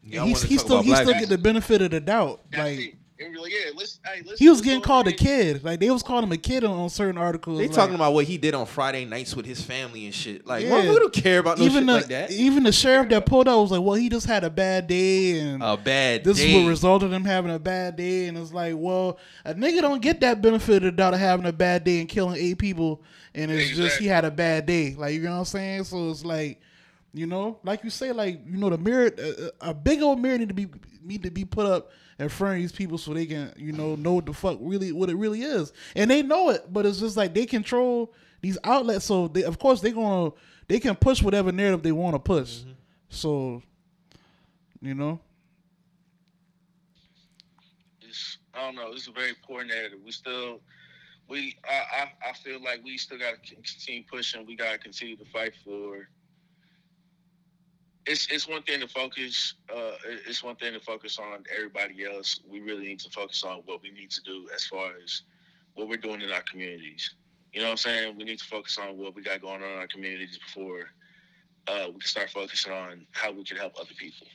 [0.04, 2.42] he's he still he still get the benefit of the doubt.
[2.52, 2.96] That's Like it.
[3.20, 4.00] And you're like, yeah, let's.
[4.04, 5.64] Hey, let's he was let's getting go called a kid.
[5.64, 7.60] Like they was calling him a kid on, on certain articles.
[7.60, 10.48] They like, talking about what he did on Friday nights with his family and shit.
[10.48, 10.72] Like, Yeah.
[10.72, 12.32] motherfucker don't care about no even shit the like that.
[12.32, 15.40] even the sheriff that pulled up was like, well, he just had a bad day
[15.40, 15.62] and.
[15.62, 16.56] A bad this day.
[16.56, 19.82] is what resulted in him having a bad day, and it's like, well, a nigga
[19.82, 22.58] don't get that benefit of the doubt of having a bad day and killing eight
[22.58, 23.04] people,
[23.36, 25.84] and it's just he had a bad day, like you know what I'm saying.
[25.84, 26.60] So it's like,
[27.14, 30.40] you know, like you say, like you know, the mirror, a, a big old mirror
[30.40, 30.68] need to be
[31.04, 33.96] need to be put up in front of these people so they can, you know,
[33.96, 37.00] know what the fuck really what it really is, and they know it, but it's
[37.00, 40.32] just like they control these outlets, so they, of course they gonna
[40.68, 42.72] they can push whatever narrative they want to push, mm-hmm.
[43.10, 43.62] so
[44.82, 45.20] you know.
[48.02, 48.92] It's, I don't know.
[48.92, 50.00] It's a very poor narrative.
[50.06, 50.60] We still,
[51.28, 54.46] we, I, I, I feel like we still got to continue pushing.
[54.46, 56.08] We got to continue to fight for.
[58.06, 59.56] It's it's one thing to focus.
[59.74, 59.92] Uh,
[60.28, 62.42] it's one thing to focus on everybody else.
[62.48, 65.24] We really need to focus on what we need to do as far as
[65.76, 67.16] what we're doing in our communities.
[67.54, 68.18] You know what I'm saying?
[68.18, 70.90] We need to focus on what we got going on in our communities before
[71.68, 74.28] uh, we can start focusing on how we can help other people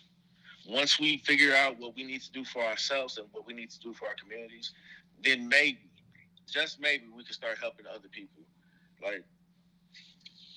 [0.69, 3.71] once we figure out what we need to do for ourselves and what we need
[3.71, 4.75] to do for our communities,
[5.25, 5.79] then maybe,
[6.47, 8.43] just maybe, we can start helping other people.
[9.03, 9.25] Like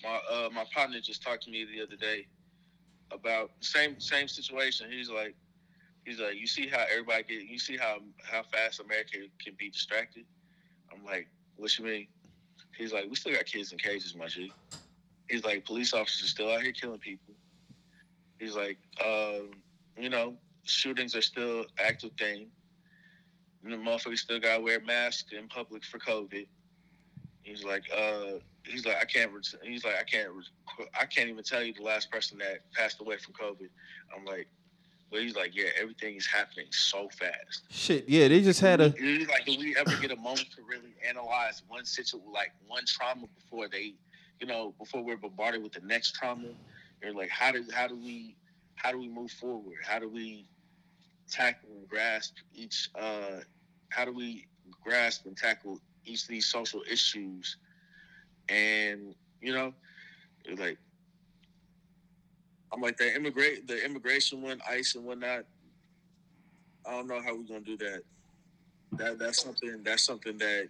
[0.03, 2.27] my uh, my partner just talked to me the other day
[3.13, 4.87] about same same situation.
[4.91, 5.35] He's like,
[6.05, 9.69] he's like, you see how everybody get, you see how how fast America can be
[9.69, 10.25] distracted.
[10.93, 12.07] I'm like, what you mean?
[12.77, 14.51] He's like, we still got kids in cages, my G.
[15.29, 17.33] He's like, police officers still out here killing people
[18.41, 19.43] He's like, uh,
[19.95, 20.33] you know,
[20.63, 22.47] shootings are still active thing.
[23.63, 26.47] The motherfuckers still gotta wear masks in public for COVID.
[27.43, 29.31] He's like, uh, he's like, I can't.
[29.63, 30.29] He's like, I can't.
[30.99, 33.69] I can't even tell you the last person that passed away from COVID.
[34.15, 34.47] I'm like,
[35.11, 37.63] but he's like, yeah, everything is happening so fast.
[37.69, 38.89] Shit, yeah, they just had a.
[38.91, 42.83] He's like, do we ever get a moment to really analyze one situation, like one
[42.87, 43.93] trauma before they,
[44.39, 46.47] you know, before we're bombarded with the next trauma?
[47.01, 48.35] They're like, how do how do we
[48.75, 49.79] how do we move forward?
[49.85, 50.45] How do we
[51.29, 52.89] tackle and grasp each?
[52.95, 53.41] Uh,
[53.89, 54.47] how do we
[54.81, 57.57] grasp and tackle each of these social issues?
[58.49, 59.73] And you know,
[60.57, 60.77] like
[62.73, 65.45] I'm like the immigrate the immigration one, ICE and whatnot.
[66.85, 68.01] I don't know how we're gonna do that.
[68.93, 70.69] That that's something that's something that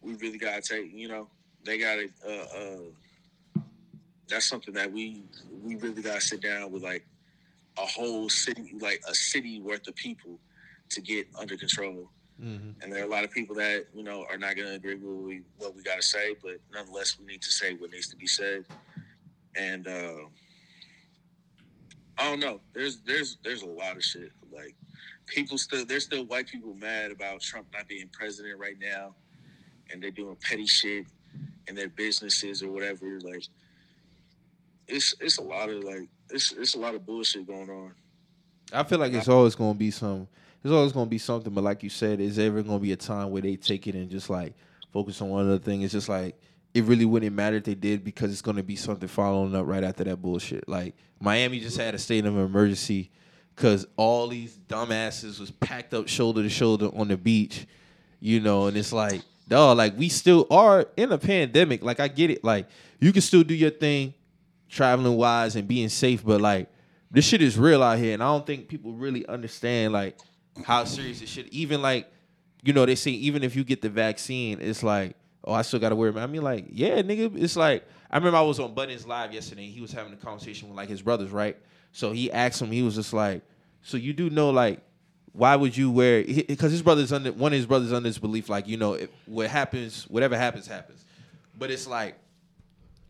[0.00, 0.92] we really gotta take.
[0.92, 1.28] You know,
[1.64, 2.08] they gotta.
[2.26, 3.60] Uh, uh,
[4.28, 5.22] that's something that we
[5.62, 7.06] we really gotta sit down with like
[7.78, 10.38] a whole city, like a city worth of people,
[10.90, 12.08] to get under control.
[12.42, 12.82] Mm-hmm.
[12.82, 14.96] And there are a lot of people that you know are not going to agree
[14.96, 17.90] with what we, what we got to say, but nonetheless, we need to say what
[17.90, 18.66] needs to be said.
[19.56, 20.26] And uh,
[22.18, 22.60] I don't know.
[22.74, 24.32] There's there's there's a lot of shit.
[24.52, 24.74] Like
[25.26, 29.14] people still there's still white people mad about Trump not being president right now,
[29.90, 31.06] and they're doing petty shit
[31.68, 33.18] in their businesses or whatever.
[33.20, 33.44] Like
[34.88, 37.92] it's it's a lot of like it's it's a lot of bullshit going on.
[38.72, 40.28] I feel like it's always gonna be some.
[40.62, 43.30] There's always gonna be something, but like you said, is ever gonna be a time
[43.30, 44.54] where they take it and just like
[44.92, 45.82] focus on one other thing?
[45.82, 46.38] It's just like
[46.74, 49.84] it really wouldn't matter if they did because it's gonna be something following up right
[49.84, 50.68] after that bullshit.
[50.68, 53.10] Like Miami just had a state of emergency
[53.54, 57.66] because all these dumbasses was packed up shoulder to shoulder on the beach,
[58.20, 61.82] you know, and it's like, dog, like we still are in a pandemic.
[61.82, 62.68] Like I get it, like
[63.00, 64.14] you can still do your thing
[64.68, 66.68] traveling wise and being safe, but like
[67.10, 70.18] this shit is real out here, and I don't think people really understand like
[70.64, 71.48] how serious this shit.
[71.48, 72.10] Even like,
[72.62, 75.78] you know, they say even if you get the vaccine, it's like, oh, I still
[75.78, 76.10] gotta wear.
[76.10, 76.16] It.
[76.16, 79.66] I mean, like, yeah, nigga, it's like I remember I was on Buttons Live yesterday.
[79.66, 81.56] he was having a conversation with like his brothers, right?
[81.92, 83.42] So he asked him, he was just like,
[83.82, 84.80] so you do know like.
[85.32, 86.24] Why would you wear?
[86.24, 89.10] Because his brother's under one of his brothers under this belief, like you know, if,
[89.26, 91.04] what happens, whatever happens, happens.
[91.58, 92.16] But it's like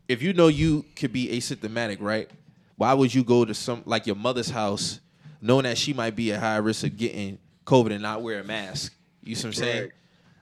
[0.07, 2.29] if you know you could be asymptomatic, right?
[2.75, 4.99] Why would you go to some like your mother's house,
[5.41, 8.43] knowing that she might be at high risk of getting COVID and not wear a
[8.43, 8.93] mask?
[9.23, 9.81] You see what I'm saying?
[9.83, 9.91] Right.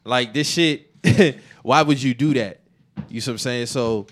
[0.04, 0.92] Like this shit.
[1.64, 2.62] why would you do that?
[3.10, 3.66] You see what I'm saying?
[3.68, 4.08] So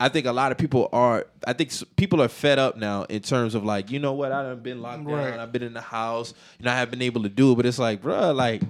[0.00, 1.26] I think a lot of people are.
[1.46, 4.32] I think people are fed up now in terms of like, you know what?
[4.32, 5.30] I've been locked right.
[5.30, 5.40] down.
[5.40, 6.34] I've been in the house.
[6.58, 7.56] You know, I haven't been able to do it.
[7.56, 8.62] But it's like, bro, like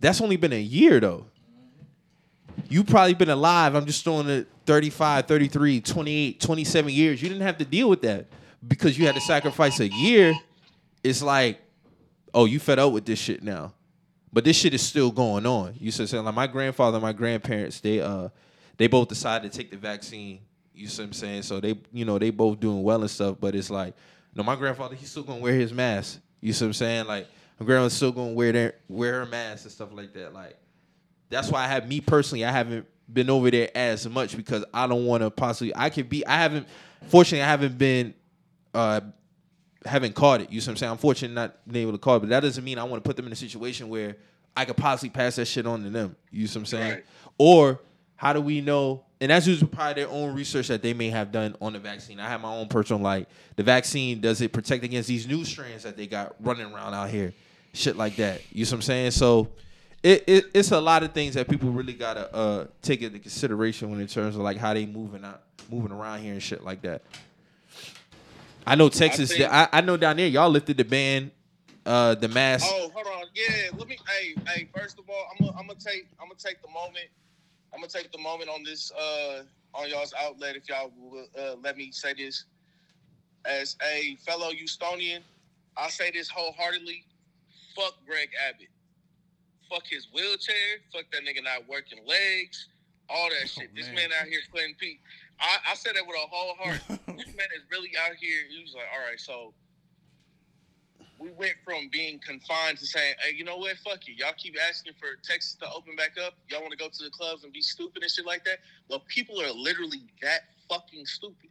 [0.00, 1.26] that's only been a year though
[2.68, 3.74] you probably been alive.
[3.74, 7.22] I'm just throwing it 35, 33, 28, 27 years.
[7.22, 8.26] You didn't have to deal with that
[8.66, 10.34] because you had to sacrifice a year.
[11.02, 11.60] It's like,
[12.32, 13.74] oh, you fed up with this shit now.
[14.32, 15.74] But this shit is still going on.
[15.78, 18.30] You said saying like my grandfather and my grandparents, they uh
[18.78, 20.40] they both decided to take the vaccine.
[20.74, 21.42] You see what I'm saying?
[21.42, 23.94] So they, you know, they both doing well and stuff, but it's like,
[24.34, 26.20] know, my grandfather, he's still gonna wear his mask.
[26.40, 27.06] You see what I'm saying?
[27.06, 27.28] Like
[27.60, 30.32] my grandma's still gonna wear their wear her mask and stuff like that.
[30.32, 30.56] Like
[31.28, 32.44] that's why I have me personally.
[32.44, 35.74] I haven't been over there as much because I don't want to possibly.
[35.76, 36.26] I could be.
[36.26, 36.66] I haven't.
[37.08, 38.14] Fortunately, I haven't been.
[38.72, 39.00] Uh,
[39.86, 40.50] haven't caught it.
[40.50, 40.92] You see what I'm saying?
[40.92, 43.08] I'm fortunate not being able to call it, but that doesn't mean I want to
[43.08, 44.16] put them in a situation where
[44.56, 46.16] I could possibly pass that shit on to them.
[46.30, 46.92] You see what I'm saying?
[46.92, 47.04] Right.
[47.38, 47.80] Or
[48.16, 49.04] how do we know?
[49.20, 52.20] And that's usually probably their own research that they may have done on the vaccine.
[52.20, 54.20] I have my own personal like the vaccine.
[54.20, 57.32] Does it protect against these new strands that they got running around out here?
[57.72, 58.40] Shit like that.
[58.52, 59.10] You see what I'm saying?
[59.12, 59.48] So
[60.02, 63.90] it, it, it's a lot of things that people really gotta uh, take into consideration
[63.90, 66.82] when in terms of like how they moving out, moving around here and shit like
[66.82, 67.02] that.
[68.66, 69.32] I know Texas.
[69.32, 71.30] I, think, I, I, know down there y'all lifted the ban,
[71.84, 72.66] uh, the mask.
[72.68, 73.24] Oh, hold on.
[73.34, 73.98] Yeah, let me.
[74.08, 74.68] Hey, hey.
[74.74, 77.08] First of all, I'm gonna, I'm gonna take, I'm gonna take the moment.
[77.72, 79.42] I'm gonna take the moment on this, uh,
[79.74, 80.56] on y'all's outlet.
[80.56, 82.44] If y'all will uh, let me say this,
[83.44, 85.20] as a fellow Houstonian,
[85.76, 87.04] I say this wholeheartedly.
[87.74, 88.68] Fuck Greg Abbott
[89.72, 92.68] fuck his wheelchair, fuck that nigga not working legs,
[93.08, 93.70] all that shit.
[93.72, 95.00] Oh, this man out here playing Pete.
[95.42, 96.80] I, I said that with a whole heart.
[96.88, 98.38] this man is really out here.
[98.48, 99.52] He was like, all right, so
[101.18, 103.76] we went from being confined to saying, hey, you know what?
[103.78, 104.14] Fuck you.
[104.14, 106.34] Y'all keep asking for Texas to open back up.
[106.48, 108.58] Y'all want to go to the clubs and be stupid and shit like that.
[108.88, 111.50] Well, people are literally that fucking stupid.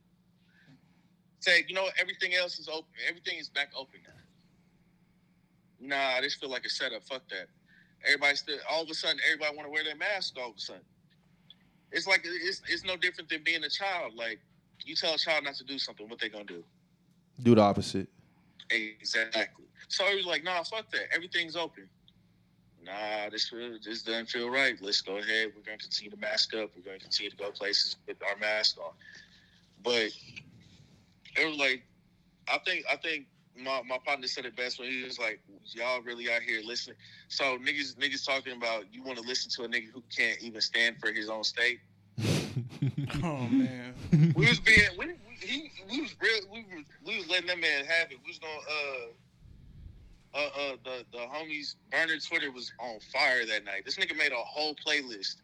[1.39, 1.93] Say, you know what?
[1.99, 2.91] Everything else is open.
[3.07, 4.13] Everything is back open now.
[6.15, 7.03] Nah, this feel like a setup.
[7.03, 7.47] Fuck that.
[8.05, 10.59] Everybody still all of a sudden everybody want to wear their mask all of a
[10.59, 10.81] sudden.
[11.91, 14.13] It's like it's it's no different than being a child.
[14.15, 14.39] Like
[14.85, 16.63] you tell a child not to do something, what they gonna do?
[17.41, 18.07] Do the opposite.
[18.69, 19.65] Exactly.
[19.87, 21.13] So he was like, nah, fuck that.
[21.13, 21.89] Everything's open.
[22.83, 24.75] Nah, this feel, this doesn't feel right.
[24.81, 25.51] Let's go ahead.
[25.55, 26.71] We're gonna continue to mask up.
[26.75, 28.93] We're gonna continue to go places with our mask on.
[29.83, 30.11] But
[31.37, 31.83] it was like,
[32.47, 36.01] I think I think my, my partner said it best when he was like, y'all
[36.01, 36.97] really out here listening.
[37.27, 40.61] So niggas niggas talking about you want to listen to a nigga who can't even
[40.61, 41.79] stand for his own state.
[43.23, 43.93] Oh man.
[44.35, 47.59] We was being we, we, he, we was real we was we was letting that
[47.59, 48.17] man have it.
[48.23, 49.07] We was gonna uh
[50.33, 53.83] uh, uh, the the homies burner Twitter was on fire that night.
[53.85, 55.35] This nigga made a whole playlist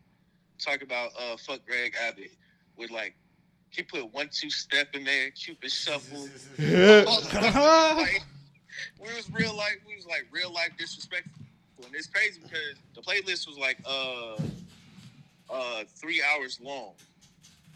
[0.59, 2.31] talk about uh fuck Greg Abbott
[2.77, 3.15] with like
[3.77, 6.31] he put one two step in there, Cupid shuffle.
[6.59, 8.23] like,
[8.99, 9.77] we was real life.
[9.87, 11.31] We was like real life disrespectful,
[11.85, 14.37] and it's crazy because the playlist was like uh
[15.49, 16.93] uh three hours long.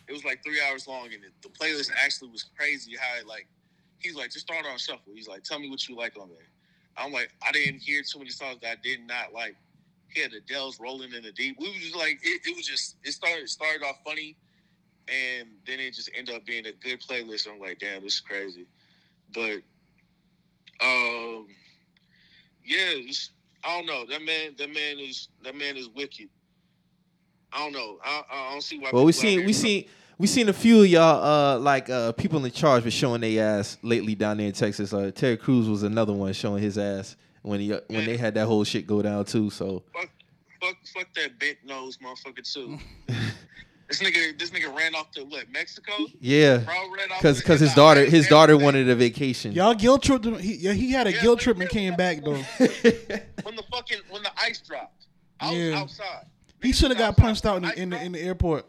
[0.08, 2.94] It was like three hours long, and it, the playlist actually was crazy.
[3.00, 3.48] How it like
[4.00, 5.14] he's like just start on shuffle.
[5.14, 6.50] He's like, tell me what you like on there.
[6.98, 9.56] I'm like, I didn't hear too many songs that I did not like.
[10.10, 11.58] He had Adele's rolling in the deep.
[11.60, 14.36] We was just like, it, it was just it started started off funny,
[15.08, 17.48] and then it just ended up being a good playlist.
[17.52, 18.66] I'm like, damn, this is crazy.
[19.34, 19.62] But
[20.82, 21.48] um,
[22.66, 23.32] yeah, it's,
[23.64, 24.06] I don't know.
[24.10, 26.30] That man, that man is that man is wicked.
[27.54, 27.98] I don't know.
[28.04, 28.90] I, I don't see why.
[28.94, 29.86] Well, we people seen we don't- seen
[30.18, 33.60] we seen a few of y'all uh like uh people in charge were showing their
[33.60, 34.94] ass lately down there in Texas.
[34.94, 38.34] Uh, Ted Cruz was another one showing his ass when he uh, when they had
[38.36, 39.50] that whole shit go down too.
[39.50, 40.10] So fuck,
[40.62, 42.78] fuck, fuck that bent nose motherfucker too.
[44.00, 45.94] this nigga, this nigga ran off to what Mexico?
[46.20, 48.66] yeah, Bro ran off because because his daughter his daughter everything.
[48.66, 49.52] wanted a vacation.
[49.52, 50.38] Y'all guilt tripped him.
[50.40, 52.34] He, yeah, he had a Yeah, guilt trip and yeah, came back though.
[53.44, 55.06] when the fucking when the ice dropped.
[55.40, 55.80] I was Yeah.
[55.80, 56.26] outside.
[56.62, 58.66] He should have got punched out in the, in the in the airport.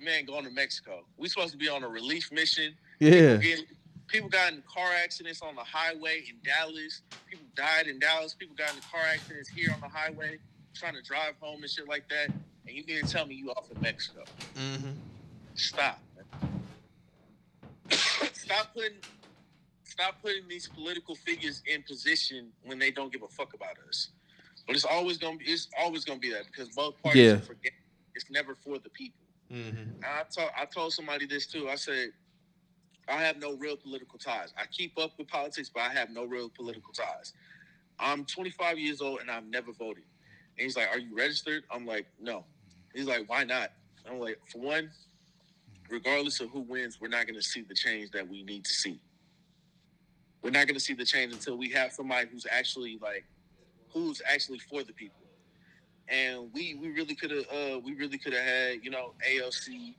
[0.00, 1.04] Man, going to Mexico.
[1.16, 2.74] We supposed to be on a relief mission.
[3.00, 3.64] yeah, Getting-
[4.08, 7.02] people got in car accidents on the highway in Dallas.
[7.28, 8.34] People died in Dallas.
[8.34, 10.38] People got in car accidents here on the highway,
[10.74, 12.28] trying to drive home and shit like that.
[12.66, 14.24] And you didn't tell me you off in Mexico.
[14.56, 14.90] hmm
[15.54, 16.00] Stop.
[18.32, 18.98] stop putting
[19.84, 24.10] stop putting these political figures in position when they don't give a fuck about us.
[24.66, 27.38] But it's always gonna be it's always gonna be that because both parties Yeah.
[27.38, 27.72] forget
[28.14, 29.26] it's never for the people.
[29.50, 31.68] hmm I told I told somebody this too.
[31.68, 32.10] I said
[33.08, 34.52] I have no real political ties.
[34.58, 37.32] I keep up with politics, but I have no real political ties.
[37.98, 40.04] I'm 25 years old and I've never voted.
[40.58, 42.44] And he's like, "Are you registered?" I'm like, "No."
[42.96, 43.72] He's like, "Why not?"
[44.08, 44.90] I'm like, "For one,
[45.90, 48.72] regardless of who wins, we're not going to see the change that we need to
[48.72, 49.00] see.
[50.42, 53.24] We're not going to see the change until we have somebody who's actually like,
[53.92, 55.20] who's actually for the people.
[56.08, 59.94] And we we really could have uh we really could have had you know AOC,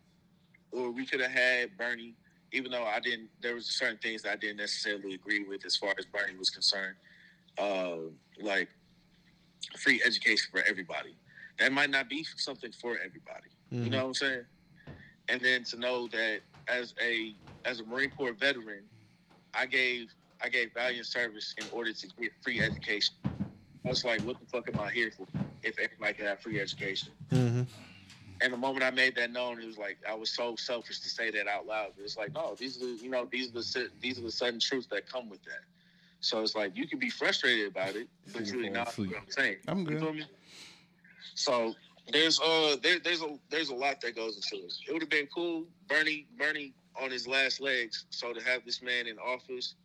[0.71, 2.15] or we could have had Bernie.
[2.53, 5.75] Even though I didn't, there was certain things that I didn't necessarily agree with as
[5.75, 6.95] far as Bernie was concerned.
[7.57, 7.97] Uh,
[8.41, 8.69] like
[9.77, 11.17] free education for everybody.
[11.59, 13.49] That might not be something for everybody.
[13.71, 14.45] You know what I'm saying?
[15.29, 17.35] And then to know that as a
[17.65, 18.83] as a Marine Corps veteran,
[19.53, 20.07] I gave
[20.41, 23.15] I gave valiant service in order to get free education.
[23.85, 25.25] I was like, what the fuck am I here for?
[25.63, 27.13] If everybody can have free education.
[27.31, 27.63] hmm
[28.41, 31.09] And the moment I made that known, it was like I was so selfish to
[31.09, 31.93] say that out loud.
[31.97, 34.59] It's like, no, these are the, you know these are the these are the sudden
[34.59, 35.63] truths that come with that.
[36.19, 38.97] So it's like you can be frustrated about it, but Yeah, you're not.
[38.97, 39.57] What I'm saying.
[39.67, 39.99] I'm You good.
[39.99, 40.25] feel me?
[41.37, 41.75] So
[42.11, 44.73] there's uh there, there's a there's a lot that goes into it.
[44.87, 48.05] It would have been cool, Bernie Bernie on his last legs.
[48.09, 49.75] So to have this man in office,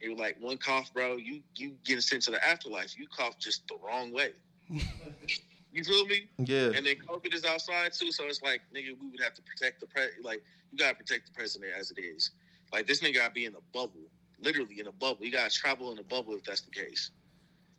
[0.00, 1.16] it was like one cough, bro.
[1.16, 2.98] You you getting sent to the afterlife.
[2.98, 4.32] You cough just the wrong way.
[5.72, 6.28] you feel me?
[6.38, 6.72] Yeah.
[6.76, 9.80] And then COVID is outside too, so it's like, nigga, we would have to protect
[9.80, 10.02] the pre.
[10.22, 12.32] Like, you gotta protect the president as it is.
[12.70, 14.10] Like, this nigga gotta be in a bubble,
[14.42, 15.24] literally in a bubble.
[15.24, 17.12] You gotta travel in a bubble if that's the case.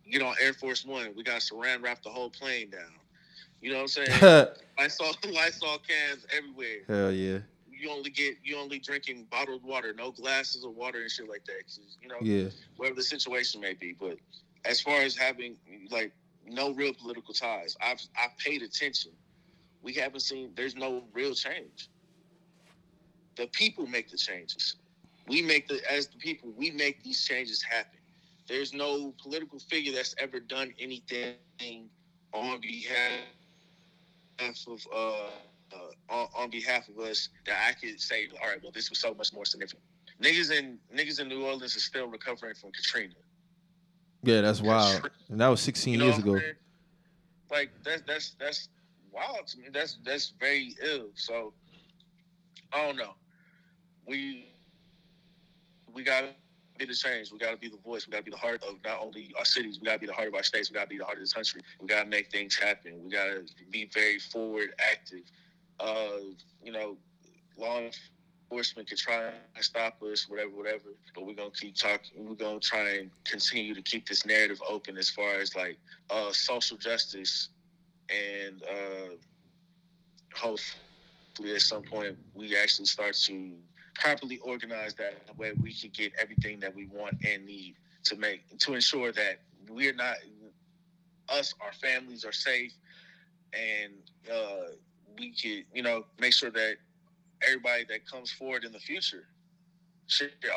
[0.03, 2.95] You get on Air Force One, we gotta saran wrap the whole plane down.
[3.61, 4.47] You know what I'm saying?
[4.79, 6.79] Lysol, Lysol cans everywhere.
[6.87, 7.39] Hell yeah.
[7.69, 11.45] You only get, you only drinking bottled water, no glasses of water and shit like
[11.45, 11.63] that.
[12.01, 12.49] you know, Yeah.
[12.77, 13.93] whatever the situation may be.
[13.97, 14.17] But
[14.65, 15.57] as far as having
[15.89, 16.11] like
[16.45, 19.11] no real political ties, I've I've paid attention.
[19.81, 20.51] We haven't seen.
[20.55, 21.89] There's no real change.
[23.37, 24.75] The people make the changes.
[25.27, 26.51] We make the as the people.
[26.57, 27.99] We make these changes happen.
[28.47, 31.35] There's no political figure that's ever done anything
[32.33, 33.21] on behalf
[34.41, 35.77] of uh, uh
[36.09, 39.13] on, on behalf of us that I could say, all right, well, this was so
[39.13, 39.83] much more significant.
[40.21, 43.13] Niggas in niggas in New Orleans is still recovering from Katrina.
[44.23, 45.09] Yeah, that's wild.
[45.29, 46.37] And that was 16 You know years ago.
[46.37, 46.53] saying?
[47.51, 48.69] Like that's that's that's
[49.11, 49.67] wild to me.
[49.71, 51.07] That's that's very ill.
[51.15, 51.53] So
[52.73, 53.13] I don't know.
[54.05, 54.53] We
[55.93, 56.25] we got
[56.79, 57.31] be the change.
[57.31, 58.07] We got to be the voice.
[58.07, 59.79] We got to be the heart of not only our cities.
[59.79, 60.71] We got to be the heart of our states.
[60.71, 61.61] We got to be the heart of this country.
[61.79, 63.03] We got to make things happen.
[63.03, 65.23] We got to be very forward, active.
[65.79, 66.33] Uh,
[66.63, 66.97] you know,
[67.57, 67.79] law
[68.49, 69.25] enforcement can try
[69.55, 70.89] and stop us, whatever, whatever.
[71.13, 72.25] But we're gonna keep talking.
[72.27, 75.77] We're gonna try and continue to keep this narrative open as far as like
[76.09, 77.49] uh, social justice
[78.09, 79.15] and uh,
[80.35, 83.53] hopefully at some point we actually start to
[83.99, 88.57] properly organize that way we can get everything that we want and need to make
[88.59, 90.15] to ensure that we're not
[91.29, 92.73] us our families are safe
[93.53, 93.93] and
[94.31, 94.71] uh,
[95.17, 96.75] we could you know make sure that
[97.45, 99.25] everybody that comes forward in the future.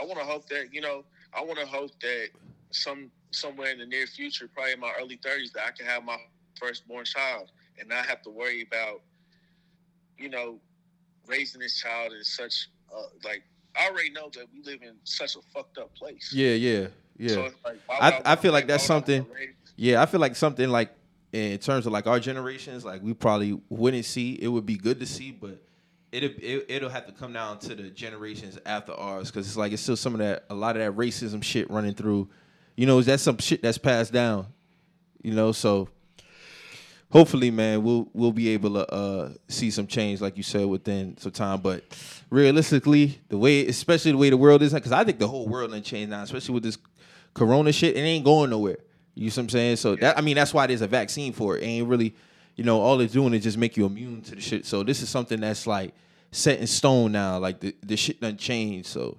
[0.01, 1.05] I want to hope that you know
[1.35, 2.29] i want to hope that
[2.71, 6.05] some somewhere in the near future probably in my early 30s that i can have
[6.05, 6.17] my
[6.59, 9.03] firstborn child and not have to worry about
[10.17, 10.59] you know
[11.27, 13.43] raising this child in such uh, like
[13.77, 16.33] I already know that we live in such a fucked up place.
[16.35, 16.87] Yeah, yeah,
[17.19, 17.29] yeah.
[17.29, 19.27] So it's like, why I- I feel like that's something-
[19.77, 20.91] Yeah, I feel like something like
[21.33, 24.33] in terms of like our generations, like we probably wouldn't see.
[24.35, 25.63] It would be good to see, but
[26.13, 29.73] it'll it, it'll have to come down to the generations after ours because it's like
[29.73, 32.29] it's still some of that a lot of that racism shit running through.
[32.77, 34.47] You know, that's some shit that's passed down.
[35.23, 35.89] You know, so
[37.13, 41.17] hopefully, man, we'll we'll be able to uh, see some change, like you said, within
[41.19, 41.61] some time.
[41.61, 41.85] But
[42.31, 45.71] realistically, the way, especially the way the world is, because I think the whole world
[45.71, 46.79] done changed now, especially with this
[47.35, 47.97] Corona shit.
[47.97, 48.79] It ain't going nowhere.
[49.15, 49.77] You see what I'm saying?
[49.77, 51.63] So that I mean, that's why there's a vaccine for it.
[51.63, 52.15] it ain't really,
[52.57, 54.65] you know, all it's doing is just make you immune to the shit.
[54.67, 55.95] So this is something that's like
[56.31, 57.39] set in stone now.
[57.39, 58.89] Like the the shit done changed.
[58.89, 59.19] So,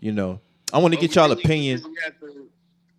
[0.00, 0.40] you know,
[0.72, 1.80] I want to get y'all opinion.
[1.82, 2.48] We really have to-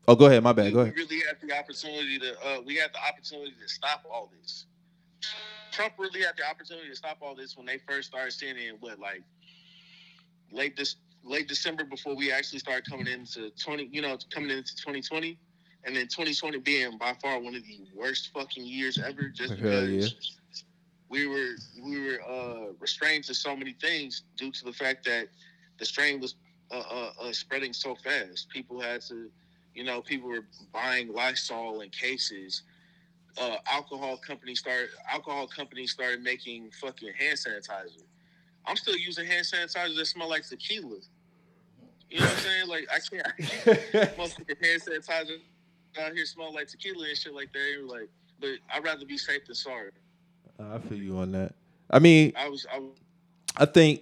[0.10, 0.42] Oh, go ahead.
[0.42, 0.74] My bad.
[0.74, 0.96] Go ahead.
[0.96, 2.32] We really had the opportunity to.
[2.44, 4.66] Uh, we had the opportunity to stop all this.
[5.72, 8.76] Trump really had the opportunity to stop all this when they first started seeing it.
[8.80, 9.22] What like
[10.52, 13.88] late this late December before we actually started coming into twenty.
[13.92, 15.38] You know, coming into twenty twenty,
[15.84, 19.30] and then twenty twenty being by far one of the worst fucking years ever.
[19.30, 19.90] Just Hell because.
[19.90, 20.64] yeah.
[21.12, 21.54] We were
[21.84, 25.28] we were uh, restrained to so many things due to the fact that
[25.78, 26.36] the strain was
[26.72, 28.50] uh, uh, uh, spreading so fast.
[28.50, 29.32] People had to,
[29.80, 32.64] you know, people were buying Lysol in cases.
[33.40, 38.04] Uh, alcohol companies started alcohol companies started making fucking hand sanitizer.
[38.66, 40.98] I'm still using hand sanitizer that smell like tequila.
[42.10, 42.68] You know what I'm saying?
[42.68, 45.38] Like I can't, I can't motherfucking hand sanitizer
[46.02, 47.86] out here smell like tequila and shit like that.
[47.88, 48.10] Like,
[48.42, 49.92] but I'd rather be safe than sorry.
[50.60, 51.54] I feel you on that.
[51.90, 52.98] I mean, I was I was
[53.56, 54.02] I think,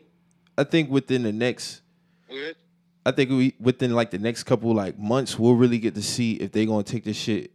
[0.58, 1.82] I think within the next
[2.28, 2.56] good.
[3.08, 6.34] I think we within like the next couple like months we'll really get to see
[6.34, 7.54] if they're gonna take this shit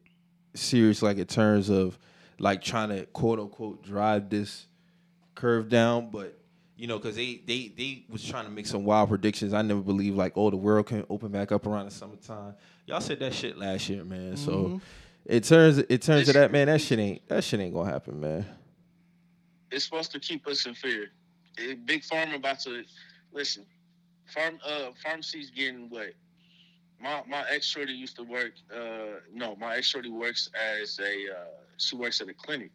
[0.54, 1.98] serious like in terms of
[2.38, 4.66] like trying to quote unquote drive this
[5.34, 6.08] curve down.
[6.08, 6.38] But
[6.78, 9.52] you know because they they they was trying to make some wild predictions.
[9.52, 12.54] I never believed like oh the world can open back up around the summertime.
[12.86, 14.38] Y'all said that shit last year man.
[14.38, 14.78] So mm-hmm.
[15.26, 18.18] it turns it turns to that man that shit ain't that shit ain't gonna happen
[18.18, 18.46] man.
[19.70, 21.10] It's supposed to keep us in fear.
[21.84, 22.84] Big Pharma about to
[23.34, 23.66] listen.
[24.32, 26.12] Farm uh pharmacy's getting what?
[27.00, 28.52] My my ex shorty used to work.
[28.74, 31.32] Uh, no, my ex shorty works as a.
[31.32, 31.44] Uh,
[31.76, 32.70] she works at a clinic,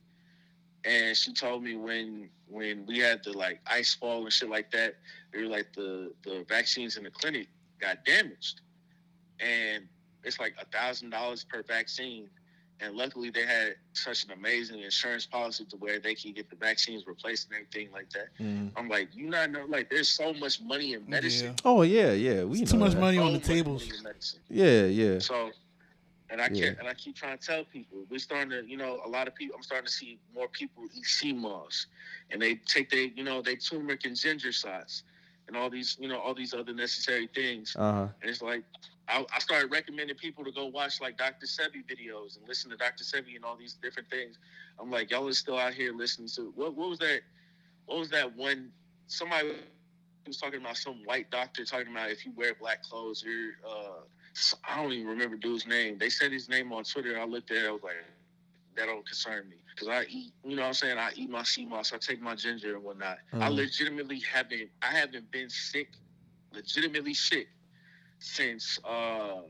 [0.83, 4.71] and she told me when when we had the like ice fall and shit like
[4.71, 4.95] that,
[5.33, 7.47] they were like the the vaccines in the clinic
[7.79, 8.61] got damaged,
[9.39, 9.87] and
[10.23, 12.29] it's like a thousand dollars per vaccine.
[12.79, 16.55] And luckily, they had such an amazing insurance policy to where they can get the
[16.55, 18.27] vaccines replaced and everything like that.
[18.75, 21.47] I'm like, you not know, like, there's so much money in medicine.
[21.55, 21.61] Yeah.
[21.71, 22.99] oh yeah yeah we It's too much that.
[23.01, 23.83] money So on the much tables.
[23.85, 24.39] money in medicine.
[24.49, 25.49] yeah yeah So,
[26.29, 26.59] and I Yeah.
[26.61, 29.27] can't, and I keep trying to tell people, we're starting to, you know, a lot
[29.27, 29.55] of people.
[29.55, 31.87] I'm starting to see more people eat sea moss,
[32.29, 35.01] and they take their, you know, they turmeric and ginger shots,
[35.47, 37.75] and all these, you know, all these other necessary things.
[37.75, 38.63] uh-huh And it's like,
[39.09, 41.45] I, I started recommending people to go watch like Dr.
[41.45, 43.03] Sebi videos and listen to Dr.
[43.03, 44.37] Sebi and all these different things.
[44.79, 46.75] I'm like, y'all are still out here listening to what?
[46.75, 47.21] What was that?
[47.85, 48.71] What was that one?
[49.07, 49.53] Somebody
[50.25, 53.53] was talking about some white doctor talking about if you wear black clothes, you're.
[53.65, 54.01] Uh,
[54.69, 55.97] I don't even remember dude's name.
[55.97, 57.19] They said his name on Twitter.
[57.19, 57.67] I looked at it.
[57.67, 57.95] I was like,
[58.75, 60.33] that don't concern me because I eat.
[60.43, 60.97] You know what I'm saying?
[60.97, 61.93] I eat my sea moss.
[61.93, 63.17] I take my ginger and whatnot.
[63.33, 63.55] I Mhm.
[63.55, 64.69] legitimately haven't.
[64.81, 65.93] I haven't been sick,
[66.53, 67.47] legitimately sick,
[68.19, 69.41] since uh,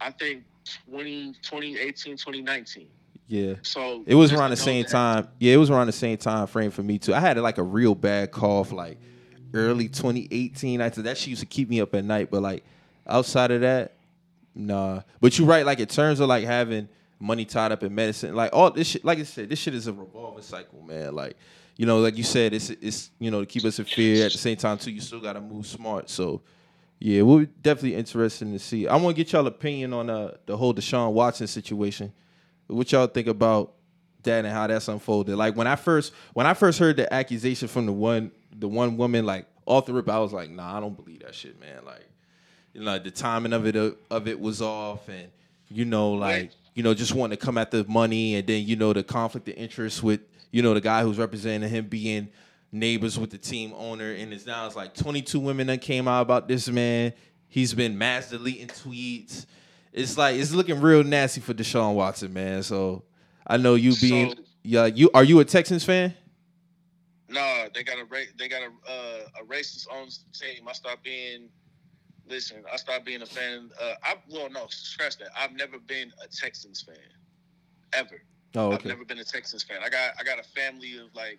[0.00, 0.44] I think
[0.90, 2.88] 20, 2018, 2019.
[3.26, 5.28] yeah So It was around the same that- time.
[5.38, 7.14] Yeah, it was around the same time frame for me too.
[7.14, 8.98] I had like a real bad cough like
[9.52, 10.80] early 2018.
[10.80, 12.64] I said that she used to keep me up at night, but like
[13.06, 13.94] outside of that,
[14.54, 15.02] nah.
[15.20, 15.66] But you're right.
[15.66, 16.88] Like in terms of like having
[17.18, 18.34] money tied up in medicine.
[18.34, 21.14] Like all this shit, like I said, this shit is a revolving cycle, man.
[21.14, 21.36] Like,
[21.80, 24.26] you know, like you said, it's it's you know to keep us in fear.
[24.26, 26.10] At the same time, too, you still gotta move smart.
[26.10, 26.42] So,
[26.98, 28.86] yeah, we're definitely interested to see.
[28.86, 32.12] I want to get y'all opinion on uh, the whole Deshaun Watson situation.
[32.66, 33.72] What y'all think about
[34.24, 35.36] that and how that's unfolded?
[35.36, 38.98] Like when I first when I first heard the accusation from the one the one
[38.98, 41.86] woman, like off the rip, I was like, nah, I don't believe that shit, man.
[41.86, 42.06] Like,
[42.74, 45.30] you know, the timing of it of it was off, and
[45.70, 48.76] you know, like you know, just wanting to come at the money, and then you
[48.76, 50.20] know the conflict of interest with
[50.50, 52.28] you know the guy who's representing him being
[52.72, 56.22] neighbors with the team owner, and it's now it's like 22 women that came out
[56.22, 57.12] about this man.
[57.48, 59.46] He's been mass deleting tweets.
[59.92, 62.62] It's like it's looking real nasty for Deshaun Watson, man.
[62.62, 63.02] So
[63.46, 66.14] I know you being So- yeah, you are you a Texans fan?
[67.28, 68.06] No, they got a
[68.38, 70.66] they got a uh, a racist on the team.
[70.68, 71.48] I stopped being.
[72.28, 73.70] Listen, I stopped being a fan.
[73.80, 75.28] Uh, I well, no, scratch that.
[75.36, 76.96] I've never been a Texans fan,
[77.92, 78.22] ever.
[78.54, 79.78] Oh, I've never been a Texans fan.
[79.84, 81.38] I got I got a family of like.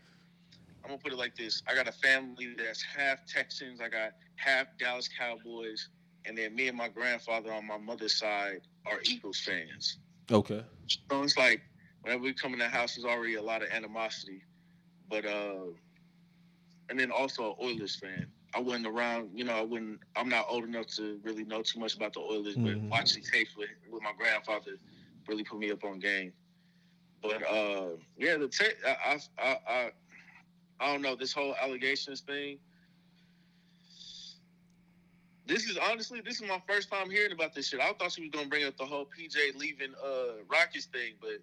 [0.83, 1.61] I'm gonna put it like this.
[1.67, 3.79] I got a family that's half Texans.
[3.81, 5.89] I got half Dallas Cowboys,
[6.25, 9.99] and then me and my grandfather on my mother's side are Eagles fans.
[10.31, 10.63] Okay.
[10.87, 11.61] So it's like
[12.01, 14.41] whenever we come in the house, there's already a lot of animosity.
[15.07, 15.65] But uh,
[16.89, 18.25] and then also an Oilers fan.
[18.53, 19.53] I wasn't around, you know.
[19.53, 19.99] I wouldn't.
[20.15, 22.89] I'm not old enough to really know too much about the Oilers, but Mhm.
[22.89, 24.77] watching tapes with with my grandfather
[25.27, 26.33] really put me up on game.
[27.21, 27.87] But uh,
[28.17, 28.49] yeah, the
[28.85, 29.91] I I I
[30.79, 32.57] I don't know this whole allegations thing.
[35.45, 37.79] This is honestly, this is my first time hearing about this shit.
[37.79, 41.39] I thought she was gonna bring up the whole PJ leaving uh Rockets thing, but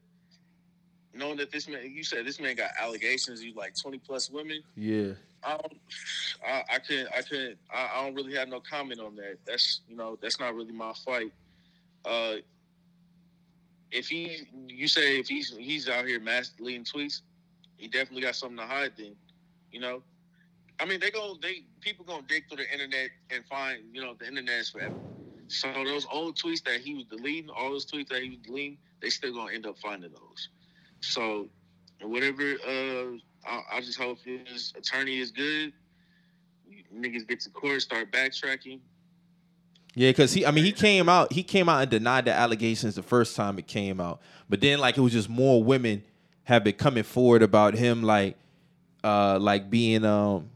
[1.15, 4.63] knowing that this man, you said this man got allegations, you like twenty plus women.
[4.77, 5.13] Yeah.
[5.45, 5.81] I don't,
[6.45, 9.39] I, I couldn't, I couldn't, I, I don't really have no comment on that.
[9.47, 11.33] That's you know, that's not really my fight.
[12.05, 12.37] Uh,
[13.91, 17.23] if he, you say if he's he's out here mass deleting tweets,
[17.77, 18.93] he definitely got something to hide.
[18.97, 19.17] Then,
[19.71, 20.03] you know,
[20.81, 24.15] I mean, they go, they people gonna dig through the internet and find, you know,
[24.19, 24.97] the internet is forever.
[25.49, 28.79] So those old tweets that he was deleting, all those tweets that he was deleting,
[29.01, 30.49] they still gonna end up finding those.
[31.01, 31.49] So
[32.03, 33.17] whatever, uh,
[33.47, 35.73] I, I just hope his attorney is good.
[36.95, 38.81] Niggas get to court, start backtracking.
[39.99, 42.95] Yeah, because he, I mean, he came out, he came out and denied the allegations
[42.95, 46.05] the first time it came out, but then like it was just more women
[46.45, 48.37] have been coming forward about him, like,
[49.03, 50.51] uh, like being, um,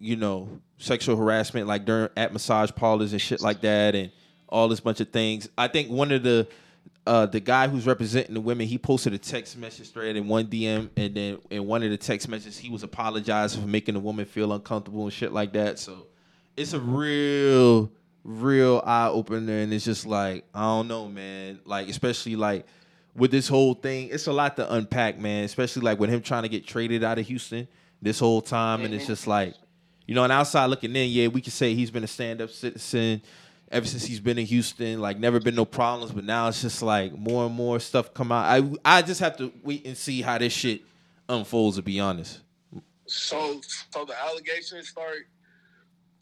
[0.00, 4.10] you know, sexual harassment, like during at massage parlors and shit like that, and
[4.48, 5.48] all this bunch of things.
[5.56, 6.48] I think one of the,
[7.06, 10.46] uh, the guy who's representing the women, he posted a text message thread in one
[10.46, 14.00] DM, and then in one of the text messages, he was apologizing for making the
[14.00, 15.78] woman feel uncomfortable and shit like that.
[15.78, 16.08] So
[16.56, 17.88] it's a real,
[18.26, 21.60] real eye opener, and it's just like I don't know, man.
[21.64, 22.66] Like especially like
[23.14, 25.44] with this whole thing, it's a lot to unpack, man.
[25.44, 27.68] Especially like with him trying to get traded out of Houston
[28.02, 29.54] this whole time, and it's just like,
[30.06, 32.42] you know, on the outside looking in, yeah, we can say he's been a stand
[32.42, 33.22] up citizen
[33.70, 35.00] ever since he's been in Houston.
[35.00, 38.32] Like never been no problems, but now it's just like more and more stuff come
[38.32, 38.44] out.
[38.44, 40.82] I I just have to wait and see how this shit
[41.28, 41.76] unfolds.
[41.76, 42.40] To be honest.
[43.08, 43.60] So,
[43.92, 45.28] so the allegations start.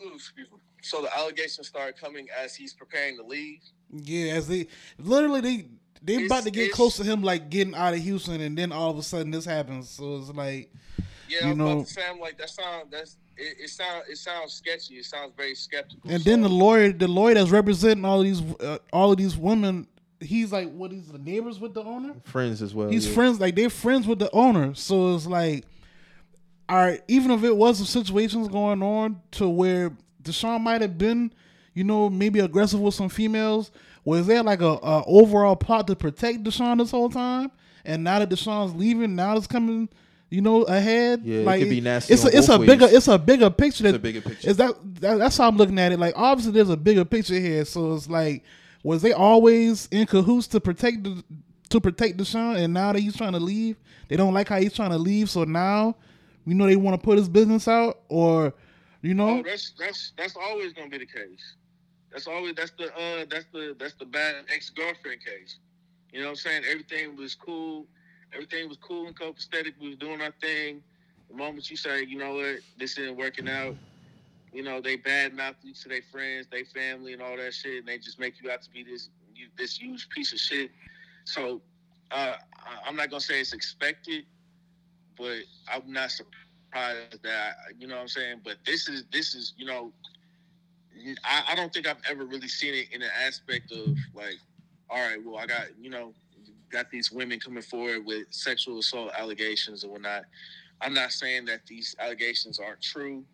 [0.02, 0.58] Ooh, excuse me.
[0.84, 3.60] So the allegations start coming as he's preparing to leave.
[3.90, 4.66] Yeah, as they
[4.98, 5.66] literally they
[6.02, 8.70] they It's- about to get close to him like getting out of Houston, and then
[8.72, 9.88] all of a sudden this happens.
[9.90, 10.70] So it's like
[11.28, 12.90] Yeah, You know- about to like that sound.
[12.90, 13.56] That's it.
[13.64, 14.96] It sounds it sounds sketchy.
[14.96, 16.10] It sounds very skeptical.
[16.10, 19.16] And So- then the lawyer, the lawyer that's representing all of these, uh, all of
[19.16, 19.86] these women,
[20.20, 20.92] he's like, what?
[20.92, 22.14] He's the neighbors with the owner.
[22.24, 22.88] Friends as well.
[22.90, 23.14] He's yeah.
[23.14, 24.74] friends, like they're friends with the owner.
[24.74, 25.64] So it's like,
[26.68, 30.98] all right, even if it was some situations going on to where Deshaun might have
[30.98, 31.32] been,
[31.74, 33.70] you know, maybe aggressive with some females.
[34.04, 37.50] Was there like a, a overall plot to protect Deshaun this whole time?
[37.84, 39.88] And now that Deshaun's leaving, now it's coming,
[40.30, 41.22] you know, ahead.
[41.24, 43.86] Yeah, it could be nasty It's a, it's a bigger, it's a bigger picture.
[43.86, 44.48] It's a bigger picture.
[44.48, 45.98] Is that, that that's how I'm looking at it?
[45.98, 47.64] Like obviously there's a bigger picture here.
[47.64, 48.42] So it's like,
[48.82, 51.22] was they always in cahoots to protect the
[51.70, 53.76] to protect Deshaun, and now that he's trying to leave,
[54.08, 55.28] they don't like how he's trying to leave.
[55.28, 55.96] So now,
[56.44, 58.54] we know, they want to put his business out, or
[59.04, 61.56] you know, Oh, that's that's that's always gonna be the case.
[62.10, 65.58] That's always that's the uh that's the that's the bad ex girlfriend case.
[66.12, 66.62] You know what I'm saying?
[66.70, 67.86] Everything was cool.
[68.32, 69.74] Everything was cool and copacetic.
[69.80, 70.82] We was doing our thing.
[71.28, 73.76] The moment you say, you know what, this isn't working out,
[74.52, 77.80] you know, they bad mouth you to their friends, their family, and all that shit,
[77.80, 80.70] and they just make you out to be this you, this huge piece of shit.
[81.24, 81.60] So
[82.10, 82.34] uh,
[82.86, 84.24] I'm not gonna say it's expected,
[85.18, 85.38] but
[85.72, 86.10] I'm not
[86.74, 88.40] surprised that you know what I'm saying.
[88.44, 89.92] But this is this is you know,
[91.24, 94.36] I, I don't think I've ever really seen it in an aspect of like,
[94.90, 96.12] all right, well I got you know
[96.70, 100.24] got these women coming forward with sexual assault allegations and whatnot.
[100.80, 103.24] I'm not saying that these allegations aren't true,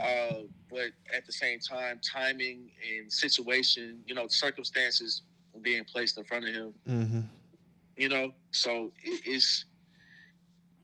[0.00, 0.40] uh,
[0.70, 5.22] but at the same time, timing and situation, you know, circumstances
[5.62, 7.20] being placed in front of him, Mm-hmm.
[7.96, 9.66] you know, so it, it's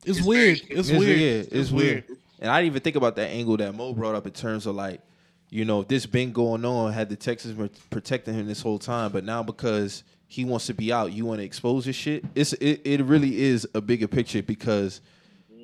[0.05, 0.59] It's, It's weird.
[0.61, 1.19] very- it's, It's weird.
[1.19, 1.47] weird.
[1.51, 2.03] It's weird.
[2.39, 4.75] And I didn't even think about that angle that Mo brought up in terms of
[4.75, 5.01] like,
[5.49, 9.11] you know, this been going on, had the Texans been protecting him this whole time,
[9.11, 12.23] but now because he wants to be out, you want to expose his shit.
[12.35, 15.01] It's it, it really is a bigger picture because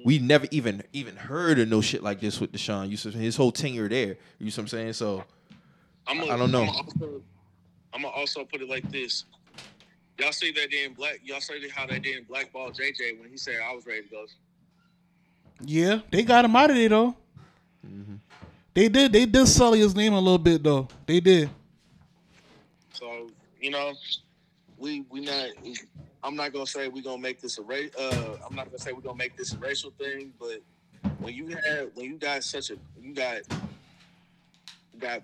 [0.05, 2.89] we never even even heard of no shit like this with Deshaun.
[2.89, 4.17] You his whole tenure there.
[4.39, 4.93] You see what I'm saying?
[4.93, 5.23] So
[6.05, 6.63] I'm I don't know.
[7.01, 7.21] I'm
[7.93, 9.23] I'm gonna also put it like this.
[10.19, 11.19] Y'all see that in black.
[11.23, 14.09] Y'all see how they did in blackball JJ when he said I was ready to
[14.09, 14.25] go.
[15.61, 17.15] Yeah, they got him out of there though.
[17.85, 18.15] Mm-hmm.
[18.73, 19.11] They did.
[19.11, 20.87] They did sully his name a little bit though.
[21.05, 21.49] They did.
[22.93, 23.29] So
[23.59, 23.93] you know,
[24.77, 25.49] we we not.
[26.23, 27.95] I'm not gonna say we're gonna make this a race.
[27.95, 30.61] Uh, I'm not gonna say we're gonna make this a racial thing, but
[31.19, 33.41] when you have when you got such a you got
[34.99, 35.21] got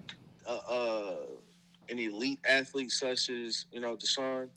[0.48, 1.16] uh, uh
[1.90, 4.50] an elite athlete such as you know Deshaun,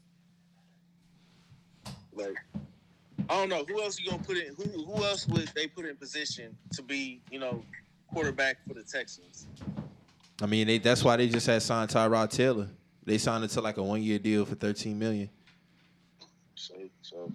[2.17, 2.37] like
[3.29, 4.55] I don't know who else you gonna put in.
[4.55, 7.63] Who who else would they put in position to be you know
[8.13, 9.47] quarterback for the Texans?
[10.41, 12.69] I mean, they, that's why they just had signed Tyrod Taylor.
[13.05, 15.31] They signed it to like a one year deal for 13 million.
[16.55, 17.33] So so.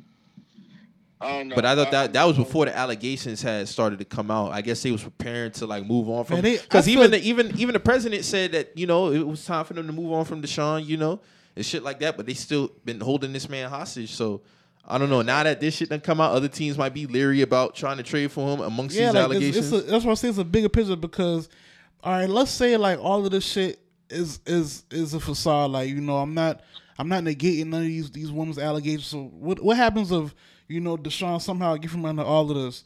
[1.20, 1.56] I don't know.
[1.56, 4.54] But I thought that that was before the allegations had started to come out.
[4.54, 7.74] I guess they was preparing to like move on from because even the, even even
[7.74, 10.42] the president said that you know it was time for them to move on from
[10.42, 11.20] Deshaun, you know,
[11.56, 12.18] and shit like that.
[12.18, 14.12] But they still been holding this man hostage.
[14.12, 14.42] So
[14.88, 15.22] I don't know.
[15.22, 18.04] Now that this shit done come out, other teams might be leery about trying to
[18.04, 19.58] trade for him amongst Yeah, these like allegations.
[19.58, 21.50] it's, it's a, that's why I say it's a bigger picture because,
[22.04, 23.80] all right, let's say like all of this shit
[24.10, 25.72] is is is a facade.
[25.72, 26.62] Like you know, I'm not
[26.98, 29.08] I'm not negating none of these these women's allegations.
[29.08, 30.36] So what what happens if
[30.68, 32.84] you know Deshaun somehow get from under all of this?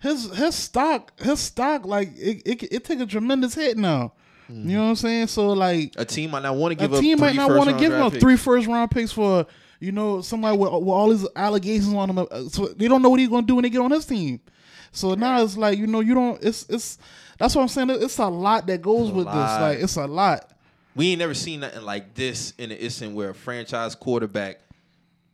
[0.00, 4.12] His his stock his stock like it it, it take a tremendous hit now.
[4.48, 4.68] You hmm.
[4.72, 5.26] know what I'm saying?
[5.26, 7.02] So like a team might not want to give a up.
[7.02, 9.46] team might not want to give him three first round picks for
[9.80, 12.18] you know somebody with, with all these allegations on him.
[12.18, 14.40] Uh, So they don't know what he's gonna do when they get on his team.
[14.92, 16.42] So now it's like you know you don't.
[16.42, 16.98] It's it's
[17.38, 17.90] that's what I'm saying.
[17.90, 19.34] It's a lot that goes with this.
[19.34, 20.50] Like it's a lot.
[20.96, 24.60] We ain't never seen nothing like this in the instant where a franchise quarterback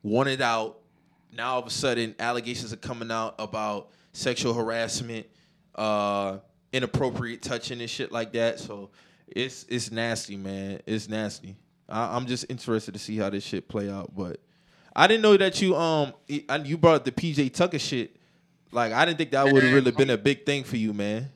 [0.02, 0.80] wanted out.
[1.32, 5.26] Now all of a sudden allegations are coming out about sexual harassment,
[5.74, 6.38] uh,
[6.72, 8.60] inappropriate touching and shit like that.
[8.60, 8.90] So
[9.26, 10.80] it's it's nasty, man.
[10.86, 11.56] It's nasty.
[11.88, 14.14] I, I'm just interested to see how this shit play out.
[14.14, 14.40] But
[14.94, 18.16] I didn't know that you um you brought up the PJ Tucker shit.
[18.72, 21.30] Like I didn't think that would have really been a big thing for you, man.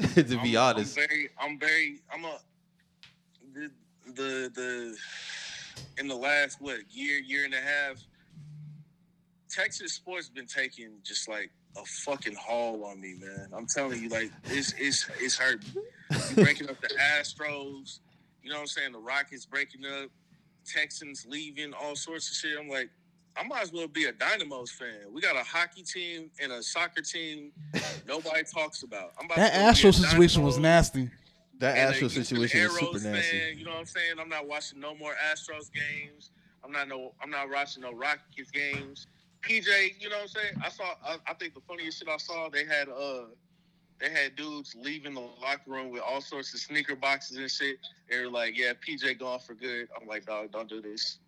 [0.14, 0.98] to be I'm, honest.
[0.98, 2.38] I'm very, I'm very, I'm a
[3.54, 3.70] the
[4.06, 4.96] the the
[5.98, 7.96] in the last what year, year and a half,
[9.48, 13.48] Texas sports been taking just like a fucking haul on me, man.
[13.52, 15.62] I'm telling you, like it's it's it's hurt.
[16.34, 18.00] Breaking up the Astros,
[18.42, 18.92] you know what I'm saying?
[18.92, 20.10] The Rockets breaking up,
[20.64, 22.58] Texans leaving, all sorts of shit.
[22.58, 22.90] I'm like.
[23.36, 25.12] I might as well be a Dynamos fan.
[25.12, 27.52] We got a hockey team and a soccer team
[28.06, 29.12] nobody talks about.
[29.18, 31.08] I'm about That Astro situation was nasty.
[31.60, 33.38] That Astro situation was super nasty.
[33.38, 34.14] fan, you know what I'm saying?
[34.18, 36.32] I'm not watching no more Astros games.
[36.64, 37.12] I'm not no.
[37.22, 39.06] I'm not watching no Rockets games.
[39.42, 40.54] PJ, you know what I'm saying?
[40.64, 40.94] I saw.
[41.04, 43.26] I, I think the funniest shit I saw, they had uh,
[44.00, 47.78] they had dudes leaving the locker room with all sorts of sneaker boxes and shit.
[48.08, 51.18] They were like, "Yeah, PJ gone for good." I'm like, "Dog, don't do this."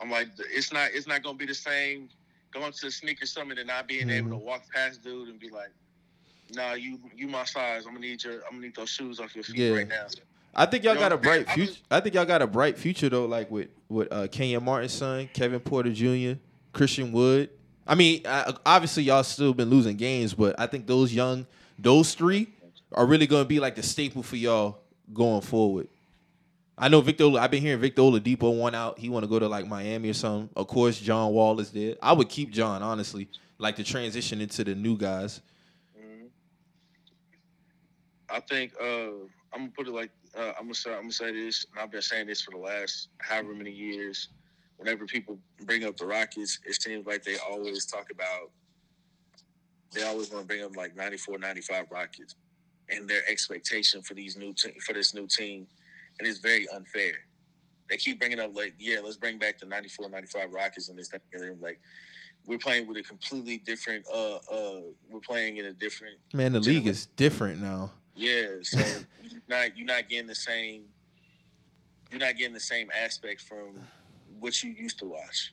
[0.00, 0.90] I'm like, "It's not.
[0.92, 2.08] It's not gonna be the same."
[2.52, 5.50] Going to the sneaker summit and not being able to walk past dude and be
[5.50, 5.70] like,
[6.54, 7.84] "Nah, you you my size.
[7.86, 8.34] I'm gonna need your.
[8.44, 9.70] I'm gonna need those shoes off your feet Yeah.
[9.70, 10.06] right now."
[10.58, 11.74] I think y'all You got know, a bright future.
[11.90, 15.28] I think y'all got a bright future though, like with with uh, Kenyon Martin's son,
[15.34, 16.38] Kevin Porter Jr.,
[16.72, 17.50] Christian Wood.
[17.86, 21.46] I mean, uh, obviously y'all still been losing games, but I think those young,
[21.78, 22.48] those three
[22.92, 24.78] are really going to be like the staple for y'all
[25.12, 25.88] going forward.
[26.78, 27.38] I know Victor.
[27.38, 28.98] I've been hearing Victor Oladipo one out.
[28.98, 30.50] He want to go to like Miami or something.
[30.56, 31.94] Of course, John Wall is there.
[32.02, 33.28] I would keep John honestly,
[33.58, 35.40] like to transition into the new guys.
[35.98, 36.28] Mhm.
[38.28, 38.84] I think uh,
[39.54, 41.90] I'm gonna put it like uh, I'm gonna say I'm gonna say this, and I've
[41.90, 44.28] been saying this for the last however many years.
[44.76, 48.50] Whenever people bring up the Rockets, it seems like they always talk about.
[49.92, 52.34] They always want to bring up like 94, 95 Rockets,
[52.88, 55.66] and their expectation for these new te- for this new team,
[56.18, 57.12] and it's very unfair.
[57.88, 61.08] They keep bringing up like, yeah, let's bring back the 94, 95 Rockets and this
[61.10, 61.56] that, and the other.
[61.60, 61.80] like
[62.46, 64.04] we're playing with a completely different.
[64.12, 67.92] Uh, uh, we're playing in a different Man, the league is different now.
[68.14, 68.78] yeah, so
[69.22, 70.84] you're not you're not getting the same
[72.10, 73.80] you're not getting the same aspect from
[74.38, 75.52] what you used to watch.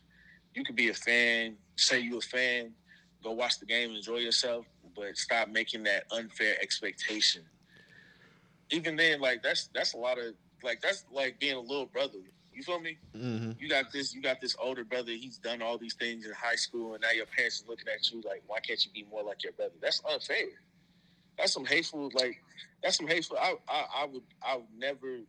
[0.53, 2.71] you could be a fan, say you're a fan,
[3.23, 7.43] go watch the game, enjoy yourself, but stop making that unfair expectation.
[8.69, 10.33] Even then, like that's that's a lot of
[10.63, 12.19] like that's like being a little brother.
[12.53, 12.97] You feel me?
[13.15, 13.51] Mm-hmm.
[13.59, 14.13] You got this.
[14.13, 15.11] You got this older brother.
[15.11, 18.11] He's done all these things in high school, and now your parents is looking at
[18.11, 19.73] you like, why can't you be more like your brother?
[19.81, 20.49] That's unfair.
[21.37, 22.11] That's some hateful.
[22.13, 22.41] Like
[22.81, 23.37] that's some hateful.
[23.37, 25.19] I I, I would I would never.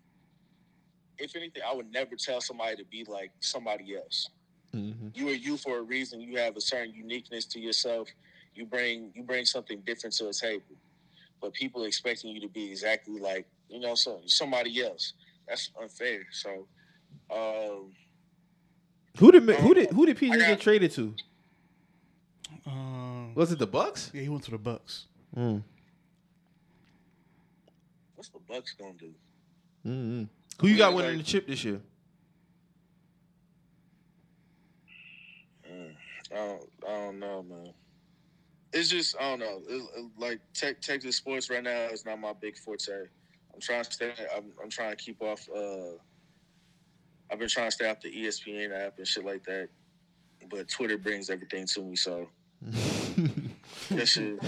[1.16, 4.28] If anything, I would never tell somebody to be like somebody else.
[4.74, 5.08] Mm-hmm.
[5.14, 6.20] You are you for a reason.
[6.20, 8.08] You have a certain uniqueness to yourself.
[8.54, 10.62] You bring you bring something different to a table.
[11.40, 15.12] But people expecting you to be exactly like you know so somebody else.
[15.48, 16.26] That's unfair.
[16.32, 16.66] So.
[17.30, 17.92] Um,
[19.18, 21.14] Who did who did who did PJ got- get traded to?
[22.66, 24.10] Um, Was it the Bucks?
[24.14, 25.06] yeah, he went to the Bucks.
[25.36, 25.62] Mm.
[28.14, 29.12] what's the Bucks gonna do?
[29.86, 30.24] Mm-hmm.
[30.60, 31.80] Who you got winning like- the chip this year?
[35.70, 35.94] Mm,
[36.34, 37.72] I don't, I don't know, man.
[38.72, 39.60] It's just I don't know.
[39.68, 42.92] It's, it- like tech, Texas sports right now is not my big forte.
[43.52, 44.12] I'm trying to stay.
[44.36, 45.48] I'm, I'm trying to keep off.
[45.54, 45.96] Uh,
[47.30, 49.68] I've been trying to stay off the ESPN app and shit like that.
[50.50, 52.28] But Twitter brings everything to me, so
[53.90, 54.38] that shit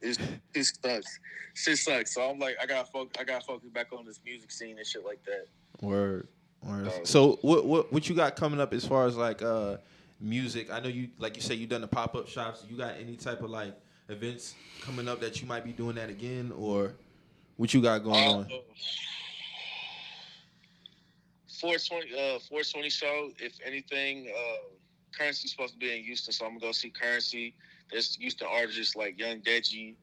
[0.00, 0.18] is
[0.54, 1.18] it sucks.
[1.54, 2.14] Shit sucks.
[2.14, 4.78] So I'm like, I got to I got to focus back on this music scene
[4.78, 5.46] and shit like that.
[5.84, 6.28] Word.
[6.62, 6.90] Word.
[7.06, 9.76] So what what what you got coming up as far as like uh
[10.20, 10.70] music?
[10.70, 12.64] I know you like you said you done the pop up shops.
[12.68, 13.74] You got any type of like
[14.08, 16.94] events coming up that you might be doing that again, or
[17.56, 18.46] what you got going on?
[21.60, 23.30] 420, uh, 420 show.
[23.38, 24.68] If anything, uh,
[25.16, 27.54] Currency's supposed to be in Houston, so I'm gonna go see Currency.
[27.90, 29.94] There's Houston artists like Young Deji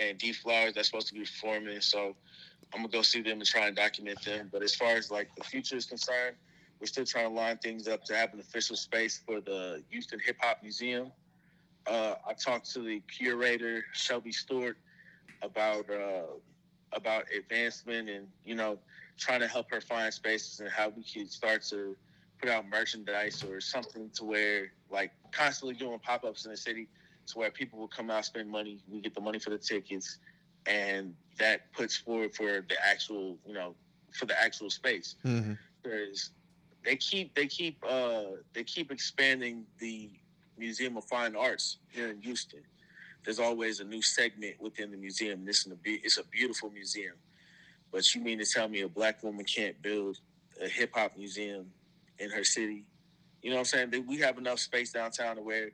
[0.00, 1.80] and D Flowers that's supposed to be performing.
[1.80, 2.16] So
[2.72, 4.48] I'm gonna go see them and try and document them.
[4.50, 6.36] But as far as like the future is concerned,
[6.84, 10.20] we're still trying to line things up to have an official space for the Houston
[10.20, 11.10] Hip Hop Museum.
[11.86, 14.76] Uh, I talked to the curator Shelby Stewart
[15.40, 16.24] about uh,
[16.92, 18.76] about advancement and you know
[19.16, 21.96] trying to help her find spaces and how we could start to
[22.38, 26.86] put out merchandise or something to where like constantly doing pop-ups in the city
[27.26, 30.18] to where people will come out spend money we get the money for the tickets
[30.66, 33.74] and that puts forward for the actual you know
[34.12, 35.54] for the actual space Mm-hmm.
[35.82, 36.30] because
[36.84, 40.10] they keep they keep uh they keep expanding the
[40.58, 42.60] museum of fine arts here in houston
[43.24, 47.14] there's always a new segment within the museum this is be- it's a beautiful museum
[47.94, 50.18] but you mean to tell me a black woman can't build
[50.60, 51.66] a hip hop museum
[52.18, 52.84] in her city?
[53.40, 54.06] You know what I'm saying?
[54.08, 55.70] We have enough space downtown to where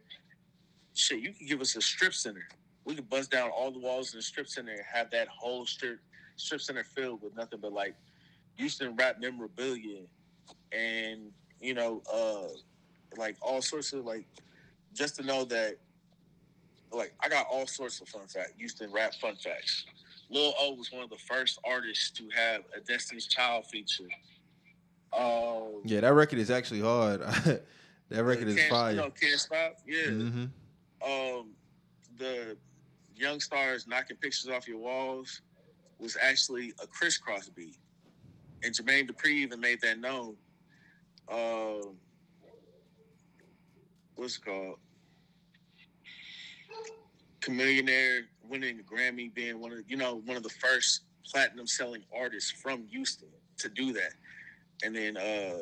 [0.94, 2.46] shit, you can give us a strip center.
[2.84, 5.64] We could bust down all the walls in the strip center and have that whole
[5.64, 5.98] strip
[6.36, 7.94] strip center filled with nothing but like
[8.56, 10.02] Houston rap memorabilia
[10.72, 11.30] and
[11.60, 12.48] you know, uh
[13.16, 14.26] like all sorts of like
[14.94, 15.76] just to know that
[16.92, 19.84] like I got all sorts of fun facts, Houston rap fun facts.
[20.30, 24.08] Lil O was one of the first artists to have a Destiny's Child feature.
[25.12, 27.20] Um, Yeah, that record is actually hard.
[28.08, 28.92] that record is fire.
[28.92, 29.76] You know, can't stop.
[29.86, 30.06] Yeah.
[30.06, 30.44] Mm-hmm.
[31.02, 31.48] Um,
[32.16, 32.56] the
[33.16, 35.42] young stars knocking pictures off your walls
[35.98, 37.76] was actually a Kriss Kross beat,
[38.62, 40.36] and Jermaine Dupri even made that known.
[41.30, 41.96] Um,
[44.16, 44.76] what's it called?
[47.40, 52.02] Chamillionaire winning a Grammy, being one of you know one of the first platinum selling
[52.14, 53.28] artists from Houston
[53.58, 54.12] to do that,
[54.84, 55.58] and then uh,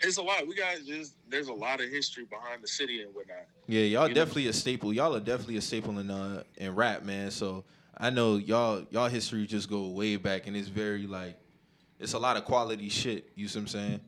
[0.00, 0.46] there's a lot.
[0.46, 3.46] We got there's there's a lot of history behind the city and whatnot.
[3.68, 4.92] Yeah, y'all You know- definitely a staple.
[4.92, 7.30] Y'all are definitely a staple in uh in rap, man.
[7.30, 7.64] So
[7.96, 11.36] I know y'all y'all history just go way back, and it's very like
[12.02, 13.30] it's a lot of quality shit.
[13.34, 14.00] You see what I'm saying?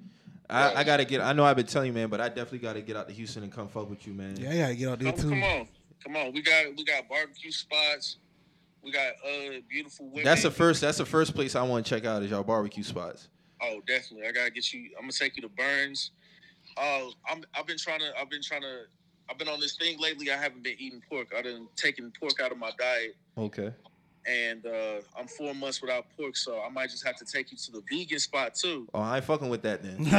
[0.50, 1.20] I, I gotta get.
[1.20, 3.42] I know I've been telling you, man, but I definitely gotta get out to Houston
[3.44, 4.36] and come fuck with you, man.
[4.36, 5.28] Yeah, I gotta get out there Come, too.
[5.30, 5.68] come on,
[6.04, 6.32] come on.
[6.32, 8.18] We got we got barbecue spots.
[8.82, 10.24] We got uh beautiful women.
[10.24, 10.82] That's the first.
[10.82, 13.28] That's the first place I want to check out is y'all barbecue spots.
[13.62, 14.26] Oh, definitely.
[14.28, 14.90] I gotta get you.
[14.98, 16.10] I'm gonna take you to Burns.
[16.76, 17.42] Oh, I'm.
[17.54, 18.10] I've been trying to.
[18.20, 18.82] I've been trying to.
[19.30, 20.30] I've been on this thing lately.
[20.30, 21.32] I haven't been eating pork.
[21.36, 23.72] I done taking pork out of my diet, Okay.
[24.26, 26.36] And uh, I'm four months without pork.
[26.36, 28.88] So I might just have to take you to the vegan spot too.
[28.94, 29.96] Oh, I ain't fucking with that then.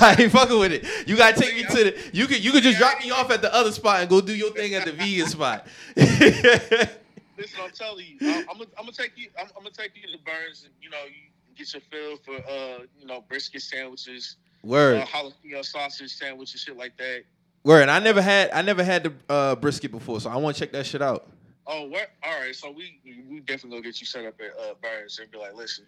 [0.00, 1.08] I ain't fucking with it.
[1.08, 2.10] You gotta take me to the.
[2.12, 4.34] You could you could just drop me off at the other spot and go do
[4.34, 5.66] your thing at the vegan spot.
[5.96, 9.28] Listen, I'm telling you, I'm, I'm, gonna, I'm gonna take you.
[9.38, 12.34] I'm, I'm gonna take you to Burns, and you know, you get your fill for
[12.50, 17.22] uh, you know, brisket sandwiches, Word, uh, jalapeno sausage sandwiches, shit like that.
[17.62, 17.82] word.
[17.82, 20.60] And I never had I never had the uh, brisket before, so I want to
[20.60, 21.28] check that shit out.
[21.70, 22.08] Oh, what?
[22.22, 22.56] All right.
[22.56, 25.54] So we we definitely gonna get you set up at uh, Burns and be like,
[25.54, 25.84] listen,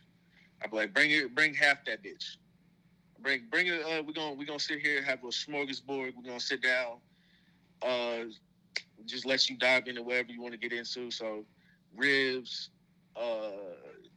[0.63, 2.37] I'd be like, bring it, bring half that bitch.
[3.21, 3.81] Bring bring it.
[3.81, 6.15] Uh, we're gonna we're gonna sit here have a smorgasbord.
[6.15, 6.99] We're gonna sit down.
[7.81, 8.25] Uh,
[9.07, 11.11] just let you dive into whatever you want to get into.
[11.11, 11.45] So,
[11.97, 12.69] ribs,
[13.17, 13.53] uh,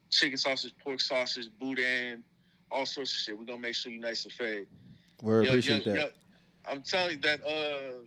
[0.09, 2.23] chicken sausage, pork sausage, boudin,
[2.69, 3.39] all sorts of shit.
[3.39, 4.65] We're gonna make sure you're nice and fed.
[5.23, 6.01] Yo, appreciate yo, that.
[6.01, 6.09] yo,
[6.69, 8.03] I'm telling you that uh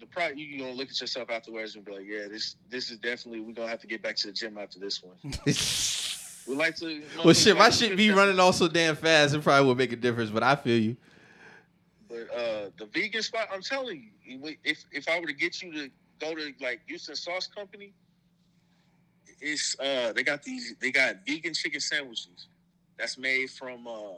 [0.00, 2.98] the pro you gonna look at yourself afterwards and be like, yeah, this this is
[2.98, 5.16] definitely we're gonna have to get back to the gym after this one.
[6.48, 6.88] We like to.
[6.88, 9.34] you know, well, shit, my shit be running all so damn fast.
[9.34, 10.96] It probably would make a difference, but I feel you.
[12.08, 15.72] But uh, the vegan spot, I'm telling you, if if I were to get you
[15.72, 17.92] to go to like Houston Sauce Company,
[19.42, 22.48] it's uh they got these they got vegan chicken sandwiches
[22.98, 24.12] that's made from uh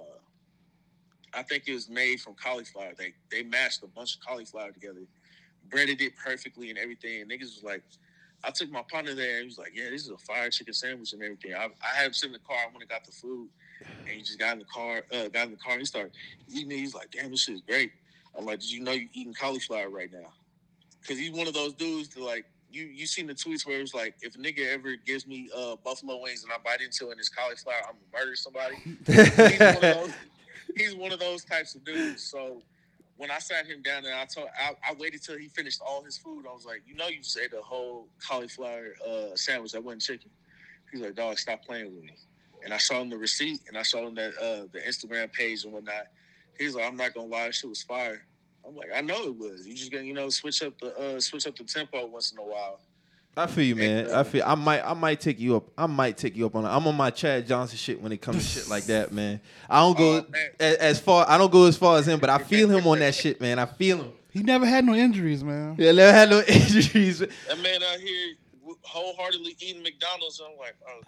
[1.35, 2.93] I think it was made from cauliflower.
[2.97, 5.01] They they mashed a bunch of cauliflower together,
[5.70, 7.22] breaded it perfectly and everything.
[7.22, 7.82] And niggas was like,
[8.42, 10.74] I took my partner there and he was like, Yeah, this is a fire chicken
[10.74, 11.55] sandwich and everything.
[11.55, 13.48] I, I had him sit in the car, I went and got the food.
[14.01, 16.12] And he just got in the car, uh, got in the car and he started
[16.48, 16.76] eating it.
[16.76, 17.92] He's like, damn, this shit is great.
[18.36, 20.32] I'm like, did you know you're eating cauliflower right now?
[21.01, 23.94] Because he's one of those dudes that like you you seen the tweets where it's
[23.94, 27.12] like, if a nigga ever gives me uh, buffalo wings and I bite into it
[27.12, 28.76] and it's cauliflower, I'm gonna murder somebody.
[29.06, 30.12] he's, one of those,
[30.76, 32.22] he's one of those types of dudes.
[32.22, 32.62] So
[33.20, 36.02] when I sat him down and I told, I, I waited till he finished all
[36.02, 36.47] his food.
[36.48, 40.01] I was like, you know, you just ate a whole cauliflower uh, sandwich that wasn't
[40.01, 40.30] chicken.
[40.90, 42.16] He's like, dog, stop playing with me.
[42.64, 45.64] And I showed him the receipt and I showed him that uh, the Instagram page
[45.64, 46.06] and whatnot.
[46.59, 48.22] He's like, I'm not gonna lie, shit was fire.
[48.66, 49.66] I'm like, I know it was.
[49.66, 52.38] You just gonna, you know, switch up the uh, switch up the tempo once in
[52.38, 52.80] a while.
[53.36, 54.11] I feel you, man.
[54.11, 55.70] I feel I might I might take you up.
[55.78, 56.69] I might take you up on it.
[56.69, 59.40] I'm on my Chad Johnson shit when it comes to shit like that, man.
[59.69, 60.24] I don't go Oh,
[60.59, 62.98] as, as far I don't go as far as him, but I feel him on
[62.98, 63.59] that shit, man.
[63.59, 64.12] I feel him.
[64.32, 65.77] He never had no injuries, man.
[65.78, 67.20] Yeah, never had no injuries.
[67.20, 68.35] That man out here
[68.82, 70.40] wholeheartedly eating McDonald's.
[70.44, 71.01] I'm like, oh.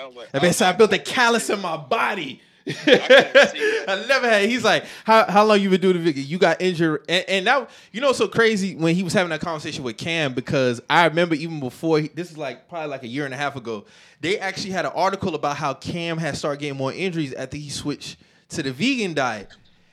[0.00, 0.52] I'm like, That man oh.
[0.52, 2.40] said I built a callus in my body.
[2.86, 4.48] I never had.
[4.48, 6.22] He's like, how how long you been doing the video?
[6.22, 9.40] You got injured, and, and that you know so crazy when he was having that
[9.40, 13.08] conversation with Cam because I remember even before he, this is like probably like a
[13.08, 13.86] year and a half ago.
[14.20, 17.70] They actually had an article about how Cam had started getting more injuries after he
[17.70, 18.18] switched
[18.50, 19.48] to the vegan diet.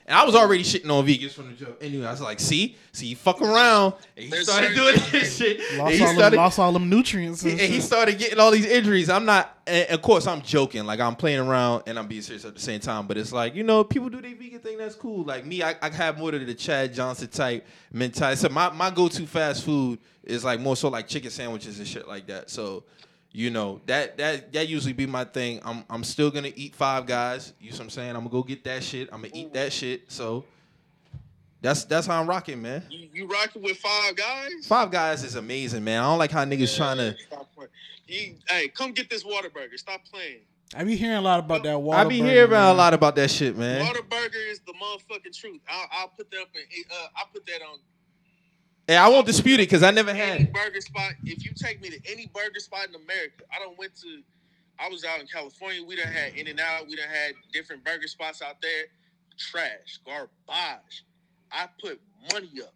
[0.07, 1.77] And I was already shitting on vegans from the jump.
[1.81, 3.95] Anyway, I was like, see, see, you fuck around.
[4.15, 5.59] And he There's started doing this shit.
[5.59, 7.41] And Lost he all, them, started, lost all them nutrients.
[7.41, 9.09] And and he started getting all these injuries.
[9.09, 10.85] I'm not, and of course, I'm joking.
[10.85, 13.07] Like I'm playing around and I'm being serious at the same time.
[13.07, 14.77] But it's like you know, people do their vegan thing.
[14.77, 15.23] That's cool.
[15.23, 18.37] Like me, I, I have more of the Chad Johnson type mentality.
[18.37, 21.87] So my my go to fast food is like more so like chicken sandwiches and
[21.87, 22.51] shit like that.
[22.51, 22.83] So.
[23.35, 25.59] You know that that that usually be my thing.
[25.65, 27.51] I'm I'm still gonna eat Five Guys.
[27.59, 28.09] You know what I'm saying?
[28.11, 29.09] I'm gonna go get that shit.
[29.11, 30.09] I'm gonna eat that shit.
[30.09, 30.45] So
[31.59, 32.83] that's that's how I'm rocking, man.
[32.89, 34.65] You, you rocking with five guys?
[34.65, 35.99] Five Guys is amazing, man.
[35.99, 37.13] I don't like how niggas trying to.
[37.27, 37.69] Stop playing.
[38.07, 39.77] You, hey, come get this Whataburger.
[39.77, 40.39] Stop playing.
[40.73, 41.99] I be hearing a lot about that water.
[41.99, 43.85] I be hearing about a lot about that shit, man.
[43.85, 45.59] Whataburger is the motherfucking truth.
[45.67, 46.83] I'll, I'll put that up in.
[46.89, 47.79] Uh, I'll put that on
[48.87, 51.13] Hey, I won't dispute it because I never had any burger spot.
[51.23, 54.21] If you take me to any burger spot in America, I don't went to.
[54.77, 55.83] I was out in California.
[55.83, 56.87] We done had In and Out.
[56.87, 58.85] We done had different burger spots out there.
[59.37, 61.03] Trash, garbage.
[61.51, 61.99] I put
[62.31, 62.75] money up.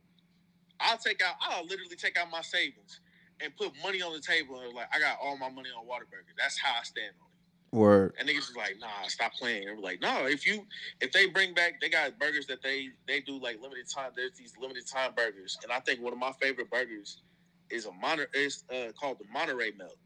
[0.79, 1.35] I'll take out.
[1.41, 3.01] I'll literally take out my savings
[3.41, 4.59] and put money on the table.
[4.61, 6.33] And like I got all my money on Whataburger.
[6.37, 7.28] That's how I stand on it.
[7.71, 8.13] Word.
[8.19, 9.67] And niggas was like, nah, stop playing.
[9.67, 10.65] And we're like, no, if you
[11.01, 14.33] if they bring back they got burgers that they they do like limited time, there's
[14.37, 15.57] these limited time burgers.
[15.63, 17.21] And I think one of my favorite burgers
[17.69, 19.97] is a mono is uh, called the Monterey Melt.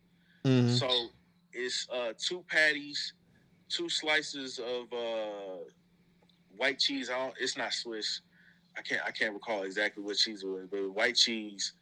[0.46, 0.78] Mhm.
[0.78, 1.10] So
[1.54, 3.14] it's uh two patties,
[3.70, 5.64] two slices of uh
[6.58, 7.10] white cheese.
[7.10, 8.22] I don't, it's not Swiss.
[8.78, 11.74] I can't I can't recall exactly what cheese it was, but white cheese,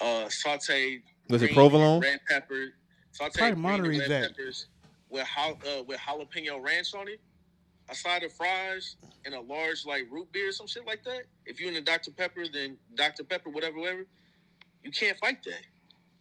[0.00, 2.00] uh sauteed Was it provolone?
[2.00, 2.68] Red pepper.
[3.12, 4.30] Sauteed Probably green Monterey and red Jack.
[4.30, 4.66] peppers
[5.10, 7.20] with jal- uh, with jalapeno ranch on it.
[7.88, 11.22] A side of fries and a large like root beer, or some shit like that.
[11.44, 14.06] If you're in the Dr Pepper, then Dr Pepper, whatever, whatever.
[14.84, 15.66] You can't fight that.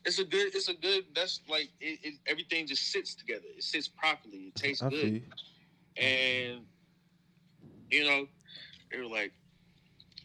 [0.05, 0.55] It's a good.
[0.55, 1.05] It's a good.
[1.13, 3.45] That's like it, it, everything just sits together.
[3.55, 4.47] It sits properly.
[4.47, 5.21] It tastes I good.
[5.97, 6.61] And
[7.91, 8.27] you know,
[8.91, 9.31] they were like,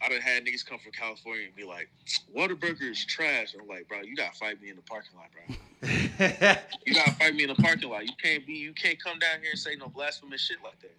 [0.03, 1.89] I done had niggas come from California and be like,
[2.35, 3.55] Whataburger is trash.
[3.59, 5.55] I'm like, bro, you gotta fight me in the parking lot, bro.
[5.81, 8.05] You gotta fight me in the parking lot.
[8.05, 8.53] You can't be.
[8.53, 10.95] You can't come down here and say no blasphemous shit like that.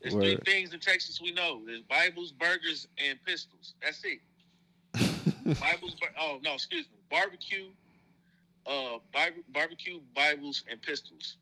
[0.00, 1.60] There's three things in Texas we know.
[1.66, 3.74] There's Bibles, burgers, and pistols.
[3.82, 4.20] That's it.
[5.60, 5.96] Bibles.
[6.20, 6.98] Oh no, excuse me.
[7.10, 7.66] Barbecue,
[8.66, 11.36] uh, bar- barbecue, Bibles, and pistols.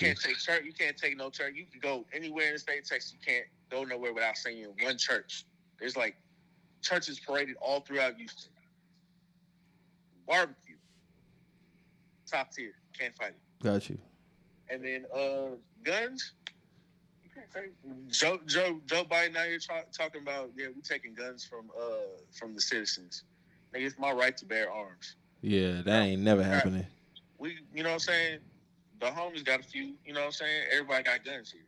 [0.00, 0.64] You can't take church.
[0.64, 1.54] You can't take no church.
[1.54, 3.12] You can go anywhere in the state of Texas.
[3.12, 5.44] You can't go nowhere without seeing one church.
[5.78, 6.16] There's like
[6.82, 8.50] churches paraded all throughout Houston.
[10.26, 10.71] Barbecue,
[12.32, 12.72] top tier.
[12.98, 13.64] Can't fight it.
[13.64, 13.98] Got you.
[14.70, 16.32] And then uh guns.
[18.10, 22.20] Joe Joe Joe Biden out here tra- talking about yeah we taking guns from uh
[22.30, 23.24] from the citizens.
[23.74, 25.16] Nigga, it's my right to bear arms.
[25.40, 26.86] Yeah, that ain't never happening.
[27.38, 28.38] We you know what I'm saying.
[29.00, 29.94] The homies got a few.
[30.04, 30.62] You know what I'm saying.
[30.72, 31.62] Everybody got guns here.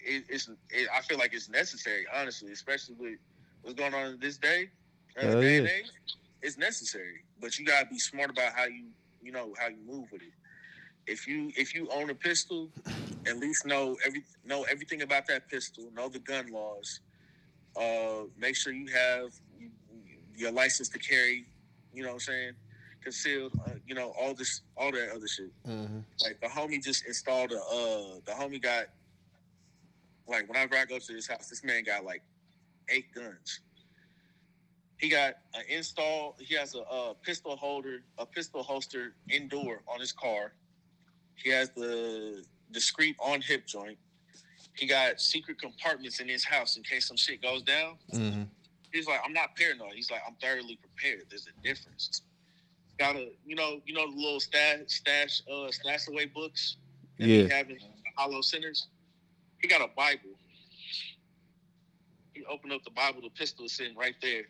[0.00, 3.18] It, it's it, I feel like it's necessary, honestly, especially with
[3.62, 4.70] what's going on this day.
[5.18, 5.68] Uh, Hell day yeah.
[5.68, 5.92] age,
[6.42, 8.86] it's necessary, but you gotta be smart about how you
[9.26, 10.32] you know how you move with it.
[11.06, 12.70] If you if you own a pistol,
[13.26, 15.90] at least know every know everything about that pistol.
[15.92, 17.00] Know the gun laws.
[17.76, 19.30] Uh, make sure you have
[20.36, 21.44] your license to carry.
[21.92, 22.52] You know what I'm saying?
[23.02, 23.52] Concealed.
[23.66, 25.50] Uh, you know all this all that other shit.
[25.66, 25.98] Mm-hmm.
[26.22, 27.58] Like the homie just installed a.
[27.58, 28.86] Uh, the homie got.
[30.28, 32.22] Like whenever I go to this house, this man got like
[32.88, 33.60] eight guns.
[34.98, 36.36] He got an install.
[36.40, 40.52] He has a, uh pistol holder, a pistol holster indoor on his car.
[41.34, 43.98] He has the discreet on hip joint.
[44.74, 47.96] He got secret compartments in his house in case some shit goes down.
[48.12, 48.42] Mm-hmm.
[48.92, 49.92] He's like, I'm not paranoid.
[49.94, 51.24] He's like, I'm thoroughly prepared.
[51.28, 52.22] There's a difference.
[52.98, 56.76] Got a, you know, you know the little stash, stash, uh, stash away books.
[57.18, 57.42] that Yeah.
[57.42, 57.78] He having
[58.16, 58.88] hollow centers.
[59.58, 60.30] He got a Bible.
[62.32, 63.20] He opened up the Bible.
[63.22, 64.44] The pistol is sitting right there.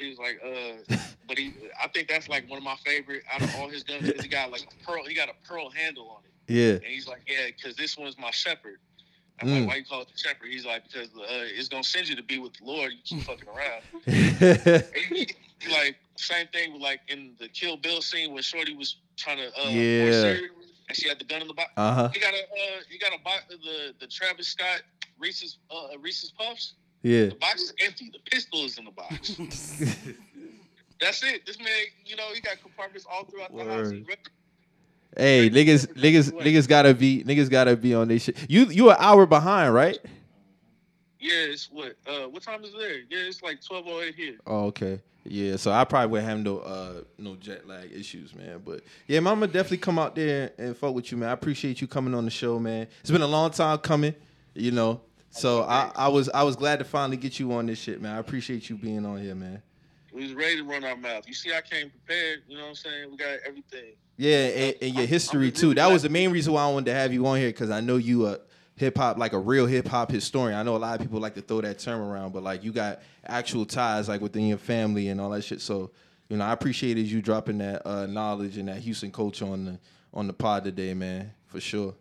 [0.00, 0.96] He was like, uh,
[1.28, 1.52] but he,
[1.82, 4.10] I think that's like one of my favorite out of all his guns.
[4.20, 5.04] He got like a pearl.
[5.06, 6.52] He got a pearl handle on it.
[6.52, 6.72] Yeah.
[6.74, 8.78] And he's like, yeah, because this one's my shepherd.
[9.42, 9.60] I'm Mm.
[9.60, 10.48] like, why you call it the shepherd?
[10.50, 12.92] He's like, because uh, it's gonna send you to be with the Lord.
[12.92, 13.82] You keep fucking around.
[15.08, 15.28] He,
[15.60, 19.38] he like same thing with like in the Kill Bill scene when Shorty was trying
[19.38, 20.04] to uh, Yeah.
[20.22, 20.38] her,
[20.88, 21.70] and she had the gun in the box.
[21.76, 22.08] uh huh.
[22.12, 24.82] He got a uh, he got a box the the Travis Scott
[25.18, 26.74] Reese's uh, Reese's Puffs.
[27.02, 27.26] Yeah.
[27.26, 28.10] The box is empty.
[28.12, 29.36] The pistol is in the box.
[31.00, 31.46] That's it.
[31.46, 31.68] This man,
[32.04, 33.90] you know, he got compartments all throughout the house.
[33.90, 34.08] He Word.
[34.08, 34.18] read-
[35.16, 38.36] Hey, niggas, niggas, niggas gotta be, niggas gotta be on this shit.
[38.48, 39.98] You, you an hour behind, right?
[41.18, 41.96] Yeah, it's what?
[42.06, 42.98] Uh, what time is there?
[43.10, 44.36] Yeah, it's like twelve oh eight here.
[44.46, 45.00] Oh, okay.
[45.24, 48.62] Yeah, so I probably wouldn't have no uh no jet lag issues, man.
[48.64, 51.28] But yeah, man, I'm gonna definitely come out there and fuck with you, man.
[51.28, 52.86] I appreciate you coming on the show, man.
[53.00, 54.14] It's been a long time coming,
[54.54, 55.02] you know.
[55.30, 58.14] So I, I was I was glad to finally get you on this shit, man.
[58.14, 59.62] I appreciate you being on here, man.
[60.12, 61.24] We was ready to run our mouth.
[61.28, 62.42] You see, I came prepared.
[62.48, 63.10] You know what I'm saying?
[63.12, 63.92] We got everything.
[64.16, 65.74] Yeah, and, and your I'm- history I'm too.
[65.74, 67.80] That was the main reason why I wanted to have you on here because I
[67.80, 68.38] know you a
[68.74, 70.58] hip hop, like a real hip hop historian.
[70.58, 72.72] I know a lot of people like to throw that term around, but like you
[72.72, 75.60] got actual ties like within your family and all that shit.
[75.60, 75.92] So
[76.28, 79.78] you know, I appreciated you dropping that uh, knowledge and that Houston culture on the
[80.12, 81.94] on the pod today, man, for sure.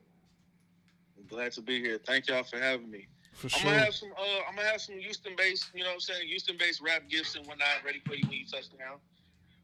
[1.17, 1.99] I'm glad to be here.
[2.03, 3.07] Thank y'all for having me.
[3.39, 3.71] For I'm sure.
[3.71, 4.09] gonna have some.
[4.17, 5.69] Uh, I'm gonna have some Houston based.
[5.73, 6.27] You know what I'm saying?
[6.27, 8.97] Houston based rap gifts and whatnot ready for you when you touch down.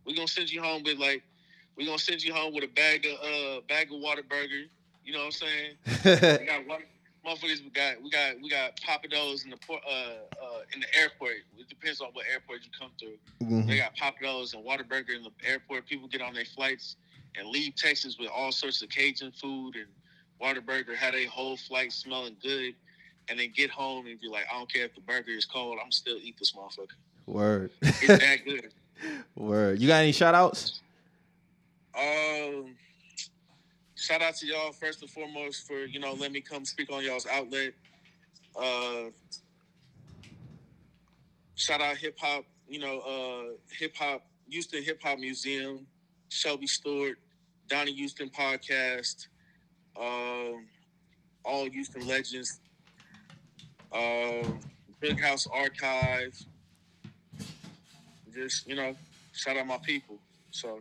[0.05, 1.23] We're gonna send you home with like.
[1.77, 4.67] We're gonna send you home with a bag of uh bag of Whataburger.
[5.03, 6.39] You know what I'm saying?
[6.39, 6.85] We got water,
[7.27, 7.63] motherfuckers.
[7.65, 9.91] We got we got we got Pappadeaux in the port, uh,
[10.41, 11.33] uh, in the airport.
[11.57, 13.17] It depends on what airport you come through.
[13.45, 13.67] Mhm.
[13.67, 15.85] They got Pappadeaux and Whataburger in the airport.
[15.85, 16.95] People get on their flights
[17.37, 19.87] and leave Texas with all sorts of Cajun food and
[20.41, 20.95] Whataburger.
[20.95, 22.73] Had a whole flight smelling good,
[23.29, 25.77] and then get home and be like, I don't care if the burger is cold.
[25.83, 26.95] I'm still eat this motherfucker.
[27.25, 27.71] Word.
[27.81, 28.71] It's that good.
[29.35, 29.79] Word.
[29.79, 30.81] You got any shout outs?
[31.97, 32.75] Um,
[33.95, 37.03] shout out to y'all first and foremost for you know let me come speak on
[37.03, 37.73] y'all's outlet.
[38.55, 39.09] Uh,
[41.55, 45.85] shout out hip hop, you know, uh, hip hop Houston Hip Hop Museum,
[46.29, 47.17] Shelby Stewart,
[47.67, 49.27] Donnie Houston podcast,
[49.99, 50.65] um,
[51.43, 52.59] all Houston legends,
[53.91, 54.59] um,
[54.99, 56.37] Big House Archive.
[58.33, 58.95] Just you know,
[59.33, 60.17] shout out my people.
[60.51, 60.79] So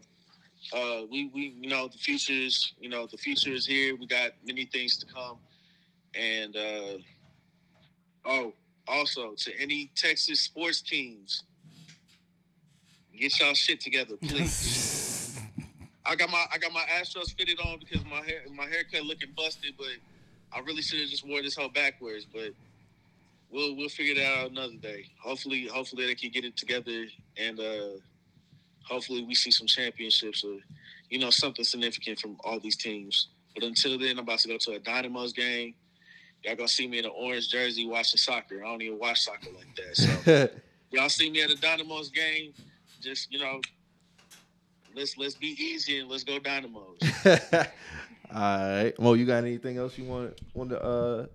[0.73, 3.97] uh, we we you know the future is you know the future is here.
[3.97, 5.37] We got many things to come,
[6.15, 6.99] and uh,
[8.25, 8.53] oh,
[8.89, 11.45] also to any Texas sports teams,
[13.19, 15.39] get y'all shit together, please.
[16.07, 19.31] I got my I got my Astros fitted on because my hair my haircut looking
[19.37, 19.87] busted, but
[20.53, 22.27] I really should have just wore this whole backwards.
[22.31, 22.51] But
[23.55, 25.07] we'll we'll figure that out another day.
[25.23, 27.07] Hopefully, hopefully they can get it together
[27.39, 27.61] and.
[27.61, 27.89] uh
[28.85, 30.59] hopefully we see some championships or
[31.11, 33.29] you know something significant from all these teams.
[33.55, 35.75] But until then, I'm about to go to a Dynamos game.
[36.43, 38.65] Y'all gonna see me in an orange jersey watching soccer.
[38.65, 39.97] I don't even watch soccer like that.
[39.97, 40.49] So
[40.91, 42.53] y'all see me at a Dynamos game,
[43.01, 43.61] just you know,
[44.95, 46.99] let's let's be easy and let's go Dynamos.
[48.35, 48.93] All right.
[48.99, 51.27] Well, you got anything else you want want to uh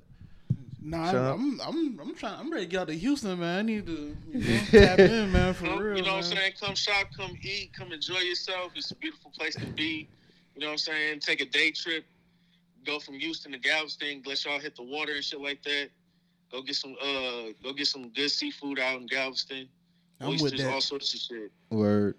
[0.81, 1.35] Nah, Shut up.
[1.35, 2.39] I'm, I'm, I'm trying.
[2.39, 3.59] I'm ready to get out to Houston, man.
[3.59, 5.97] I need to you know, tap in, man, for real.
[5.97, 6.53] you know what I'm saying?
[6.59, 8.71] Come shop, come eat, come enjoy yourself.
[8.75, 10.07] It's a beautiful place to be.
[10.55, 11.19] You know what I'm saying?
[11.19, 12.05] Take a day trip
[12.85, 15.89] go from Houston to Galveston, let y'all hit the water and shit like that.
[16.51, 19.67] Go get some uh go get some good seafood out in Galveston.
[20.19, 20.73] I'm with Oysters, that.
[20.73, 21.51] all sorts of shit.
[21.69, 22.15] Word.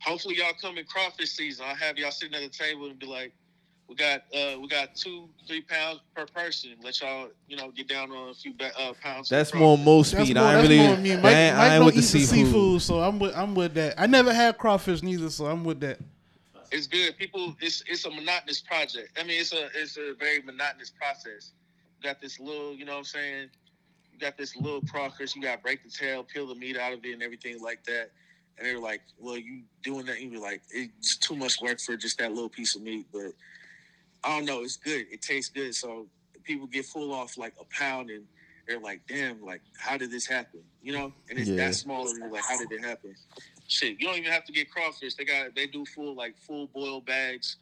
[0.00, 1.66] Hopefully y'all come in crawfish season.
[1.68, 3.32] I'll have y'all sitting at the table and be like,
[3.88, 6.70] we got uh we got two, three pounds per person.
[6.82, 9.28] Let y'all, you know, get down on a few ba- uh, pounds.
[9.28, 9.84] That's more crawfish.
[9.84, 10.36] Mo That's speed.
[10.38, 10.86] I that's ain't really.
[10.86, 11.16] more me.
[11.16, 12.46] Mike, I ain't, Mike I ain't don't with eat the the seafood.
[12.46, 13.94] seafood, so I'm with I'm with that.
[13.98, 15.98] I never had crawfish neither, so I'm with that.
[16.70, 17.16] It's good.
[17.18, 19.18] People, it's it's a monotonous project.
[19.20, 21.52] I mean, it's a it's a very monotonous process.
[22.00, 23.48] You got this little, you know what I'm saying?
[24.12, 25.36] You got this little crawfish.
[25.36, 27.84] You got to break the tail, peel the meat out of it, and everything like
[27.84, 28.10] that.
[28.56, 31.96] And they're like, "Well, you doing that?" And you're like, "It's too much work for
[31.96, 33.32] just that little piece of meat." But
[34.24, 34.62] I don't know.
[34.62, 35.06] It's good.
[35.10, 35.74] It tastes good.
[35.74, 36.06] So
[36.44, 38.24] people get full off like a pound, and
[38.66, 39.42] they're like, "Damn!
[39.44, 41.12] Like, how did this happen?" You know?
[41.28, 41.56] And it's Yeah.
[41.56, 43.16] that small, and you're like, "How did it happen?"
[43.68, 45.14] Shit, you don't even have to get crawfish.
[45.14, 47.56] They got they do full like full boil bags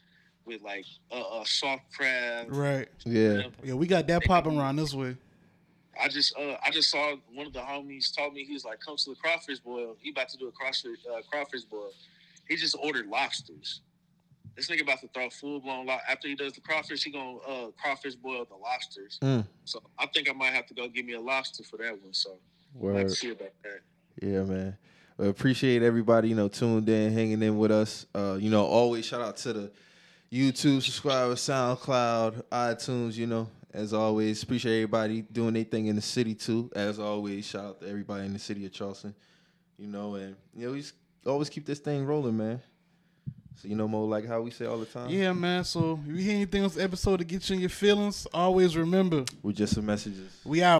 [0.44, 2.48] with like a uh, uh, soft crab.
[2.50, 2.88] Right.
[3.04, 3.42] Yeah.
[3.62, 5.16] Yeah, we got that popping around this way.
[6.00, 8.80] I just uh I just saw one of the homies told me he was like,
[8.80, 11.92] "Come to the crawfish boil." He about to do a crawfish uh, crawfish boil.
[12.48, 13.80] He just ordered lobsters.
[14.56, 17.02] This nigga about to throw full blown lo- after he does the crawfish.
[17.02, 19.18] He gonna uh, crawfish boil the lobsters.
[19.22, 19.46] Mm.
[19.64, 22.12] So I think I might have to go get me a lobster for that one.
[22.12, 22.38] So
[22.82, 23.80] I'll have see about that.
[24.20, 24.76] Yeah, man.
[25.16, 28.06] Well, appreciate everybody, you know, tuned in, hanging in with us.
[28.14, 29.70] Uh, you know, always shout out to the
[30.32, 34.42] YouTube subscribers, SoundCloud, iTunes, you know, as always.
[34.42, 36.70] Appreciate everybody doing their thing in the city too.
[36.74, 39.14] As always, shout out to everybody in the city of Charleston.
[39.78, 40.94] You know, and you know, we just
[41.26, 42.60] always keep this thing rolling, man.
[43.56, 45.10] So you know, Mo, like how we say all the time.
[45.10, 45.64] Yeah, man.
[45.64, 48.76] So if you hear anything on this episode to get you in your feelings, always
[48.76, 50.32] remember With just some messages.
[50.44, 50.78] we out.